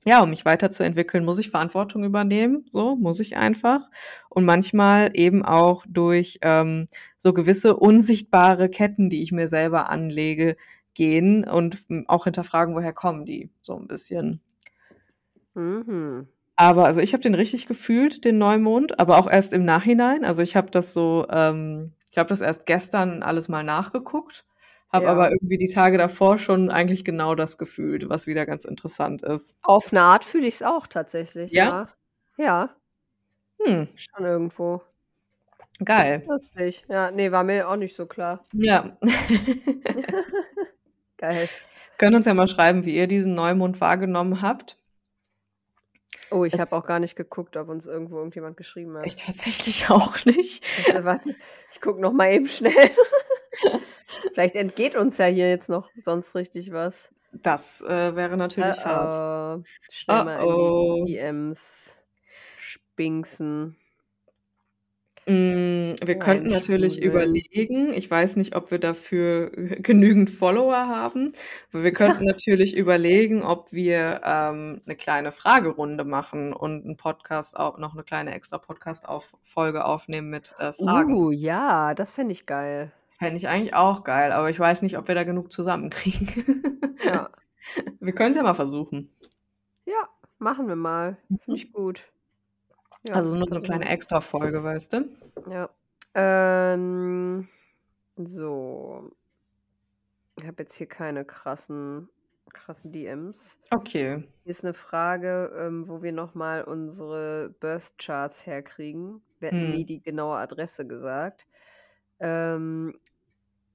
ja, 0.06 0.22
um 0.22 0.30
mich 0.30 0.44
weiterzuentwickeln, 0.46 1.24
muss 1.24 1.38
ich 1.40 1.50
Verantwortung 1.50 2.04
übernehmen, 2.04 2.64
so, 2.70 2.96
muss 2.96 3.20
ich 3.20 3.36
einfach. 3.36 3.82
Und 4.30 4.44
manchmal 4.46 5.10
eben 5.14 5.44
auch 5.44 5.84
durch, 5.88 6.38
ähm, 6.42 6.86
so 7.18 7.32
gewisse 7.34 7.76
unsichtbare 7.76 8.68
Ketten, 8.70 9.10
die 9.10 9.22
ich 9.22 9.32
mir 9.32 9.48
selber 9.48 9.90
anlege, 9.90 10.56
gehen 10.94 11.44
und, 11.44 11.84
auch 12.08 12.24
hinterfragen, 12.24 12.74
woher 12.74 12.92
kommen 12.92 13.24
die, 13.26 13.50
so 13.62 13.76
'n 13.76 13.86
bisschen. 13.88 14.40
Mhm. 15.56 16.28
Aber 16.60 16.86
also, 16.86 17.00
ich 17.00 17.12
habe 17.12 17.22
den 17.22 17.36
richtig 17.36 17.66
gefühlt, 17.68 18.24
den 18.24 18.36
Neumond, 18.38 18.98
aber 18.98 19.18
auch 19.18 19.30
erst 19.30 19.52
im 19.52 19.64
Nachhinein. 19.64 20.24
Also, 20.24 20.42
ich 20.42 20.56
habe 20.56 20.70
das 20.72 20.92
so 20.92 21.24
ähm, 21.30 21.92
ich 22.10 22.18
habe 22.18 22.28
das 22.30 22.40
erst 22.40 22.66
gestern 22.66 23.22
alles 23.22 23.48
mal 23.48 23.62
nachgeguckt, 23.62 24.44
habe 24.92 25.04
Ja. 25.04 25.12
aber 25.12 25.30
irgendwie 25.30 25.56
die 25.58 25.68
Tage 25.68 25.98
davor 25.98 26.36
schon 26.38 26.68
eigentlich 26.68 27.04
genau 27.04 27.36
das 27.36 27.58
gefühlt, 27.58 28.08
was 28.08 28.26
wieder 28.26 28.44
ganz 28.44 28.64
interessant 28.64 29.22
ist. 29.22 29.52
Auf 29.64 29.90
'ne 29.92 30.00
Art 30.02 30.24
fühle 30.24 30.46
ich's 30.46 30.62
auch 30.62 30.86
tatsächlich, 30.86 31.52
Ja? 31.52 31.62
ja. 31.62 31.88
Ja. 32.36 32.76
Hm. 33.64 33.88
Schon 33.96 34.24
irgendwo. 34.24 34.80
Geil. 35.84 36.28
Lustig. 36.28 36.84
Ja, 36.88 37.10
ne, 37.10 37.32
war 37.32 37.44
mir 37.44 37.68
auch 37.68 37.76
nicht 37.76 37.96
so 37.96 38.06
klar. 38.06 38.46
Ja. 38.54 38.96
Geil. 41.18 41.48
Könnt 41.98 42.14
uns 42.14 42.26
ja 42.26 42.34
mal 42.34 42.48
schreiben, 42.48 42.84
wie 42.84 42.94
ihr 42.94 43.08
diesen 43.08 43.34
Neumond 43.34 43.80
wahrgenommen 43.80 44.40
habt. 44.40 44.78
Oh, 46.30 46.44
ich 46.44 46.58
habe 46.58 46.72
auch 46.72 46.84
gar 46.84 47.00
nicht 47.00 47.16
geguckt, 47.16 47.56
ob 47.56 47.68
uns 47.68 47.86
irgendwo 47.86 48.18
irgendjemand 48.18 48.56
geschrieben 48.56 48.96
hat. 48.96 49.06
ich 49.06 49.16
tatsächlich 49.16 49.90
auch 49.90 50.24
nicht. 50.24 50.64
Äh, 50.88 51.04
warte, 51.04 51.34
ich 51.72 51.80
gucke 51.80 52.00
noch 52.00 52.12
mal 52.12 52.32
eben 52.32 52.48
schnell. 52.48 52.72
Vielleicht 54.34 54.56
entgeht 54.56 54.94
uns 54.94 55.18
ja 55.18 55.26
hier 55.26 55.48
jetzt 55.48 55.68
noch 55.68 55.90
sonst 55.96 56.34
richtig 56.34 56.72
was. 56.72 57.10
Das, 57.32 57.82
äh, 57.82 58.14
wäre 58.16 58.36
natürlich 58.36 58.84
hart. 58.84 59.60
Uh-oh. 59.60 59.64
Schnell 59.90 60.24
mal 60.24 60.40
in 60.40 61.06
die 61.06 61.12
DMs 61.12 61.94
spinksen. 62.58 63.76
Hm, 65.28 65.96
wir 66.02 66.18
könnten 66.18 66.48
natürlich 66.48 67.02
Reinschmuggeln. 67.02 67.02
überlegen 67.02 67.92
ich 67.92 68.10
weiß 68.10 68.36
nicht, 68.36 68.56
ob 68.56 68.70
wir 68.70 68.78
dafür 68.78 69.50
genügend 69.82 70.30
Follower 70.30 70.74
haben, 70.88 71.32
aber 71.70 71.82
wir 71.84 71.92
könnten 71.92 72.24
natürlich 72.24 72.74
überlegen, 72.74 73.42
ob 73.42 73.70
wir, 73.70 74.22
ähm, 74.24 74.80
'ne 74.86 74.96
kleine 74.96 75.30
Fragerunde 75.30 76.04
machen 76.04 76.54
und 76.54 76.86
'n 76.86 76.96
Podcast 76.96 77.58
au 77.58 77.76
noch 77.76 77.92
'ne 77.94 78.04
kleine 78.04 78.32
extra 78.34 78.56
Podcast 78.56 79.06
auf 79.06 79.30
Folge 79.42 79.84
aufnehmen 79.84 80.30
mit, 80.30 80.54
äh, 80.58 80.72
Fragen. 80.72 81.20
Uh, 81.20 81.30
ja, 81.32 81.92
das 81.94 82.12
fände 82.14 82.32
ich 82.32 82.46
geil. 82.46 82.92
Fände 83.18 83.36
ich 83.36 83.48
eigentlich 83.48 83.74
auch 83.74 84.04
geil, 84.04 84.30
aber 84.32 84.48
ich 84.50 84.58
weiß 84.60 84.82
nicht, 84.82 84.96
ob 84.96 85.08
wir 85.08 85.14
da 85.16 85.24
genug 85.24 85.52
zusammenkriegen. 85.52 86.80
Ja. 87.02 87.30
Wir 88.00 88.14
können's 88.14 88.36
ja 88.36 88.42
mal 88.42 88.54
versuchen. 88.54 89.10
Ja, 89.86 90.08
machen 90.38 90.68
wir 90.68 90.76
mal. 90.76 91.16
Finde 91.40 91.40
Mhm. 91.46 91.54
ich 91.56 91.72
gut. 91.72 92.12
Ja, 93.04 93.14
Also, 93.14 93.34
nur 93.34 93.48
so 93.48 93.56
'ne 93.56 93.62
also 93.62 93.62
kleine 93.62 93.88
Extrafolge, 93.88 94.62
weißt 94.62 94.92
du? 94.92 95.04
Ja. 95.46 95.70
Ähm, 96.14 97.48
so. 98.16 99.10
Ich 100.40 100.46
habe 100.46 100.62
jetzt 100.62 100.74
hier 100.76 100.86
keine 100.86 101.24
krassen 101.24 102.08
krassen 102.52 102.92
DMs. 102.92 103.58
Okay. 103.72 104.28
Hier 104.44 104.50
ist 104.52 104.64
'ne 104.64 104.74
Frage, 104.74 105.52
ähm, 105.58 105.88
wo 105.88 106.02
wir 106.02 106.12
noch 106.12 106.34
mal 106.34 106.64
unsere 106.64 107.50
Birth 107.60 107.98
Charts 107.98 108.46
herkriegen. 108.46 109.22
Wir 109.40 109.48
hatten 109.50 109.70
nie 109.70 109.84
die 109.86 110.02
genaue 110.02 110.38
Adresse 110.38 110.86
gesagt. 110.86 111.46
Ähm, 112.20 112.96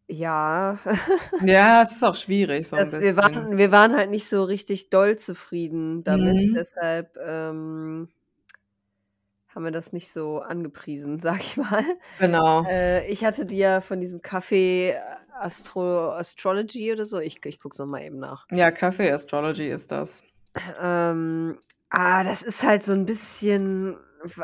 ja. 0.09 0.79
Ja, 1.39 1.81
es 1.81 1.93
ist 1.93 2.03
auch 2.03 2.15
schwierig 2.15 2.67
so 2.67 2.77
Das 2.77 2.99
wir 2.99 3.15
waren 3.17 3.57
wir 3.57 3.71
waren 3.71 3.95
halt 3.95 4.09
nicht 4.09 4.27
so 4.27 4.43
richtig 4.43 4.89
doll 4.89 5.15
zufrieden 5.17 6.03
damit, 6.03 6.37
Mhm. 6.37 6.55
deshalb, 6.55 7.15
ähm 7.17 8.09
haben 9.55 9.63
wir 9.65 9.71
das 9.71 9.93
nicht 9.93 10.11
so 10.11 10.39
angepriesen, 10.41 11.19
sage 11.21 11.41
ich 11.41 11.57
mal. 11.57 11.83
Genau. 12.19 12.67
Äh, 12.67 13.07
ich 13.11 13.25
hatte 13.25 13.45
dir 13.45 13.81
von 13.81 13.99
diesem 14.01 14.21
Café 14.21 14.97
Astro 15.39 16.11
Astrology 16.13 16.91
oder 16.93 17.05
so 17.05 17.19
ich 17.19 17.43
ich 17.45 17.59
gucke 17.59 17.73
es 17.73 17.79
noch 17.79 17.87
mal 17.87 18.03
eben 18.03 18.19
nach. 18.19 18.47
Ja, 18.51 18.69
Café 18.71 19.11
Astrology 19.11 19.67
ist 19.69 19.91
das. 19.91 20.23
Ähm, 20.81 21.59
ah, 21.89 22.23
das 22.23 22.41
ist 22.43 22.63
halt 22.63 22.83
so 22.83 22.93
'n 22.93 23.05
bisschen 23.05 23.97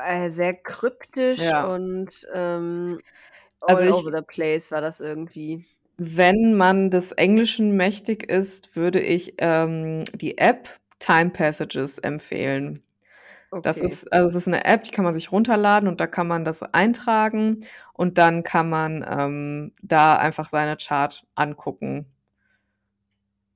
äh, 0.05 0.29
sehr 0.29 0.53
kryptisch 0.55 1.41
Ja. 1.41 1.63
und, 1.63 2.27
ähm, 2.33 3.01
Also, 3.65 3.85
all 3.85 3.89
ich 3.89 3.95
over 3.95 4.11
the 4.15 4.23
place 4.23 4.71
war 4.71 4.81
das 4.81 4.99
irgendwie. 5.01 5.65
Wenn 6.01 6.55
man 6.55 6.89
des 6.89 7.11
Englischen 7.11 7.75
mächtig 7.75 8.23
ist, 8.29 8.75
würde 8.75 8.99
ich, 9.01 9.35
ähm, 9.37 10.03
die 10.15 10.37
App 10.39 10.79
Time 10.99 11.29
Passages 11.29 11.99
empfehlen. 11.99 12.81
Das 13.63 13.81
Okay. 13.81 13.81
ist 13.81 14.11
also, 14.13 14.27
es 14.27 14.35
ist 14.35 14.47
'ne 14.47 14.63
App, 14.63 14.83
die 14.85 14.91
kann 14.91 15.03
man 15.03 15.13
sich 15.13 15.31
runterladen 15.33 15.89
und 15.89 15.99
da 15.99 16.07
kann 16.07 16.27
man 16.27 16.45
das 16.45 16.63
eintragen 16.63 17.65
und 17.93 18.17
dann 18.17 18.43
kann 18.43 18.69
man, 18.69 19.05
ähm, 19.07 19.73
da 19.81 20.15
einfach 20.17 20.47
seine 20.47 20.77
Chart 20.77 21.25
angucken. 21.35 22.09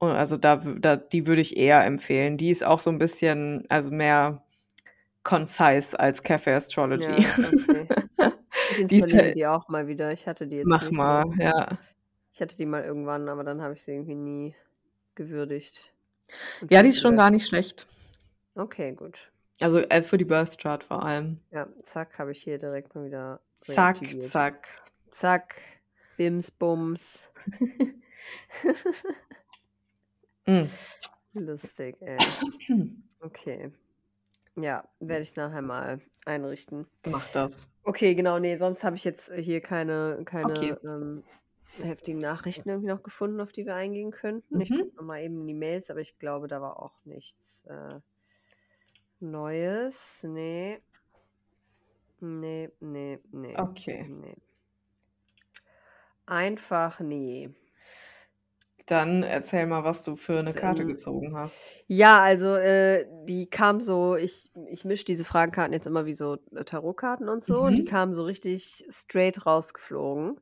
Und 0.01 0.11
also, 0.11 0.37
da 0.37 0.57
da 0.57 0.95
die 0.97 1.27
würde 1.27 1.41
ich 1.41 1.55
eher 1.57 1.83
empfehlen. 1.85 2.37
Die 2.37 2.49
ist 2.49 2.63
auch 2.65 2.79
so 2.79 2.89
'n 2.89 2.97
bisschen 2.97 3.65
also, 3.69 3.91
mehr 3.91 4.43
concise 5.23 5.99
als 5.99 6.23
Café 6.23 6.55
Astrology. 6.55 7.25
Ja, 7.25 7.35
okay. 7.41 7.91
Ich 8.67 8.79
Die 8.91 9.03
installiere 9.03 9.29
halt 9.29 9.33
die 9.33 9.47
auch 9.47 9.67
mal 9.69 9.87
wieder. 9.87 10.11
Ich 10.13 10.27
hatte 10.27 10.47
die 10.47 10.57
jetzt 10.57 10.81
Mach 10.81 10.91
mal, 10.91 11.23
mehr. 11.25 11.25
ja. 11.37 11.67
Ich 12.33 12.41
hatte 12.41 12.57
die 12.57 12.65
mal 12.65 12.83
irgendwann, 12.83 13.29
aber 13.29 13.43
dann 13.43 13.61
habe 13.61 13.75
ich 13.75 13.83
sie 13.83 13.93
irgendwie 13.93 14.15
nie 14.15 14.55
gewürdigt 15.15 15.93
Ja, 16.69 16.81
die 16.81 16.89
ist 16.89 17.01
schon 17.01 17.15
gar 17.15 17.29
nicht 17.29 17.45
schlecht. 17.47 17.87
Okay, 18.57 18.91
gut. 18.93 19.32
Also, 19.63 19.79
äh, 19.79 20.01
für 20.03 20.17
die 20.17 20.25
Birth 20.25 20.57
Chart 20.57 20.83
vor 20.83 21.03
allem. 21.03 21.39
Ja, 21.51 21.67
zack, 21.83 22.19
habe 22.19 22.33
ich 22.33 22.43
hier 22.43 22.57
direkt 22.57 22.95
mal 22.95 23.05
wieder 23.05 23.39
Zack, 23.55 23.97
zack. 24.21 24.67
Zack, 25.09 25.61
Bims, 26.17 26.51
Bums. 26.51 27.29
Hm. 30.45 30.67
Lustig, 31.33 31.95
ey. 32.01 32.19
Okay. 33.21 33.71
Ja, 34.55 34.83
werde 34.99 35.23
ich 35.23 35.35
nachher 35.35 35.61
mal 35.61 35.99
einrichten. 36.25 36.87
Mach 37.05 37.27
das. 37.29 37.69
Okay, 37.83 38.15
genau, 38.15 38.39
ne, 38.39 38.57
sonst 38.57 38.83
habe 38.83 38.95
ich 38.95 39.03
jetzt 39.03 39.33
hier 39.33 39.61
keine 39.61 40.21
keine, 40.25 40.53
Okay. 40.53 40.75
ähm, 40.83 41.23
heftigen 41.81 42.19
Nachrichten 42.19 42.69
irgendwie 42.69 42.89
noch 42.89 43.03
gefunden, 43.03 43.39
auf 43.41 43.51
die 43.51 43.65
wir 43.65 43.75
eingehen 43.75 44.11
könnten. 44.11 44.59
Ich 44.61 44.71
Mhm. 44.71 44.79
gucke 44.79 44.95
noch 44.97 45.03
mal 45.03 45.21
eben 45.21 45.41
in 45.41 45.47
die 45.47 45.53
Mails, 45.53 45.89
aber 45.89 46.01
ich 46.01 46.17
glaube, 46.19 46.47
da 46.47 46.61
war 46.61 46.81
auch 46.81 46.93
nichts, 47.05 47.65
äh, 47.65 47.99
Neues. 49.23 50.23
Ne. 50.25 50.83
Ne, 52.21 52.69
ne, 52.81 53.19
ne, 53.31 53.59
Okay. 53.59 54.07
ne. 54.07 54.35
Einfach 56.27 56.99
ne. 57.01 57.53
Dann 58.89 59.23
erzähl 59.23 59.65
mal, 59.65 59.83
was 59.85 60.03
du 60.03 60.15
für 60.17 60.43
'ne 60.43 60.53
Karte 60.53 60.85
gezogen 60.85 61.35
hast. 61.37 61.83
Ja, 61.89 62.21
also, 62.21 62.55
äh, 62.55 63.05
die 63.25 63.49
kam 63.49 63.81
so 63.81 64.15
ich 64.15 64.51
ich 64.67 64.85
mische 64.85 65.03
diese 65.03 65.25
Fragenkarten 65.25 65.73
jetzt 65.73 65.85
immer 65.85 66.05
wie 66.05 66.13
so, 66.13 66.37
äh, 66.55 66.63
Tarotkarten 66.63 67.27
und 67.27 67.43
so 67.43 67.61
und 67.61 67.77
die 67.77 67.83
Mhm. 67.83 67.85
kamen 67.85 68.13
so 68.13 68.23
richtig 68.23 68.85
straight 68.89 69.45
rausgeflogen. 69.45 70.39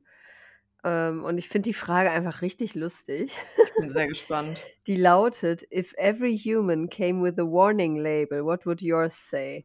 Ähm, 0.84 1.24
und 1.24 1.38
ich 1.38 1.48
finde 1.48 1.68
die 1.68 1.74
Frage 1.74 2.10
einfach 2.10 2.42
richtig 2.42 2.74
lustig. 2.74 3.34
Ich 3.64 3.74
bin 3.76 3.88
sehr 3.88 4.08
gespannt. 4.08 4.68
Die 4.86 4.96
lautet: 4.96 5.64
„If 5.72 5.94
every 5.96 6.36
human 6.38 6.88
came 6.90 7.22
with 7.22 7.38
a 7.38 7.44
warning 7.46 7.96
label, 7.96 8.44
what 8.44 8.66
would 8.66 8.82
yours 8.82 9.14
say?“ 9.30 9.64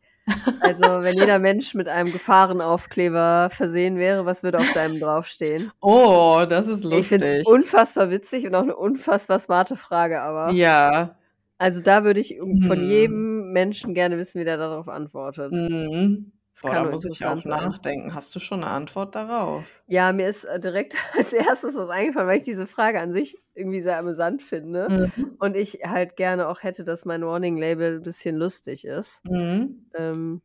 Also, 0.60 0.84
wenn 1.03 1.17
jeder 1.17 1.39
Mensch 1.39 1.75
mit 1.75 1.89
einem 1.89 2.12
Gefahrenaufkleber 2.12 3.49
versehen 3.51 3.97
wäre, 3.97 4.25
was 4.25 4.43
würde 4.43 4.62
auf 4.62 4.71
deinem 4.71 4.99
draufstehen? 4.99 5.71
Oh, 5.84 6.45
das 6.49 6.67
ist 6.67 6.84
Ich 6.91 7.08
finde 7.08 7.25
es 7.25 7.32
lustig. 7.32 7.43
unfassbar 7.43 8.10
witzig 8.10 8.45
und 8.47 8.56
auch 8.56 8.63
'ne 8.63 8.75
unfassbar 8.75 9.39
smarte 9.39 9.75
Frage, 9.75 10.21
aber 10.21 10.58
Ja. 10.58 11.17
also, 11.60 11.82
da 11.82 12.03
würde 12.06 12.19
ich 12.21 12.38
von 12.60 12.82
Mhm. 12.82 12.84
jedem 12.84 13.51
Menschen 13.53 13.93
gerne 13.95 14.17
wissen, 14.17 14.39
wie 14.41 14.45
der 14.45 14.58
darauf 14.58 14.88
antwortet. 14.89 15.51
Mhm. 15.51 16.32
Das 16.58 16.63
Boah, 16.63 16.65
kann 16.65 16.76
da 16.76 16.84
muss 16.89 17.06
ich 17.06 17.24
auch 17.28 17.43
sein. 17.43 17.43
nachdenken. 17.43 18.15
Hast 18.15 18.34
du 18.36 18.39
schon 18.39 18.62
'ne 18.62 18.67
Antwort 18.67 19.13
darauf? 19.13 19.84
Ja, 19.89 20.12
mir 20.12 20.28
ist, 20.28 20.43
äh, 20.43 20.60
direkt 20.60 20.96
als 21.17 21.32
1. 21.32 21.76
was 21.78 21.89
eingefallen, 21.89 22.28
weil 22.28 22.38
ich 22.38 22.43
diese 22.43 22.67
Frage 22.67 23.00
an 23.00 23.13
sich 23.13 23.38
irgendwie 23.56 23.80
sehr 23.80 23.98
amüsant 23.98 24.43
finde 24.43 24.89
Mhm. 24.89 25.38
und 25.39 25.56
ich 25.56 25.80
halt 25.86 26.17
gerne 26.17 26.48
auch 26.50 26.62
hätte, 26.62 26.84
dass 26.84 27.06
mein 27.06 27.26
Warning 27.26 27.56
Label 27.58 27.98
'n 28.00 28.04
bisschen 28.04 28.36
lustig 28.36 28.84
ist. 28.86 29.22
Mhm. 29.26 29.88
Ähm 29.96 30.41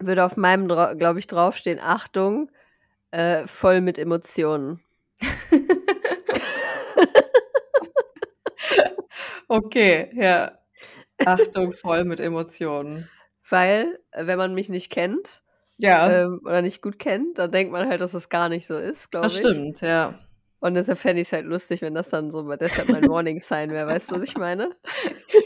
würde 0.00 0.24
auf 0.24 0.36
meinem 0.36 0.68
glaube 0.68 1.18
ich, 1.18 1.26
draufstehen: 1.26 1.78
„Achtung, 1.80 2.50
äh, 3.12 3.46
voll 3.48 3.80
mit 3.80 3.98
Emotionen.“ 3.98 4.80
Okay, 9.50 10.10
ja. 10.14 10.58
Achtung, 11.24 11.72
voll 11.74 12.04
mit 12.04 12.20
Emotionen. 12.20 13.10
Weil, 13.48 13.98
wenn 14.14 14.38
man 14.38 14.54
mich 14.54 14.68
nicht 14.68 14.90
kennt, 14.90 15.42
Ja. 15.78 16.22
ähm, 16.24 16.40
oder 16.44 16.62
nicht 16.62 16.82
gut 16.82 16.98
kennt, 16.98 17.38
dann 17.38 17.52
denkt 17.52 17.72
man 17.72 17.88
halt, 17.88 18.00
dass 18.00 18.12
das 18.12 18.28
gar 18.30 18.48
nicht 18.48 18.66
so 18.66 18.78
ist, 18.78 19.10
glaube 19.10 19.22
Das 19.22 19.36
ich. 19.42 19.62
stimmt, 19.62 19.80
ja. 19.80 20.26
Und 20.62 20.74
deshalb 20.74 20.98
fände 21.00 21.22
ich's 21.22 21.32
halt 21.32 21.44
lustig, 21.46 21.82
wenn 21.82 21.94
das 21.94 22.10
dann 22.10 22.30
so 22.30 22.42
deshalb 22.56 22.88
mein 22.88 23.04
Warning 23.08 23.40
Sign 23.40 23.72
wäre. 23.72 23.88
Weißt 23.88 24.10
du, 24.12 24.14
was 24.16 24.22
ich 24.22 24.36
meine? 24.36 24.76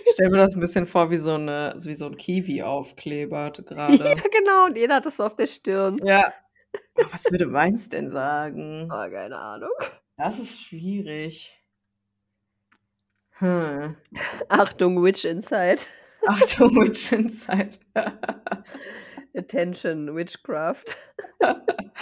Ich 0.04 0.12
stelle 0.12 0.30
mir 0.30 0.38
das 0.38 0.54
'n 0.56 0.60
bisschen 0.60 0.86
vor 0.86 1.10
wie 1.10 1.16
so 1.18 1.36
'ne 1.38 1.74
wie 1.84 1.94
so 1.94 2.06
'n 2.06 2.16
Kiwi-Aufkleber 2.16 3.50
d 3.50 3.62
Ja, 3.86 3.94
grade. 3.94 4.22
genau, 4.32 4.64
und 4.66 4.76
jeder 4.76 4.96
hat 4.96 5.06
das 5.06 5.16
so 5.16 5.24
auf 5.24 5.36
der 5.36 5.46
Stirn. 5.46 6.00
Ja. 6.02 6.32
Oh, 6.96 7.06
was 7.12 7.30
würde 7.30 7.46
meins 7.46 7.88
denn 7.90 8.10
sagen? 8.10 8.90
Oh, 8.90 9.08
keine 9.10 9.36
Ahnung. 9.38 9.70
Das 10.18 10.38
ist 10.38 10.58
schwierig. 10.62 11.62
Hm. 13.38 13.96
Achtung, 14.50 15.02
Witch 15.02 15.24
inside. 15.24 15.86
Achtung, 16.28 16.74
Witch 16.76 17.12
inside. 17.12 17.78
Attention, 19.36 20.14
Witchcraft. 20.14 20.96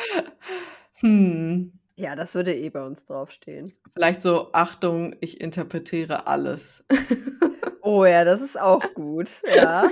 Hm. 1.00 1.72
Ja, 1.96 2.16
das 2.16 2.34
würde 2.34 2.54
eh 2.54 2.70
bei 2.70 2.84
uns 2.84 3.04
draufstehen. 3.04 3.72
Vielleicht 3.92 4.22
so: 4.22 4.50
„Achtung, 4.52 5.14
ich 5.20 5.40
interpretiere 5.40 6.26
alles.“ 6.26 6.84
Oh 7.82 8.04
ja, 8.06 8.24
das 8.24 8.40
ist 8.40 8.58
auch 8.58 8.94
gut, 8.94 9.42
ja. 9.54 9.90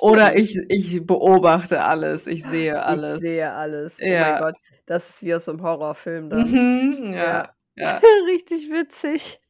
Oder 0.00 0.36
ich 0.36 0.56
ich 0.68 1.04
beobachte 1.06 1.82
alles, 1.82 2.26
ich 2.26 2.44
sehe 2.44 2.74
Ich 2.76 2.84
alles. 2.84 3.20
sehe 3.20 3.50
alles. 3.52 4.00
Oh 4.00 4.16
mein. 4.16 4.38
Gott, 4.38 4.54
das 4.86 5.10
ist 5.10 5.22
wie 5.22 5.34
aus 5.34 5.46
so 5.46 5.52
'nem 5.52 5.62
Horrorfilm 5.62 6.30
dann. 6.30 6.48
Mhm, 6.52 7.12
Ja. 7.12 7.18
ja, 7.18 7.54
ja. 7.76 7.98
Richtig 8.28 8.70
witzig. 8.70 9.40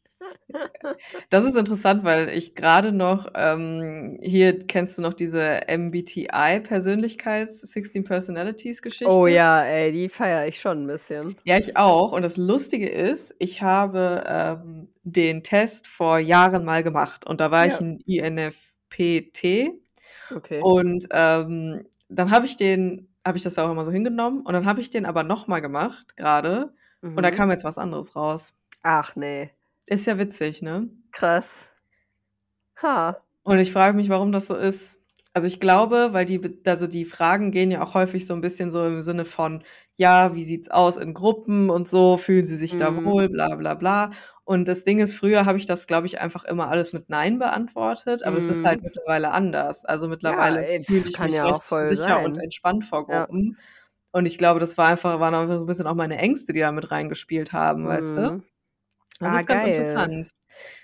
Das 1.31 1.45
ist 1.45 1.57
interessant, 1.57 2.05
weil 2.05 2.31
ich 2.31 2.55
grade 2.55 2.93
noch, 2.93 3.29
ähm 3.35 4.19
hier 4.23 4.59
kennst 4.61 4.99
du 4.99 5.03
noch 5.03 5.15
diese 5.15 5.69
MBTI-Persönlichkeits 5.69 7.61
16 7.63 8.05
Personalities-Geschichte? 8.05 9.25
Oh 9.25 9.27
ja, 9.27 9.63
ey, 9.65 9.93
die 9.93 10.09
feiere 10.09 10.47
ich 10.49 10.61
schon 10.61 10.85
'n 10.85 10.87
bisschen. 10.87 11.39
Ja, 11.47 11.57
ich 11.59 11.77
auch. 11.77 12.13
Und 12.13 12.23
das 12.23 12.37
Lustige 12.37 12.89
ist, 12.89 13.35
ich 13.39 13.63
habe, 13.63 14.25
ähm, 14.27 14.89
den 15.03 15.43
Test 15.43 15.87
vor 15.87 16.19
Jahren 16.19 16.65
mal 16.65 16.83
gemacht 16.83 17.27
und 17.27 17.41
da 17.41 17.51
war 17.51 17.67
ich 17.67 17.79
Ja. 17.79 17.81
'n 17.81 18.01
INFPT. 18.07 19.71
Okay. 20.31 20.69
Und, 20.69 21.07
ähm, 21.13 21.85
dann 22.09 22.31
habe 22.31 22.47
ich 22.47 22.57
den 22.57 23.09
habe 23.27 23.37
ich 23.39 23.45
das 23.45 23.59
auch 23.59 23.71
immer 23.71 23.85
so 23.85 23.93
hingenommen 23.93 24.41
und 24.47 24.55
dann 24.55 24.67
habe 24.67 24.81
ich 24.81 24.91
den 24.91 25.05
aber 25.07 25.23
noch 25.23 25.47
mal 25.49 25.61
gemacht 25.61 26.17
grade 26.17 26.73
und 27.15 27.23
da 27.25 27.31
Mhm. 27.31 27.33
kam 27.33 27.51
jetzt 27.51 27.65
was 27.65 27.79
anderes 27.79 28.17
raus. 28.17 28.55
Ach 28.85 29.17
ne. 29.17 29.51
Ist 29.91 30.07
ja 30.07 30.19
witzig, 30.19 30.61
ne? 30.61 30.91
Krass. 31.13 31.69
Ha. 32.77 33.23
Und 33.47 33.59
ich 33.59 33.73
frage 33.73 33.97
mich, 33.97 34.09
warum 34.09 34.33
das 34.33 34.47
so 34.49 34.57
ist. 34.57 34.97
Also, 35.35 35.47
ich 35.47 35.61
glaube, 35.61 36.09
weil 36.13 36.25
die 36.27 36.41
also, 36.67 36.87
die 36.87 37.05
Fragen 37.05 37.53
gehen 37.53 37.71
ja 37.71 37.83
auch 37.83 37.95
häufig 37.95 38.27
so 38.27 38.35
'n 38.35 38.41
bisschen 38.41 38.71
so 38.73 38.85
im 38.87 39.03
Sinne 39.03 39.25
von: 39.25 39.63
„Ja, 39.95 40.35
wie 40.35 40.43
sieht's 40.43 40.69
aus 40.71 40.97
in 40.97 41.15
Gruppen 41.15 41.71
und 41.71 41.87
so? 41.87 42.17
Fühlen 42.17 42.45
Sie 42.45 42.57
sich 42.57 42.77
da 42.77 42.97
Mhm. 42.97 42.99
wohl, 43.05 43.29
bla 43.29 43.55
bla 43.55 43.75
bla?“ 43.75 44.11
Und 44.45 44.67
das 44.67 44.83
Ding 44.85 44.99
ist, 44.99 45.15
früher 45.15 45.45
habe 45.47 45.59
ich 45.59 45.67
das, 45.67 45.87
glaube 45.87 46.07
ich, 46.07 46.19
einfach 46.21 46.45
immer 46.45 46.69
alles 46.69 46.93
mit 46.93 47.09
„Nein“ 47.11 47.39
beantwortet, 47.39 48.23
aber 48.25 48.37
es 48.39 48.49
ist 48.49 48.65
halt 48.65 48.79
Mhm. 48.79 48.83
mittlerweile 48.83 49.31
anders. 49.31 49.85
Also, 49.85 50.09
Ja, 50.23 50.49
mittlerweile 50.49 50.59
ey, 50.59 50.85
fühle 50.85 51.09
ich 51.09 51.21
mich 51.21 51.37
ja 51.37 51.45
recht 51.45 51.67
sicher 51.67 52.23
und 52.23 52.37
sein. 52.37 52.43
entspannt 52.43 52.85
vor 52.85 53.07
Ja. 53.09 53.29
Gruppen. 53.29 53.59
Und 54.13 54.27
ich 54.27 54.39
glaube, 54.39 54.59
das 54.61 54.77
war 54.79 54.89
einfach 54.89 55.21
waren 55.21 55.35
einfach 55.35 55.59
so 55.59 55.65
'n 55.65 55.67
bisschen 55.67 55.87
auch 55.87 55.95
meine 55.95 56.19
Ängste, 56.19 56.53
die 56.55 56.61
da 56.61 56.73
mit 56.73 56.91
reingespielt 56.91 57.53
haben, 57.53 57.87
weißt 57.87 58.17
du? 58.17 58.33
Das 59.21 59.33
Ah, 59.33 59.43
ist 59.43 59.47
ganz 59.47 59.65
geil. 59.65 59.65
interessant. 59.65 60.31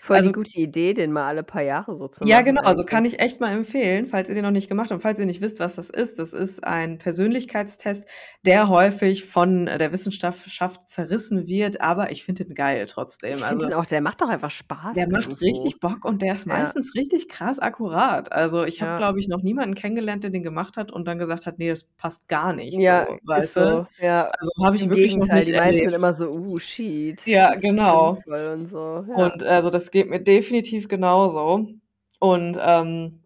Voll 0.01 0.23
Also 0.23 0.33
gute 0.33 0.59
Idee, 0.59 0.95
den 0.95 1.13
mal 1.13 1.27
alle 1.29 1.45
paar 1.45 1.63
Jahre 1.63 1.95
so 1.97 2.09
zu 2.09 2.27
Ja, 2.27 2.41
machen 2.41 2.43
genau, 2.43 2.61
also 2.63 2.85
kann 2.85 3.05
eigentlich. 3.05 3.05
ich 3.05 3.19
echt 3.21 3.41
mal 3.41 3.53
empfehlen, 3.53 4.07
falls 4.07 4.29
ihr 4.29 4.35
den 4.35 4.45
noch 4.45 4.51
nicht 4.51 4.69
gemacht 4.69 4.87
habt 4.91 4.97
und 4.99 5.03
falls 5.03 5.19
ihr 5.19 5.27
nicht 5.27 5.41
wisst, 5.41 5.59
was 5.61 5.75
das 5.75 5.91
ist. 5.91 6.19
Das 6.19 6.33
ist 6.33 6.65
ein 6.65 6.97
Persönlichkeitstest, 6.99 8.07
der 8.47 8.69
häufig 8.69 9.25
von 9.25 9.67
der 9.67 9.93
Wissenschaft 9.93 10.89
zerrissen 10.89 11.47
wird, 11.49 11.81
aber 11.81 12.11
ich 12.13 12.25
finde 12.25 12.45
den 12.45 12.55
geil 12.55 12.87
trotzdem. 12.87 13.43
Ich 13.43 13.47
finde 13.47 13.67
Also 13.67 13.67
den 13.67 13.75
auch 13.75 13.87
der 13.87 14.01
macht 14.01 14.21
doch 14.21 14.29
einfach 14.29 14.51
Spaß 14.51 14.95
der 14.95 15.09
macht 15.11 15.41
richtig 15.41 15.81
Bock 15.81 16.05
und 16.05 16.23
der 16.23 16.35
ist 16.35 16.47
Ja. 16.47 16.75
meistens 16.77 16.95
richtig 16.95 17.29
krass 17.29 17.59
akkurat. 17.59 18.33
Also, 18.33 18.65
ich 18.65 18.81
habe, 18.83 18.93
Ja. 18.93 18.95
glaube 18.95 19.19
ich, 19.21 19.29
noch 19.29 19.43
niemanden 19.43 19.75
kennengelernt, 19.75 20.23
der 20.25 20.31
den 20.31 20.43
gemacht 20.43 20.77
hat 20.77 20.93
und 20.93 21.05
dann 21.07 21.19
gesagt 21.19 21.47
hat: 21.47 21.59
„Ne, 21.59 21.69
das 21.71 21.85
passt 21.85 22.29
gar 22.29 22.53
nicht 22.53 22.83
Ja, 22.83 23.07
so“, 23.07 23.19
weißt 23.25 23.57
du? 23.57 23.61
so, 23.61 23.87
ja. 23.99 24.35
Also, 24.39 24.51
habe 24.65 24.77
ich 24.77 24.89
Im 24.89 24.91
wirklich 24.91 25.17
noch 25.17 25.29
Gegenteil, 25.29 25.31
nicht 25.31 25.47
die 25.47 25.53
meisten 25.53 25.89
sind 25.89 25.95
immer 25.95 26.15
so: 26.15 26.31
„Uh, 26.33 26.59
shit, 26.59 27.23
Ja, 27.27 27.55
genau. 27.55 28.23
Sinnvoll“ 28.27 28.53
und 28.55 28.67
so, 28.69 29.05
ja. 29.09 29.31
Und, 29.33 29.43
also, 29.45 29.71
das 29.71 29.91
geht 29.93 30.11
mir 30.11 30.21
definitiv 30.21 30.89
genauso. 30.89 31.69
Und, 32.21 32.59
ähm, 32.61 33.21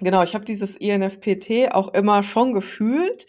genau, 0.00 0.22
ich 0.24 0.34
habe 0.34 0.44
dieses 0.46 0.76
INFPT 0.76 1.72
auch 1.72 1.94
immer 1.94 2.22
schon 2.22 2.54
gefühlt, 2.54 3.26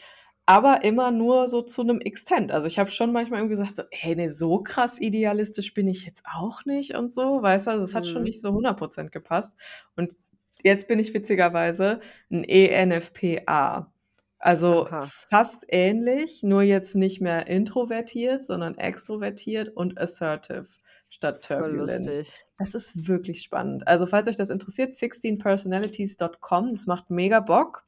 aber 0.48 0.84
immer 0.84 1.12
nur 1.12 1.48
so 1.48 1.62
zu 1.64 1.84
'nem 1.84 2.02
Extent. 2.02 2.52
Also, 2.52 2.68
ich 2.68 2.80
habe 2.80 2.92
schon 2.92 3.14
manchmal 3.14 3.40
irgendwie 3.42 3.56
gesagt 3.56 3.78
so: 3.78 3.84
„Ey, 3.92 4.16
ne, 4.16 4.30
so 4.32 4.60
krass 4.64 5.00
idealistisch 5.02 5.74
bin 5.74 5.88
ich 5.90 6.06
jetzt 6.06 6.24
auch 6.36 6.66
nicht“ 6.66 6.96
und 6.96 7.14
so, 7.14 7.42
weißt 7.44 7.68
du? 7.68 7.72
Also, 7.72 7.84
es 7.86 7.96
hat 7.96 8.08
schon 8.08 8.24
Mhm. 8.24 8.26
nicht 8.26 8.42
so 8.42 8.52
100 8.54 8.78
% 8.78 9.12
gepasst. 9.14 9.56
Und 9.98 10.16
jetzt 10.64 10.88
bin 10.90 11.00
ich 11.00 11.14
witzigerweise 11.14 12.02
'n 12.32 12.44
ENFPA. 12.46 13.94
Also, 14.40 14.90
Aha. 14.90 15.12
fast 15.30 15.66
ähnlich, 15.70 16.44
nur 16.44 16.64
jetzt 16.64 16.96
nicht 16.96 17.22
mehr 17.22 17.48
introvertiert, 17.48 18.46
sondern 18.46 18.78
extrovertiert 18.78 19.70
und 19.76 20.00
assertive 20.00 20.68
statt 21.16 21.46
Voll 21.58 21.72
turbulent. 21.72 22.06
lustig. 22.06 22.46
Das 22.58 22.76
ist 22.76 23.08
wirklich 23.08 23.42
spannend. 23.42 23.88
Also, 23.88 24.06
falls 24.06 24.28
euch 24.28 24.36
das 24.38 24.50
interessiert, 24.50 24.94
16personalities.com, 24.94 26.72
das 26.72 26.88
macht 26.88 27.10
mega 27.10 27.40
Bock. 27.42 27.86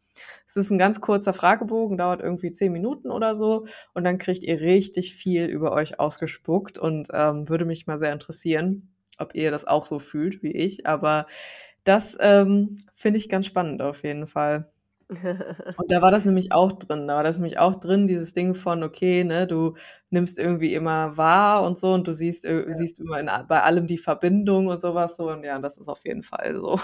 Es 0.47 0.57
ist 0.57 0.71
'n 0.71 0.77
ganz 0.79 0.99
kurzer 1.01 1.33
Fragebogen, 1.33 1.97
dauert 1.97 2.21
irgendwie 2.21 2.51
10 2.51 2.71
Minuten 2.71 3.11
oder 3.11 3.35
so 3.35 3.65
und 3.93 4.03
dann 4.03 4.17
kriegt 4.17 4.43
ihr 4.43 4.59
richtig 4.61 5.15
viel 5.15 5.45
über 5.45 5.71
euch 5.73 5.99
ausgespuckt 5.99 6.77
und, 6.79 7.09
ähm, 7.13 7.47
würde 7.49 7.65
mich 7.65 7.87
mal 7.87 7.97
sehr 7.99 8.13
interessieren, 8.13 8.89
ob 9.19 9.35
ihr 9.35 9.51
das 9.51 9.65
auch 9.65 9.85
so 9.85 9.99
fühlt 9.99 10.41
wie 10.43 10.51
ich. 10.53 10.87
Aber 10.87 11.27
das, 11.85 12.17
ähm, 12.19 12.77
finde 12.93 13.19
ich 13.19 13.29
ganz 13.29 13.45
spannend 13.47 13.81
auf 13.81 14.03
jeden 14.03 14.27
Fall. 14.27 14.71
Und 15.79 15.91
da 15.91 16.01
war 16.01 16.09
das 16.11 16.25
nämlich 16.25 16.51
auch 16.51 16.71
drin. 16.73 17.07
Da 17.07 17.15
war 17.17 17.23
das 17.23 17.37
nämlich 17.37 17.59
auch 17.59 17.75
drin, 17.75 18.07
dieses 18.07 18.33
Ding 18.33 18.55
von, 18.55 18.83
okay, 18.83 19.23
ne, 19.23 19.45
du 19.47 19.75
nimmst 20.11 20.39
irgendwie 20.39 20.73
immer 20.73 21.17
wahr 21.17 21.63
und 21.63 21.79
so 21.79 21.93
und 21.93 22.07
du 22.07 22.13
siehst 22.13 22.45
äh, 22.45 22.65
Ja. 22.65 22.73
siehst 22.73 22.99
immer 22.99 23.19
in 23.19 23.29
bei 23.47 23.61
allem 23.63 23.87
die 23.87 23.97
Verbindung 23.97 24.67
und 24.67 24.81
so 24.81 24.95
was 24.95 25.17
so 25.17 25.29
und 25.31 25.43
ja, 25.43 25.59
das 25.59 25.77
ist 25.77 25.89
auf 25.89 26.05
jeden 26.05 26.23
Fall 26.23 26.55
so. 26.55 26.79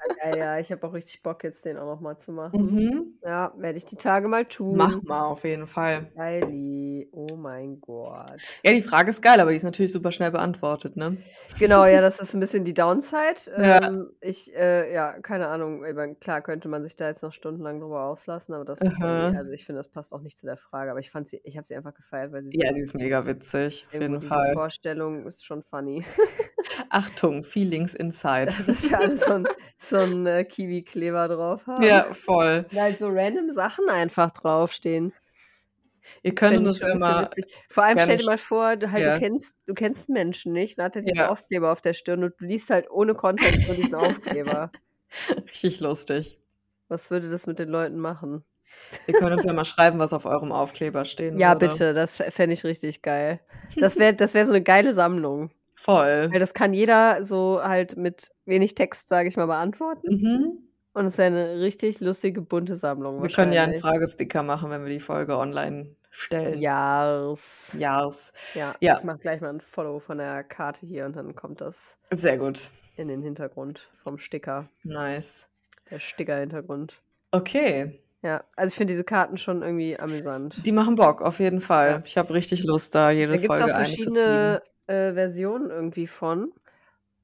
Ja, 0.00 0.04
geil, 0.24 0.36
ja, 0.38 0.58
ich 0.60 0.70
habe 0.70 0.86
auch 0.86 0.92
richtig 0.92 1.22
Bock, 1.22 1.42
jetzt 1.44 1.64
den 1.64 1.76
auch 1.76 1.84
noch 1.86 2.00
mal 2.00 2.18
zu 2.18 2.30
machen. 2.32 2.54
Mhm. 2.54 3.18
Ja, 3.22 3.52
werde 3.56 3.78
ich 3.78 3.84
die 3.84 3.96
Tage 3.96 4.28
mal 4.28 4.44
Mach 4.70 5.00
tun. 5.00 5.02
mal, 5.02 5.24
auf 5.26 5.44
jeden 5.44 5.66
Fall. 5.66 6.12
Geili. 6.14 7.08
Oh 7.12 7.36
mein 7.36 7.80
Gott. 7.80 8.42
Ja, 8.64 8.72
die 8.72 8.82
Frage 8.82 9.10
ist 9.10 9.22
geil, 9.22 9.40
aber 9.40 9.50
die 9.50 9.56
ist 9.56 9.62
natürlich 9.62 9.92
super 9.92 10.10
schnell 10.12 10.30
beantwortet, 10.32 10.96
ne? 10.96 11.16
Genau, 11.60 11.84
ja, 11.86 12.00
das 12.00 12.20
ist 12.20 12.34
'n 12.34 12.40
bisschen 12.40 12.64
die 12.64 12.72
Downside. 12.72 13.50
Ja. 13.56 13.78
Ähm, 13.84 14.12
ich, 14.20 14.54
äh 14.54 14.92
ja, 14.94 15.18
keine 15.20 15.48
Ahnung, 15.48 15.82
klar 16.20 16.40
könnte 16.40 16.68
man 16.68 16.84
sich 16.84 16.94
da 16.94 17.08
jetzt 17.08 17.22
noch 17.24 17.32
stundenlang 17.32 17.80
drüber 17.80 18.04
auslassen, 18.04 18.54
aber 18.54 18.64
das 18.64 18.84
ist 18.84 19.02
also, 19.02 19.50
ich 19.50 19.64
finde, 19.66 19.80
das 19.80 19.88
passt 19.90 20.12
auch 20.12 20.20
nicht 20.22 20.38
zu 20.38 20.46
der 20.46 20.56
Frage, 20.56 20.90
aber 20.92 21.00
ich 21.00 21.10
fand 21.10 21.26
sie 21.26 21.40
ich 21.42 21.56
habe 21.56 21.66
sie 21.66 21.74
einfach 21.74 21.94
gefeiert, 21.94 22.30
weil 22.32 22.44
sie 22.44 22.47
Ja, 22.52 22.72
die 22.72 22.82
ist 22.82 22.94
mega 22.94 23.26
witzig, 23.26 23.86
auf 23.86 23.92
jeden 23.94 24.20
diese 24.20 24.28
Fall. 24.28 24.52
Vorstellung 24.52 25.26
ist 25.26 25.44
schon 25.44 25.62
funny. 25.62 26.04
Achtung, 26.90 27.42
Feelings 27.42 27.94
inside. 27.94 28.46
Dass 28.66 28.90
wir 28.90 28.98
alle 28.98 29.16
so 29.16 29.32
'n 29.32 29.48
so 29.78 29.96
'n, 29.96 30.26
äh, 30.26 30.44
Kiwi-Kleber 30.44 31.28
drauf 31.28 31.66
haben. 31.66 31.84
Ja, 31.84 32.12
voll. 32.14 32.66
Und 32.70 32.80
halt 32.80 32.98
so 32.98 33.08
random 33.08 33.50
Sachen 33.50 33.88
einfach 33.88 34.30
draufstehen. 34.30 35.12
Ihr 36.22 36.34
könnt 36.34 36.66
uns 36.66 36.80
witzig. 36.82 37.54
Vor 37.68 37.84
allem 37.84 37.98
stell 37.98 38.16
dir 38.18 38.24
mal 38.24 38.38
vor, 38.38 38.76
du 38.76 38.90
halt 38.90 39.04
du 39.04 39.10
ja. 39.10 39.18
kennst 39.18 39.54
du 39.66 39.74
kennst 39.74 40.08
Menschen 40.08 40.52
nicht, 40.52 40.78
dann 40.78 40.86
hat 40.86 40.96
er 40.96 41.02
diesen 41.02 41.18
Ja. 41.18 41.28
Aufkleber 41.28 41.70
auf 41.72 41.80
der 41.80 41.92
Stirn 41.94 42.24
und 42.24 42.34
du 42.40 42.44
liest 42.46 42.70
halt 42.70 42.90
ohne 42.90 43.14
Kontext 43.14 43.66
nur 43.66 43.76
diesen 43.76 43.94
Aufkleber. 43.94 44.70
Richtig 45.48 45.80
lustig. 45.80 46.38
Was 46.88 47.10
würde 47.10 47.30
das 47.30 47.46
mit 47.46 47.58
den 47.58 47.68
Leuten 47.68 47.98
machen? 47.98 48.44
Ihr 49.06 49.14
könnt 49.14 49.32
uns 49.32 49.44
ja 49.44 49.52
mal 49.52 49.64
schreiben, 49.64 49.98
was 49.98 50.12
auf 50.12 50.24
eurem 50.26 50.52
Aufkleber 50.52 51.04
stehen 51.04 51.36
Ja, 51.36 51.50
würde. 51.52 51.68
bitte, 51.68 51.94
das 51.94 52.16
fä 52.16 52.30
fände 52.30 52.54
ich 52.54 52.64
richtig 52.64 53.02
geil. 53.02 53.40
Das 53.76 53.98
wäre 53.98 54.14
das 54.14 54.34
wäre 54.34 54.44
so 54.46 54.52
'ne 54.52 54.62
geile 54.62 54.92
Sammlung. 54.94 55.50
Voll. 55.76 56.30
Weil 56.32 56.40
das 56.40 56.54
kann 56.54 56.74
jeder 56.74 57.22
so 57.24 57.60
halt 57.62 57.96
mit 57.96 58.30
wenig 58.44 58.74
Text, 58.74 59.08
sage 59.08 59.28
ich 59.28 59.36
mal, 59.36 59.46
beantworten. 59.46 60.06
Mhm. 60.06 60.68
Und 60.94 61.06
es 61.06 61.18
wäre 61.18 61.30
'ne 61.30 61.60
richtig 61.60 62.00
lustige, 62.00 62.42
bunte 62.42 62.76
Sammlung 62.76 63.22
Wir 63.22 63.30
können 63.30 63.52
ja 63.52 63.64
'n 63.64 63.74
wahrscheinlich. 63.74 63.80
Fragesticker 63.80 64.42
machen, 64.42 64.70
wenn 64.70 64.82
wir 64.84 64.90
die 64.92 65.00
Folge 65.00 65.36
online 65.36 65.96
stellen. 66.10 66.58
Yas. 66.58 67.74
Yas. 67.78 68.32
Ja, 68.54 68.76
Ja. 68.80 68.98
ich 68.98 69.02
mache 69.02 69.18
gleich 69.18 69.40
mal 69.40 69.50
'n 69.50 69.60
Follow 69.60 70.00
von 70.00 70.18
der 70.18 70.44
Karte 70.44 70.86
hier 70.86 71.06
und 71.06 71.16
dann 71.16 71.34
kommt 71.34 71.60
das 71.60 71.96
Sehr 72.14 72.38
gut. 72.38 72.70
in 72.96 73.08
den 73.08 73.22
Hintergrund 73.22 73.90
vom 74.02 74.18
Sticker. 74.18 74.68
Nice. 74.84 75.48
Der 75.90 75.98
Sticker-Hintergrund. 75.98 77.00
Okay. 77.32 78.00
Ja, 78.22 78.42
also, 78.56 78.72
ich 78.72 78.76
finde 78.76 78.92
diese 78.92 79.04
Karten 79.04 79.36
schon 79.38 79.62
irgendwie 79.62 79.98
amüsant. 79.98 80.64
Die 80.66 80.72
machen 80.72 80.96
Bock, 80.96 81.22
auf 81.22 81.38
jeden 81.38 81.60
Fall. 81.60 81.90
Ja. 81.90 82.02
Ich 82.04 82.18
habe 82.18 82.34
richtig 82.34 82.64
Lust, 82.64 82.94
da 82.94 83.10
jede 83.10 83.38
Da 83.38 83.42
Folge 83.46 83.74
eine 83.74 83.84
zu 83.84 83.92
ziehen. 83.96 84.14
verschiedene, 84.14 84.62
äh, 84.88 85.12
Versionen 85.14 85.70
irgendwie 85.70 86.06
von. 86.08 86.52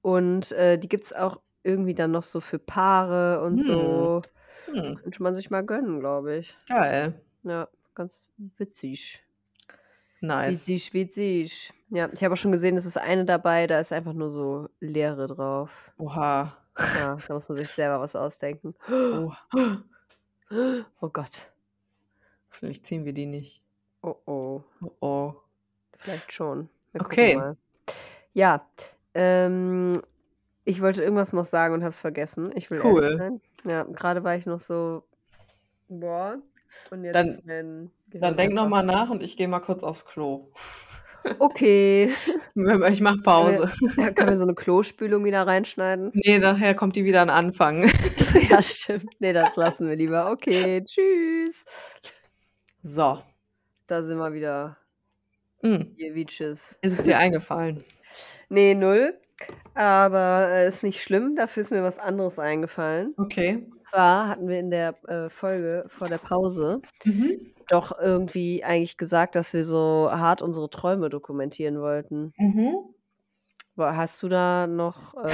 Und, 0.02 0.52
äh, 0.52 0.78
die 0.78 0.88
gibt's 0.88 1.12
auch 1.12 1.40
irgendwie 1.64 1.94
dann 1.94 2.12
noch 2.12 2.22
so 2.22 2.40
für 2.40 2.58
Paare 2.58 3.42
und 3.42 3.58
Hm. 3.58 3.66
so. 3.66 4.22
Hm. 4.66 4.96
Könnte 5.02 5.22
man 5.22 5.34
sich 5.34 5.50
mal 5.50 5.64
gönnen, 5.64 5.98
glaube 6.00 6.36
ich. 6.36 6.54
Geil. 6.68 7.14
Ja, 7.42 7.68
ganz 7.94 8.28
witzig. 8.58 9.24
Nice. 10.20 10.68
Witzig, 10.68 10.94
witzig. 10.94 11.72
Ja, 11.90 12.08
ich 12.12 12.22
habe 12.24 12.32
auch 12.34 12.38
schon 12.38 12.52
gesehen, 12.52 12.76
es 12.76 12.86
ist 12.86 12.96
eine 12.98 13.24
dabei, 13.24 13.66
da 13.66 13.78
ist 13.80 13.92
einfach 13.92 14.12
nur 14.14 14.30
so 14.30 14.68
Leere 14.80 15.26
drauf. 15.26 15.92
Oha. 15.98 16.56
Ja, 16.98 17.16
da 17.28 17.34
muss 17.34 17.48
man 17.48 17.58
sich 17.58 17.68
selber 17.68 18.00
was 18.00 18.16
ausdenken. 18.16 18.74
Oh. 18.90 19.32
Oh 20.50 21.08
Gott. 21.08 21.50
Hoffentlich 22.50 22.84
ziehen 22.84 23.04
wir 23.04 23.12
die 23.12 23.26
nicht. 23.26 23.62
Oh, 24.02 24.16
oh. 24.26 24.62
Oh, 24.80 24.92
oh. 25.00 25.34
Vielleicht 25.98 26.32
schon. 26.32 26.68
Wir 26.92 27.00
Okay. 27.00 27.54
Ja, 28.32 28.66
ähm, 29.14 30.00
ich 30.64 30.82
wollte 30.82 31.02
irgendwas 31.02 31.32
noch 31.32 31.44
sagen 31.44 31.74
und 31.74 31.82
habe 31.82 31.90
es 31.90 32.00
vergessen. 32.00 32.52
Ich 32.54 32.70
will 32.70 32.80
Cool. 32.82 33.16
sein. 33.18 33.40
Ja, 33.64 33.84
grade 33.84 34.24
war 34.24 34.36
ich 34.36 34.46
noch 34.46 34.60
so: 34.60 35.04
„Boah“, 35.88 36.38
und 36.90 37.04
jetzt 37.04 37.42
Dann 37.46 37.90
dann 38.12 38.36
denk 38.36 38.52
noch 38.52 38.64
einfach 38.64 38.70
mal 38.70 38.82
nach 38.82 39.10
und 39.10 39.22
ich 39.22 39.36
gehe 39.36 39.48
mal 39.48 39.60
kurz 39.60 39.82
aufs 39.82 40.04
Klo. 40.04 40.52
Okay. 41.40 42.10
Ich 42.90 43.00
mache 43.00 43.18
Pause. 43.22 43.72
Ja, 43.96 44.10
können 44.12 44.30
wir 44.30 44.36
so 44.38 44.44
'ne 44.46 44.54
Klospülung 44.54 45.24
wieder 45.24 45.46
reinschneiden? 45.46 46.12
Ne, 46.14 46.38
nachher 46.38 46.74
kommt 46.74 46.94
die 46.96 47.04
wieder 47.04 47.22
an 47.22 47.30
Anfang. 47.30 47.90
Ja, 48.50 48.62
stimmt. 48.62 49.20
Ne, 49.20 49.32
das 49.32 49.56
lassen 49.56 49.88
wir 49.88 49.96
lieber. 49.96 50.30
Okay, 50.30 50.82
tschüss. 50.84 51.64
So. 52.82 53.18
Da 53.86 54.02
sind 54.02 54.18
wir 54.18 54.32
wieder. 54.34 54.76
Mhm. 55.62 55.94
Jewitsches. 55.96 56.78
Ist 56.82 56.98
es 56.98 57.04
dir 57.04 57.18
eingefallen? 57.18 57.84
Ne, 58.50 58.74
0. 58.74 59.18
Aber, 59.74 60.48
äh, 60.50 60.68
ist 60.68 60.82
nicht 60.84 61.02
schlimm, 61.02 61.36
dafür 61.36 61.62
ist 61.62 61.70
mir 61.72 61.82
was 61.82 61.98
anderes 61.98 62.38
eingefallen. 62.38 63.14
Okay. 63.18 63.66
Und 63.70 63.84
zwar 63.86 64.28
hatten 64.28 64.48
wir 64.48 64.60
in 64.60 64.70
der, 64.70 64.94
äh, 65.08 65.30
Folge 65.30 65.84
vor 65.88 66.08
der 66.08 66.18
Pause 66.18 66.80
Mhm. 67.04 67.53
Doch 67.68 67.98
irgendwie 67.98 68.64
eigentlich 68.64 68.96
gesagt, 68.96 69.34
dass 69.36 69.52
wir 69.52 69.64
so 69.64 70.08
hart 70.10 70.42
unsere 70.42 70.70
Träume 70.70 71.08
dokumentieren 71.10 71.80
wollten. 71.80 72.32
Mhm. 72.38 72.74
Hast 73.76 74.22
du 74.22 74.28
da 74.28 74.66
noch, 74.66 75.14
äh 75.14 75.30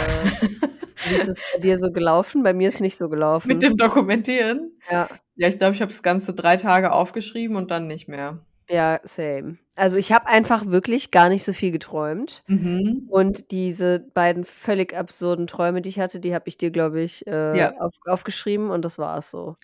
wie 1.08 1.14
ist 1.16 1.28
es 1.28 1.42
bei 1.54 1.58
dir 1.60 1.78
so 1.78 1.90
gelaufen? 1.90 2.42
Bei 2.42 2.52
mir 2.54 2.68
ist 2.68 2.80
nicht 2.80 2.96
so 2.96 3.08
gelaufen. 3.08 3.48
Mit 3.48 3.62
dem 3.62 3.76
Dokumentieren? 3.76 4.72
Ja. 4.90 5.08
Ja, 5.36 5.48
ich 5.48 5.58
glaube, 5.58 5.74
ich 5.74 5.80
habe 5.82 5.90
das 5.90 6.02
Ganze 6.02 6.34
3 6.34 6.56
Tage 6.56 6.92
aufgeschrieben 6.92 7.56
und 7.56 7.70
dann 7.70 7.86
nicht 7.86 8.08
mehr. 8.08 8.44
Ja, 8.68 9.00
same. 9.02 9.58
Also, 9.74 9.96
ich 9.98 10.12
habe 10.12 10.26
einfach 10.26 10.66
wirklich 10.66 11.10
gar 11.10 11.28
nicht 11.28 11.44
so 11.44 11.52
viel 11.52 11.72
geträumt. 11.72 12.44
Mhm. 12.46 13.06
Und 13.10 13.50
diese 13.50 14.00
beiden 14.14 14.44
völlig 14.44 14.94
absurden 14.96 15.46
Träume, 15.48 15.82
die 15.82 15.88
ich 15.88 15.98
hatte, 15.98 16.20
die 16.20 16.34
habe 16.34 16.48
ich 16.48 16.56
dir, 16.56 16.70
glaube 16.70 17.00
ich, 17.00 17.26
äh, 17.26 17.58
Ja. 17.58 17.72
auf 17.78 17.94
aufgeschrieben 18.06 18.70
und 18.70 18.84
das 18.84 18.98
war's 18.98 19.30
so. 19.30 19.56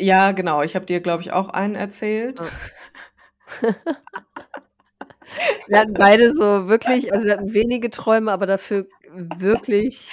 Ja, 0.00 0.32
genau. 0.32 0.62
Ich 0.62 0.74
habe 0.74 0.86
dir, 0.86 1.00
glaube 1.00 1.22
ich, 1.22 1.32
auch 1.32 1.50
einen 1.50 1.74
erzählt. 1.74 2.40
Ja. 2.40 2.46
Wir 5.68 5.78
hatten 5.80 5.94
beide 5.94 6.32
so 6.32 6.68
wirklich 6.68 7.12
also, 7.12 7.26
wir 7.26 7.34
hatten 7.34 7.52
wenige 7.54 7.90
Träume, 7.90 8.32
aber 8.32 8.46
dafür 8.46 8.86
wirklich 9.12 10.12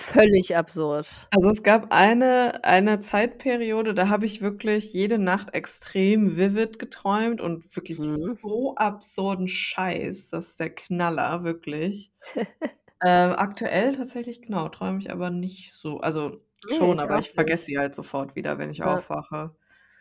völlig 0.00 0.56
absurd. 0.56 1.08
Also, 1.32 1.50
es 1.50 1.62
gab 1.62 1.92
eine 1.92 2.62
eine 2.64 3.00
Zeitperiode, 3.00 3.94
da 3.94 4.08
habe 4.08 4.26
ich 4.26 4.40
wirklich 4.42 4.92
jede 4.92 5.18
Nacht 5.18 5.54
extrem 5.54 6.36
vivid 6.36 6.78
geträumt 6.78 7.40
und 7.40 7.74
wirklich 7.76 7.98
Mhm. 7.98 8.36
so 8.40 8.74
absurden 8.76 9.48
Scheiß. 9.48 10.30
Das 10.30 10.48
ist 10.48 10.60
der 10.60 10.70
Knaller, 10.70 11.44
wirklich. 11.44 12.12
Ähm, 13.04 13.32
aktuell 13.36 13.94
tatsächlich, 13.94 14.40
genau, 14.42 14.70
träume 14.70 14.98
ich 15.00 15.12
aber 15.12 15.28
nicht 15.30 15.72
so 15.74 16.00
also, 16.00 16.40
Ne, 16.68 16.74
schon, 16.74 16.92
ich 16.92 17.00
aber 17.00 17.18
ich 17.18 17.30
vergesse 17.32 17.64
sie 17.66 17.78
halt 17.78 17.94
sofort 17.94 18.34
wieder, 18.36 18.58
wenn 18.58 18.70
ich 18.70 18.82
Ja. 18.84 18.84
aufwache. 18.84 19.56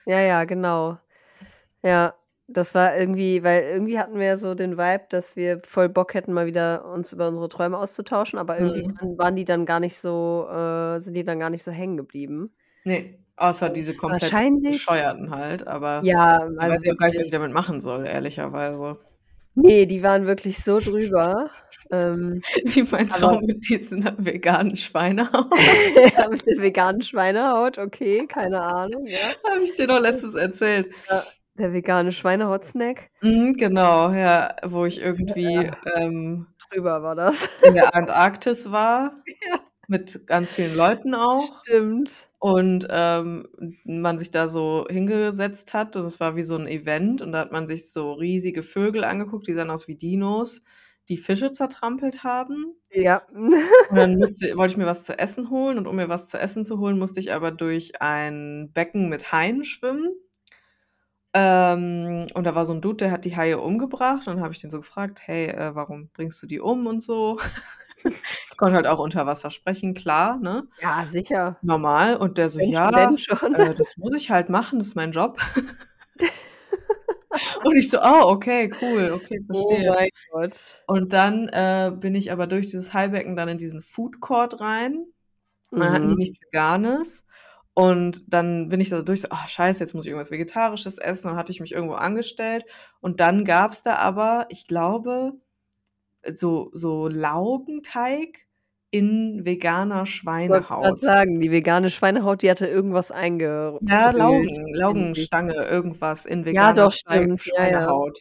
Ja, 0.07 0.19
ja, 0.21 0.43
genau. 0.45 0.99
Ja, 1.83 2.15
das 2.47 2.75
war 2.75 2.97
irgendwie 2.97 3.43
weil 3.43 3.63
irgendwie 3.63 3.99
hatten 3.99 4.19
wir 4.19 4.27
ja 4.27 4.37
so 4.37 4.55
den 4.55 4.77
Vibe, 4.77 5.05
dass 5.09 5.35
wir 5.35 5.61
voll 5.65 5.89
Bock 5.89 6.13
hätten, 6.15 6.33
mal 6.33 6.47
wieder 6.47 6.85
uns 6.85 7.13
über 7.13 7.27
unsere 7.29 7.49
Träume 7.49 7.77
auszutauschen, 7.79 8.39
aber 8.39 8.59
irgendwie 8.59 8.83
Mhm. 8.83 8.97
waren 9.17 9.35
die 9.37 9.45
dann 9.45 9.65
gar 9.65 9.79
nicht 9.81 9.99
so 9.99 10.47
äh, 10.49 10.99
sind 10.99 11.15
die 11.15 11.23
dann 11.25 11.39
gar 11.39 11.49
nicht 11.51 11.63
so 11.63 11.71
hängen 11.71 11.97
geblieben. 11.97 12.53
Ne, 12.85 13.17
außer 13.35 13.69
diese 13.71 13.95
komplett 13.95 14.35
bescheuerten 14.67 15.31
halt, 15.31 15.65
aber 15.67 16.03
Ja, 16.03 16.47
ich 16.59 16.67
also 16.67 16.69
weiß 16.69 16.81
auch 16.91 16.97
gar 16.97 17.07
nicht, 17.07 17.17
was 17.19 17.25
ich 17.27 17.31
damit 17.31 17.51
machen 17.51 17.81
soll, 17.81 18.05
ehrlicherweise. 18.05 18.99
Ne, 19.55 19.87
die 19.87 20.03
waren 20.03 20.27
wirklich 20.27 20.61
so 20.61 20.79
drüber. 20.79 21.49
Ähm, 21.91 22.41
Wie 22.65 22.83
mein 22.83 23.09
aber 23.09 23.19
Traum 23.19 23.45
mit 23.45 23.67
diesen 23.69 24.03
veganen 24.17 24.75
Schweinehaut. 24.75 25.47
Ja, 26.17 26.27
mit 26.29 26.45
der 26.45 26.57
veganen 26.61 27.01
Schweinehaut, 27.01 27.77
okay, 27.77 28.25
keine 28.27 28.61
Ahnung, 28.61 29.05
ja. 29.07 29.17
Habe 29.49 29.63
ich 29.63 29.75
dir 29.75 29.87
doch 29.87 29.99
letztens 29.99 30.35
erzählt. 30.35 30.89
Ja, 31.09 31.23
der 31.57 31.71
vegane 31.73 32.11
Schweinehaut-Snack. 32.11 33.09
Mhm, 33.21 33.53
genau, 33.53 34.11
ja, 34.11 34.55
wo 34.63 34.85
ich 34.85 35.01
irgendwie, 35.01 35.53
Ja. 35.53 35.73
ähm 35.95 36.47
Drüber 36.71 37.01
war 37.03 37.15
das. 37.15 37.47
in 37.63 37.75
der 37.75 37.95
Antarktis 37.95 38.71
war, 38.71 39.23
Ja. 39.49 39.59
Mit 39.87 40.27
ganz 40.27 40.51
vielen 40.53 40.73
Leuten 40.75 41.13
auch. 41.15 41.63
Stimmt. 41.63 42.29
Und, 42.39 42.87
ähm, 42.91 43.47
man 43.85 44.17
sich 44.19 44.29
da 44.31 44.47
so 44.47 44.85
hingesetzt 44.89 45.73
hat 45.73 45.95
und 45.95 46.05
es 46.05 46.19
war 46.19 46.35
wie 46.35 46.43
so 46.43 46.55
'n 46.55 46.67
Event 46.67 47.21
und 47.21 47.31
da 47.31 47.39
hat 47.39 47.51
man 47.51 47.67
sich 47.67 47.91
so 47.91 48.13
riesige 48.13 48.61
Vögel 48.63 49.03
angeguckt, 49.03 49.47
die 49.47 49.53
sahen 49.53 49.71
aus 49.71 49.87
wie 49.87 49.95
Dinos, 49.95 50.61
die 51.09 51.17
Fische 51.17 51.51
zertrampelt 51.53 52.23
haben. 52.23 52.75
Ja. 52.91 53.23
Und 53.89 53.97
dann 53.97 54.15
musste 54.17 54.57
wollte 54.57 54.73
ich 54.73 54.77
mir 54.77 54.85
was 54.87 55.03
zu 55.03 55.17
essen 55.19 55.49
holen 55.51 55.77
und 55.77 55.87
um 55.87 55.95
mir 55.97 56.09
was 56.09 56.27
zu 56.29 56.39
essen 56.39 56.65
zu 56.65 56.79
holen, 56.79 56.97
musste 56.99 57.19
ich 57.19 57.33
aber 57.33 57.51
durch 57.51 58.01
ein 58.01 58.71
Becken 58.73 59.09
mit 59.09 59.31
Haien 59.31 59.63
schwimmen. 59.63 60.15
Ähm, 61.33 62.27
und 62.33 62.45
da 62.45 62.55
war 62.55 62.65
so 62.65 62.73
'n 62.73 62.79
Dude, 62.81 62.97
der 62.97 63.11
hat 63.11 63.25
die 63.25 63.35
Haie 63.35 63.59
umgebracht 63.59 64.27
und 64.27 64.35
dann 64.35 64.41
habe 64.43 64.53
ich 64.53 64.61
den 64.61 64.69
so 64.71 64.77
gefragt: 64.77 65.19
„Hey, 65.25 65.47
äh, 65.49 65.75
warum 65.75 66.09
bringst 66.13 66.41
du 66.41 66.47
die 66.47 66.59
um?“ 66.61 66.87
und 66.87 67.01
so. 67.01 67.37
Ich 68.51 68.57
konnte 68.57 68.75
halt 68.75 68.87
auch 68.87 68.99
unter 68.99 69.25
Wasser 69.25 69.51
sprechen, 69.51 69.93
klar, 69.93 70.37
ne? 70.37 70.67
Ja, 70.77 71.05
sicher. 71.05 71.57
Normal. 71.61 72.17
Und 72.17 72.37
der 72.37 72.49
so: 72.49 72.59
Wenn 72.59 72.65
schon, 72.71 72.71
„Ja, 72.71 72.91
denn 72.91 73.17
schon.“ 73.17 73.53
äh, 73.53 73.73
das 73.75 73.95
muss 73.97 74.13
ich 74.13 74.29
halt 74.31 74.49
machen, 74.49 74.79
das 74.79 74.89
ist 74.89 74.95
mein 74.95 75.11
Job.“ 75.13 75.39
Und 77.63 77.75
ich 77.77 77.89
so: 77.89 77.99
„Ah, 77.99 78.23
okay, 78.25 78.71
cool, 78.81 79.11
okay, 79.11 79.39
Oh 79.45 79.45
verstehe.“ 79.45 79.87
mein 79.87 80.09
Gott. 80.29 80.83
Und 80.87 81.13
dann, 81.13 81.47
äh, 81.49 81.91
bin 81.95 82.15
ich 82.15 82.31
aber 82.31 82.47
durch 82.47 82.67
dieses 82.67 82.93
Haibecken 82.93 83.35
dann 83.35 83.49
in 83.49 83.57
diesen 83.57 83.81
Food 83.81 84.19
Court 84.21 84.59
rein. 84.61 85.05
Und 85.75 85.81
dann 85.81 85.91
hatten 85.93 86.07
die 86.09 86.13
Mhm. 86.13 86.15
nichts 86.15 86.41
Veganes. 86.41 87.25
Und 87.75 88.23
dann 88.33 88.67
bin 88.69 88.81
ich 88.81 88.89
da 88.89 89.01
durch 89.03 89.21
so: 89.21 89.27
„Ah, 89.31 89.47
scheiße, 89.47 89.79
jetzt 89.81 89.93
muss 89.95 90.05
ich 90.05 90.09
irgendwas 90.11 90.31
Vegetarisches 90.31 90.97
essen.“ 90.99 91.29
Dann 91.29 91.37
hatte 91.37 91.51
ich 91.53 91.59
mich 91.61 91.71
irgendwo 91.73 91.95
angestellt. 91.95 92.65
Und 93.01 93.19
dann 93.21 93.45
gab's 93.45 93.83
da 93.83 93.95
aber, 93.97 94.47
ich 94.49 94.65
glaube, 94.67 95.33
so 96.33 96.69
so 96.73 97.07
Laugenteig 97.07 98.39
in 98.91 99.43
veganer 99.45 100.03
Ich 100.03 100.25
wollte 100.25 100.65
Schweinehaut. 100.65 100.99
sagen, 100.99 101.39
die 101.41 101.51
vegane 101.51 101.89
Schweinehaut, 101.89 102.41
die 102.41 102.49
hatte 102.49 102.67
irgendwas 102.67 103.11
einge 103.11 103.79
Ja, 103.87 104.11
Laugen. 104.11 104.47
Laugenstange, 104.73 105.53
irgendwas 105.53 106.25
in 106.25 106.39
Ja, 106.41 106.45
veganer 106.45 106.73
doch, 106.73 106.91
Schwei 106.91 107.17
stimmt. 107.17 107.45
Ja, 107.45 107.63
ja. 107.63 107.69
Schweinehaut. 107.71 108.19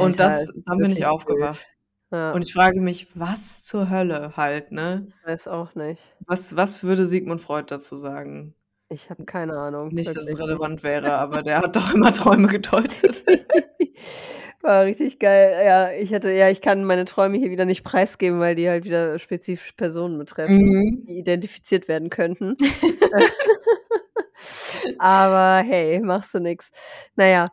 Und 0.00 0.18
das 0.18 0.46
dann 0.66 0.78
bin 0.78 0.90
ich 0.90 1.06
aufgewacht. 1.06 1.58
wild. 1.60 1.66
Ja. 2.10 2.32
Und 2.32 2.42
ich 2.42 2.52
frage 2.52 2.80
mich, 2.80 3.08
was 3.14 3.64
zur 3.64 3.90
Hölle 3.90 4.36
halt, 4.36 4.72
ne? 4.72 5.06
Ich 5.08 5.26
weiß 5.28 5.48
auch 5.48 5.74
nicht. 5.74 6.02
Was 6.26 6.56
was 6.56 6.82
würde 6.84 7.04
Sigmund 7.04 7.40
Freud 7.40 7.66
dazu 7.68 7.96
sagen? 7.96 8.54
Ich 8.88 9.10
habe 9.10 9.24
keine 9.24 9.54
Ahnung, 9.58 9.88
Nicht, 9.92 10.08
dass 10.08 10.16
es 10.16 10.22
wirklich 10.28 10.38
nicht. 10.38 10.48
relevant 10.48 10.82
wäre, 10.82 11.14
aber 11.14 11.42
der 11.42 11.58
hat 11.62 11.76
doch 11.76 11.92
immer 11.94 12.12
Träume 12.12 12.48
gedeutet. 12.48 13.24
War 14.64 14.86
richtig 14.86 15.18
geil. 15.18 15.62
Ja, 15.62 15.92
ich 15.92 16.10
hätte 16.10 16.30
ja, 16.32 16.48
ich 16.48 16.62
kann 16.62 16.86
meine 16.86 17.04
Träume 17.04 17.36
hier 17.36 17.50
wieder 17.50 17.66
nicht 17.66 17.84
preisgeben, 17.84 18.40
weil 18.40 18.54
die 18.54 18.66
halt 18.66 18.86
wieder 18.86 19.18
spezifisch 19.18 19.72
Personen 19.72 20.16
betreffen, 20.16 20.64
Mhm. 20.64 21.04
die 21.06 21.18
identifiziert 21.18 21.86
werden 21.86 22.08
könnten. 22.08 22.56
Aber 24.98 25.62
hey, 25.66 26.00
machst 26.00 26.34
du 26.34 26.40
nix. 26.40 26.70
Na 27.16 27.26
ja, 27.28 27.46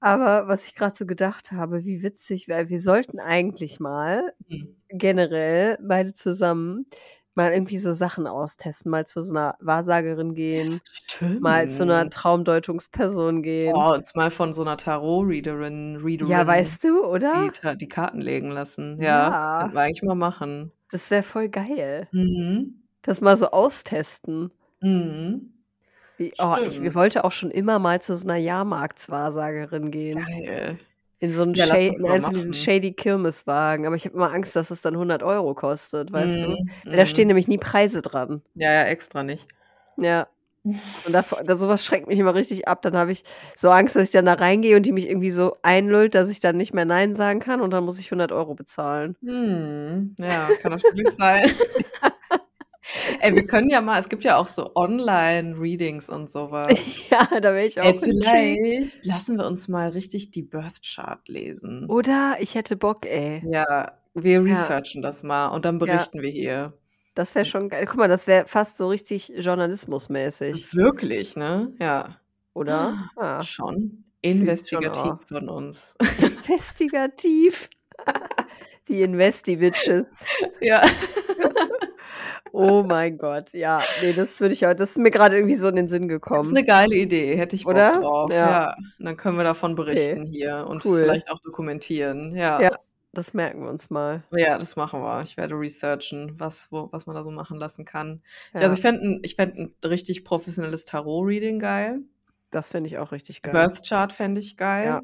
aber 0.00 0.48
was 0.48 0.66
ich 0.66 0.74
grad 0.74 0.96
so 0.96 1.06
gedacht 1.06 1.52
habe, 1.52 1.84
wie 1.84 2.02
witzig 2.02 2.48
wäre 2.48 2.68
wir 2.68 2.80
sollten 2.80 3.18
eigentlich 3.20 3.80
mal 3.80 4.32
Mhm. 4.48 4.76
generell 4.90 5.78
beide 5.82 6.12
zusammen 6.14 6.86
mal 7.38 7.54
irgendwie 7.54 7.78
so 7.78 7.94
Sachen 7.94 8.28
austesten, 8.28 8.90
mal 8.92 9.06
zu 9.06 9.22
so 9.22 9.34
'ner 9.34 9.56
Wahrsagerin 9.60 10.34
gehen, 10.34 10.82
mal 11.38 11.68
zu 11.68 11.86
'ner 11.86 12.08
Stimmt. 12.08 12.10
Traumdeutungsperson 12.10 13.42
gehen. 13.42 13.84
Oh, 13.84 13.92
uns 13.94 14.14
mal 14.14 14.30
von 14.30 14.54
so 14.54 14.62
'ner 14.64 14.76
Tarot-Readerin 14.76 15.96
Ja, 16.20 16.44
Readerin 16.44 16.44
weißt 16.46 16.82
du, 16.84 17.04
die 17.32 17.50
oder? 17.50 17.52
Ta 17.52 17.74
die 17.74 17.88
Karten 17.88 18.20
legen 18.20 18.50
lassen. 18.50 19.00
Ja, 19.02 19.32
Ja. 19.32 19.58
könnten 19.58 19.74
wir 19.74 19.82
eigentlich 19.82 20.02
mal 20.02 20.14
machen. 20.14 20.72
Das 20.90 21.10
wäre 21.10 21.22
voll 21.22 21.48
geil. 21.50 22.08
Mhm. 22.12 22.78
Das 23.02 23.20
mal 23.20 23.36
so 23.36 23.50
austesten. 23.50 24.52
Mhm. 24.82 25.52
Wie 26.18 26.34
oh, 26.38 26.56
ich 26.64 26.80
Stimmt. 26.80 26.94
wollte 26.94 27.22
auch 27.24 27.30
schon 27.30 27.52
immer 27.52 27.78
mal 27.78 28.02
zu 28.02 28.16
so 28.16 28.26
'ner 28.26 28.36
Jahrmarktswahrsagerin 28.36 29.92
gehen. 29.92 30.26
Geil. 30.26 30.78
In 31.22 31.32
so 31.32 31.42
'n 31.42 31.54
Ja, 31.54 31.66
sha 31.66 31.74
lass 31.74 31.86
das 31.86 32.04
in 32.04 32.08
einen 32.08 32.22
von 32.22 32.34
diesen 32.34 32.52
machen. 32.52 32.52
shady 32.52 32.92
Kirmeswagen, 32.92 33.86
aber 33.86 33.96
ich 33.96 34.04
habe 34.04 34.14
immer 34.14 34.32
Angst, 34.32 34.54
dass 34.54 34.70
es 34.70 34.82
dann 34.82 34.96
100 34.96 35.22
€ 35.24 35.54
kostet, 35.54 36.12
weißt 36.12 36.42
du? 36.42 36.46
Mhm, 36.46 36.70
Weil 36.90 36.98
da 37.00 37.06
stehen 37.06 37.26
mhm. 37.26 37.28
nämlich 37.28 37.48
nie 37.48 37.58
Preise 37.58 38.02
dran. 38.02 38.40
Ja, 38.54 38.72
ja, 38.72 38.84
extra 38.86 39.22
nicht. 39.22 39.48
Ja. 39.96 40.28
Und 41.04 41.12
da 41.14 41.24
so 41.56 41.68
was 41.68 41.84
schreckt 41.84 42.08
mich 42.08 42.18
immer 42.20 42.34
richtig 42.34 42.68
ab. 42.68 42.82
Dann 42.82 42.96
habe 42.96 43.12
ich 43.12 43.24
so 43.56 43.70
Angst, 43.70 43.96
dass 43.96 44.04
ich 44.04 44.10
dann 44.10 44.26
da 44.26 44.34
reingehe 44.34 44.76
und 44.76 44.84
die 44.86 44.92
mich 44.92 45.08
irgendwie 45.08 45.30
so 45.32 45.56
einlullt, 45.62 46.14
dass 46.14 46.30
ich 46.30 46.40
dann 46.40 46.56
nicht 46.58 46.74
mehr 46.74 46.84
nein 46.86 47.14
sagen 47.14 47.40
kann 47.40 47.60
und 47.62 47.70
dann 47.72 47.84
muss 47.84 47.98
ich 48.00 48.10
100 48.10 48.32
€ 48.32 48.54
bezahlen. 48.56 49.16
Mhm. 49.22 50.14
Ja, 50.18 50.54
kann 50.56 50.70
natürlich 50.72 51.14
sein. 51.16 51.42
Ey, 53.20 53.34
wir 53.34 53.46
können 53.46 53.68
ja 53.70 53.80
mal 53.80 53.98
es 53.98 54.08
gibt 54.08 54.24
ja 54.24 54.36
auch 54.36 54.46
so 54.46 54.74
Online-Readings 54.74 56.08
und 56.10 56.30
so 56.30 56.50
was. 56.50 56.68
Ja, 57.10 57.40
da 57.40 57.52
wäre 57.54 57.66
ich 57.66 57.80
auch 57.80 57.84
Ey, 57.86 57.98
vielleicht 57.98 59.04
lassen 59.04 59.36
wir 59.38 59.46
uns 59.46 59.68
mal 59.68 59.90
richtig 59.90 60.30
die 60.30 60.42
Birth 60.42 60.80
Chart 60.82 61.26
lesen. 61.28 61.86
Oder? 61.88 62.36
Ich 62.40 62.54
hätte 62.54 62.76
Bock, 62.76 63.06
ey. 63.06 63.42
Ja, 63.46 63.98
wir 64.14 64.32
Ja. 64.32 64.40
researchen 64.42 65.02
das 65.02 65.22
mal 65.22 65.48
und 65.48 65.64
dann 65.64 65.78
Ja. 65.80 65.86
berichten 65.86 66.22
wir 66.22 66.30
hier. 66.30 66.74
Das 67.14 67.34
wäre 67.34 67.44
schon 67.44 67.68
geil. 67.68 67.84
Guck 67.86 67.96
mal, 67.96 68.08
das 68.08 68.26
wäre 68.26 68.46
fast 68.46 68.76
so 68.76 68.88
richtig 68.88 69.32
journalismusmäßig, 69.36 70.72
Wirklich, 70.74 71.36
ne? 71.36 71.72
Ja. 71.80 72.20
oder? 72.54 73.10
Ja. 73.20 73.42
Schon 73.42 74.04
Ich 74.22 74.30
fühl's 74.32 74.68
schon 74.70 74.82
investigativ 74.82 75.02
auch. 75.12 75.22
von 75.28 75.48
uns. 75.48 75.94
Investigativ. 76.20 77.68
Die 78.88 79.02
Investi-Bitches. 79.02 80.24
Ja. 80.60 80.82
Oh 82.54 82.82
mein 82.82 83.18
Gott, 83.18 83.52
ja. 83.52 83.88
Ne, 83.96 84.14
das 84.14 84.40
würde 84.40 84.54
ich 84.54 84.66
auch 84.66 84.74
das 84.74 84.90
ist 84.92 84.98
mir 84.98 85.10
grade 85.10 85.36
irgendwie 85.36 85.54
so 85.54 85.68
in 85.68 85.76
den 85.76 85.88
Sinn 85.88 86.08
Ist 86.30 86.52
gekommen. 86.52 86.52
'ne 86.52 86.62
geile 86.64 86.94
Idee, 86.94 87.36
hätte 87.36 87.56
ich 87.56 87.68
Bock 87.68 87.90
Oder? 87.90 87.92
drauf. 87.92 88.38
Ja. 88.42 88.58
Ja, 88.58 88.74
dann 88.98 89.16
können 89.16 89.38
wir 89.38 89.44
davon 89.44 89.74
Okay, 89.80 90.20
berichten 90.20 90.26
hier 90.26 90.66
und 90.68 90.84
cool. 90.84 91.22
vielleicht 91.24 91.30
auch 91.30 91.40
dokumentieren, 91.40 92.36
ja. 92.36 92.60
Ja, 92.60 92.70
das 93.12 93.34
merken 93.34 93.62
wir 93.62 93.70
uns 93.70 93.88
mal. 93.88 94.24
Ja, 94.32 94.58
das 94.58 94.76
machen 94.76 95.00
wir. 95.00 95.22
Ich 95.22 95.38
werde 95.38 95.54
researchen, 95.54 96.38
was 96.38 96.70
wo 96.70 96.92
was 96.92 97.06
man 97.06 97.16
da 97.16 97.24
so 97.24 97.30
machen 97.30 97.58
lassen 97.58 97.86
kann. 97.86 98.22
Ja, 98.54 98.62
also 98.64 98.74
ich 98.74 98.82
fände 98.82 99.20
ich 99.22 99.36
fände 99.36 99.56
'n 99.82 99.88
richtig 99.88 100.22
professionelles 100.24 100.84
Tarot-Reading 100.84 101.58
geil. 101.58 102.02
Das 102.52 102.70
fände 102.70 102.86
ich 102.88 102.98
auch 102.98 103.12
richtig 103.12 103.42
geil. 103.42 103.68
Birth 103.68 103.82
Chart 103.86 104.12
fände 104.12 104.40
ich 104.40 104.56
geil. 104.56 104.98
Ja. 104.98 105.02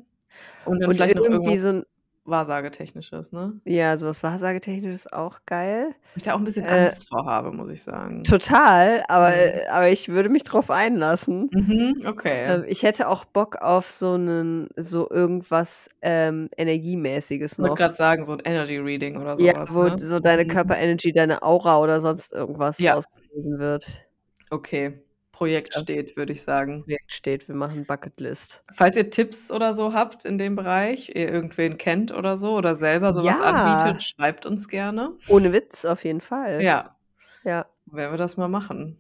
Und 0.64 0.80
dann 0.82 0.90
Und 0.90 0.95
vielleicht 0.95 1.16
noch 1.16 1.28
irgendwie 1.30 1.59
so 1.59 1.68
irgendwas 1.68 1.70
'n 1.70 1.84
Wahrsagetechnisches, 2.27 3.33
ne? 3.33 3.61
Ja, 3.66 3.97
so 3.97 4.07
was 4.09 4.22
Wahrsagetechnisches 4.22 5.11
auch 5.11 5.41
geil. 5.47 5.95
Ich 6.16 6.22
da 6.22 6.35
auch 6.35 6.39
'n 6.39 6.45
bisschen 6.45 6.66
Äh 6.66 6.66
Angst 6.66 7.09
vor 7.09 7.25
habe, 7.27 7.51
muss 7.53 7.70
ich 7.70 7.83
sagen. 7.83 8.27
Total, 8.27 9.05
aber 9.09 9.35
Mhm. 9.35 9.64
äh, 9.64 9.66
aber 9.68 9.91
ich 9.91 10.09
würde 10.09 10.31
mich 10.31 10.45
drauf 10.45 10.70
einlassen. 10.70 11.51
Mhm, 11.53 11.95
okay. 12.07 12.57
Ähm, 12.57 12.64
ich 12.68 12.83
hätte 12.85 13.09
auch 13.09 13.25
Bock 13.27 13.57
auf 13.57 13.91
so 13.91 14.16
'nen 14.18 14.68
so 14.77 15.11
irgendwas, 15.11 15.91
ähm, 16.03 16.49
Energiemäßiges 16.57 17.59
Ich 17.59 17.62
wollte 17.62 17.77
noch. 17.77 17.79
grad 17.79 17.95
sagen, 17.97 18.25
so 18.25 18.33
'n 18.33 18.41
Energy 18.45 18.79
Reading 18.79 19.16
oder 19.16 19.39
so 19.39 19.47
Ja, 19.47 19.53
wo 19.66 19.91
ne? 19.91 19.97
so 19.97 20.20
deine 20.20 20.45
Mhm. 20.45 20.47
Körperenergy, 20.47 21.12
deine 21.12 21.43
Aura 21.43 21.81
oder 21.81 22.01
sonst 22.01 22.33
irgendwas 22.33 22.81
Ja. 22.81 22.87
ausgelesen 22.87 23.59
wird. 23.59 24.05
Okay, 24.53 25.03
Projekt 25.35 25.74
Ja. 25.74 25.80
steht, 25.82 26.16
würde 26.16 26.32
ich 26.32 26.43
sagen. 26.43 26.85
Projekt 26.85 27.12
steht, 27.12 27.49
wir 27.49 27.55
machen 27.57 27.85
Bucketlist. 27.87 28.62
Falls 28.72 28.97
ihr 28.97 29.11
Tipps 29.11 29.51
oder 29.51 29.74
so 29.74 29.93
habt 29.93 30.24
in 30.24 30.39
dem 30.39 30.55
Bereich, 30.55 31.09
ihr 31.09 31.28
irgendwen 31.28 31.76
kennt 31.76 32.12
oder 32.12 32.37
so 32.37 32.55
oder 32.57 32.74
selber 32.76 33.12
so 33.12 33.24
was 33.24 33.39
Ja. 33.39 33.45
anbietet, 33.45 34.03
schreibt 34.03 34.47
uns 34.47 34.68
gerne. 34.68 35.11
Ohne 35.28 35.53
Witz, 35.53 35.85
auf 35.85 36.05
jeden 36.05 36.20
Fall. 36.20 36.62
Ja. 36.62 36.95
Ja. 37.43 37.66
Werden 37.87 38.12
wir 38.12 38.16
das 38.18 38.37
mal 38.37 38.49
machen. 38.49 38.97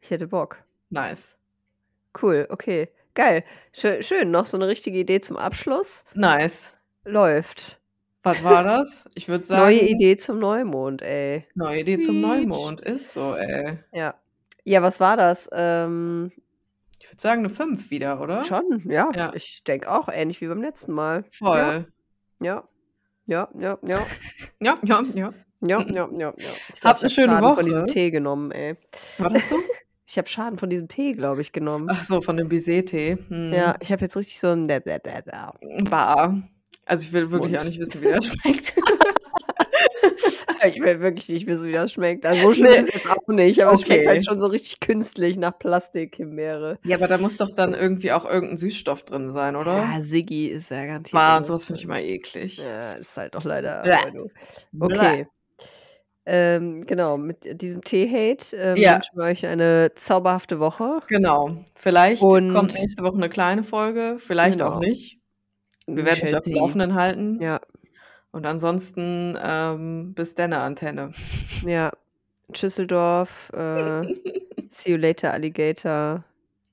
Ich 0.00 0.10
hätte 0.10 0.28
Bock. 0.28 0.58
Nice. 0.90 1.36
Cool, 2.22 2.46
okay. 2.50 2.88
Geil. 3.14 3.42
Schö 3.72 4.00
schön, 4.02 4.30
noch 4.30 4.46
so 4.46 4.56
'ne 4.56 4.68
richtige 4.68 4.98
Idee 4.98 5.20
zum 5.20 5.36
Abschluss. 5.36 6.04
Nice. 6.14 6.72
Läuft. 7.04 7.80
Was 8.22 8.42
war 8.44 8.62
das? 8.64 9.08
Ich 9.14 9.28
würde 9.28 9.44
sagen 9.44 9.62
Neue 9.62 9.80
Idee 9.80 10.16
zum 10.16 10.38
Neumond, 10.38 11.02
ey. 11.02 11.46
Neue 11.54 11.80
Idee 11.80 11.98
zum. 11.98 12.20
Neumond. 12.20 12.80
Ist 12.80 13.12
so, 13.12 13.34
ey. 13.34 13.78
Ja. 13.92 14.14
Ja, 14.66 14.80
was 14.82 14.98
war 14.98 15.16
das? 15.18 15.48
Ähm 15.52 16.32
Ich 17.00 17.08
würde 17.10 17.20
sagen 17.20 17.42
'ne 17.42 17.50
5 17.50 17.90
wieder, 17.90 18.20
oder? 18.20 18.42
Schon, 18.44 18.82
ja. 18.90 19.10
Ja. 19.14 19.32
Ich 19.32 19.64
denke 19.64 19.90
auch 19.90 20.08
ähnlich 20.08 20.40
wie 20.40 20.48
beim 20.48 20.62
letzten 20.62 20.92
Mal. 20.92 21.24
Ja. 21.52 21.72
Voll. 21.72 21.92
Ja. 22.40 22.68
Ja, 23.26 23.48
ja, 23.58 23.78
ja. 23.86 24.06
Ja, 24.60 24.78
ja, 24.84 25.02
ja. 25.14 25.34
Ja, 25.62 25.84
ja, 25.88 26.08
ja, 26.12 26.34
ja. 26.38 26.60
Ich 26.68 26.80
Habt 26.84 27.02
glaube, 27.02 27.02
'ne 27.02 27.10
ich 27.10 27.10
schöne 27.10 27.32
habe 27.32 27.42
Schaden 27.42 27.50
von 27.52 27.66
diesem 27.66 27.86
Woche. 27.86 27.86
Tee 27.86 28.10
genommen, 28.10 28.50
ey. 28.52 28.76
Was 29.20 29.32
hast 29.34 29.50
du? 29.52 29.64
Ich 30.06 30.18
habe 30.18 30.28
Schaden 30.28 30.58
von 30.58 30.70
diesem 30.70 30.88
Tee, 30.88 31.12
glaube 31.12 31.40
ich, 31.42 31.52
genommen. 31.52 31.92
Ach 31.92 32.02
so, 32.04 32.20
von 32.22 32.36
dem 32.36 32.48
Baiser-Tee. 32.48 33.16
Ja, 33.50 33.76
Mhm. 33.76 33.78
ich 33.80 33.92
habe 33.92 34.02
jetzt 34.02 34.16
richtig 34.16 34.40
so 34.40 34.48
'n 34.48 34.64
Bah. 35.90 36.34
Also, 36.86 37.02
ich 37.06 37.12
will 37.12 37.30
wirklich 37.30 37.58
Mund. 37.58 37.58
auch 37.58 37.64
nicht 37.64 37.78
wissen, 37.80 38.00
wie 38.00 38.06
der 38.06 38.20
schmeckt. 38.22 38.74
Ich 40.66 40.80
will 40.80 41.00
wirklich 41.00 41.28
nicht 41.28 41.46
wissen, 41.46 41.68
wie 41.68 41.72
das 41.72 41.92
schmeckt. 41.92 42.26
Also, 42.26 42.42
so 42.48 42.54
schlimm 42.54 42.74
ist 42.74 42.84
es 42.88 42.90
jetzt 42.94 43.06
auch 43.08 43.28
nicht, 43.28 43.62
aber 43.62 43.72
es 43.72 43.82
schmeckt 43.82 44.06
halt 44.08 44.22
Okay. 44.22 44.24
schon 44.24 44.40
so 44.40 44.46
richtig 44.48 44.80
künstlich 44.80 45.36
nach 45.36 45.58
Plastik-Himbeere. 45.58 46.78
Ja, 46.86 46.96
aber 46.96 47.08
da 47.08 47.16
muss 47.16 47.38
doch 47.38 47.48
dann 47.54 47.72
irgendwie 47.72 48.12
auch 48.12 48.26
irgend 48.26 48.52
'n 48.52 48.56
Süßstoff 48.58 49.04
drin 49.06 49.30
sein, 49.30 49.56
oder? 49.56 49.94
Ja, 49.94 50.02
Siggi 50.02 50.48
ist 50.48 50.70
ja 50.70 50.84
garantiert 50.86 51.26
und 51.28 51.32
irgendwas 51.32 51.46
so 51.46 51.54
was 51.54 51.64
finde 51.64 51.78
ich 51.78 51.84
immer 51.84 52.00
eklig. 52.00 52.68
Ja, 52.68 52.94
ist 52.94 53.16
halt 53.16 53.34
auch 53.36 53.44
leider 53.44 53.90
du 53.90 54.30
Okay. 54.80 55.26
Ähm, 56.26 56.84
genau, 56.86 57.18
mit 57.18 57.60
diesem 57.60 57.82
Tee-Hate, 57.84 58.56
ähm, 58.56 58.86
Ja. 58.86 58.88
wünschen 58.88 59.16
wir 59.18 59.24
euch 59.24 59.46
eine 59.46 59.92
zauberhafte 59.94 60.58
Woche. 60.58 61.02
Genau. 61.08 61.64
Vielleicht 61.74 62.48
kommt 62.48 62.72
Und 62.72 62.72
nächste 62.72 63.02
Woche 63.02 63.18
'ne 63.18 63.28
kleine 63.28 63.62
Folge, 63.62 64.16
vielleicht 64.18 64.62
auch 64.62 64.72
Genau. 64.72 64.78
nicht. 64.78 65.18
Wir 65.88 66.04
We 66.04 66.06
werden 66.06 66.22
euch 66.24 66.32
shall 66.32 66.36
auf'm 66.36 66.52
see. 66.52 66.54
Laufenden 66.54 66.94
halten. 66.94 67.42
Ja. 67.42 67.60
Und 68.34 68.46
ansonsten, 68.46 69.38
ähm, 69.40 70.12
bis 70.14 70.34
denne, 70.34 70.58
Antenne. 70.58 71.12
Ja. 71.64 71.92
Schüsseldorf, 72.52 73.50
äh, 73.54 74.02
see 74.68 74.90
you 74.90 74.96
later, 74.96 75.32
Alligator. 75.32 76.24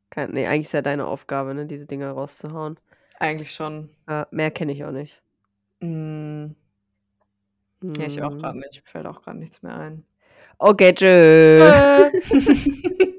Kein 0.10 0.32
ne, 0.32 0.48
eigentlich 0.48 0.62
ist 0.68 0.74
ja 0.74 0.82
deine 0.82 1.06
Aufgabe, 1.06 1.54
ne, 1.54 1.66
diese 1.68 1.86
Dinger 1.86 2.12
rauszuhauen. 2.12 2.78
Eigentlich 3.20 3.54
schon. 3.54 3.90
Ja, 4.10 4.28
mehr 4.32 4.50
kenne 4.50 4.72
ich 4.74 4.84
auch 4.84 4.92
nicht. 4.92 5.22
Hm. 5.82 6.56
Ja, 7.84 8.06
ich 8.06 8.22
auch 8.22 8.32
Mhm. 8.32 8.40
grad 8.40 8.56
nicht. 8.56 8.82
Fällt 8.84 9.06
auch 9.06 9.22
grad 9.22 9.36
nichts 9.36 9.62
mehr 9.62 9.78
ein. 9.78 10.04
Okay, 10.58 10.94
tschö. 10.94 12.12
Tschö. 12.22 13.12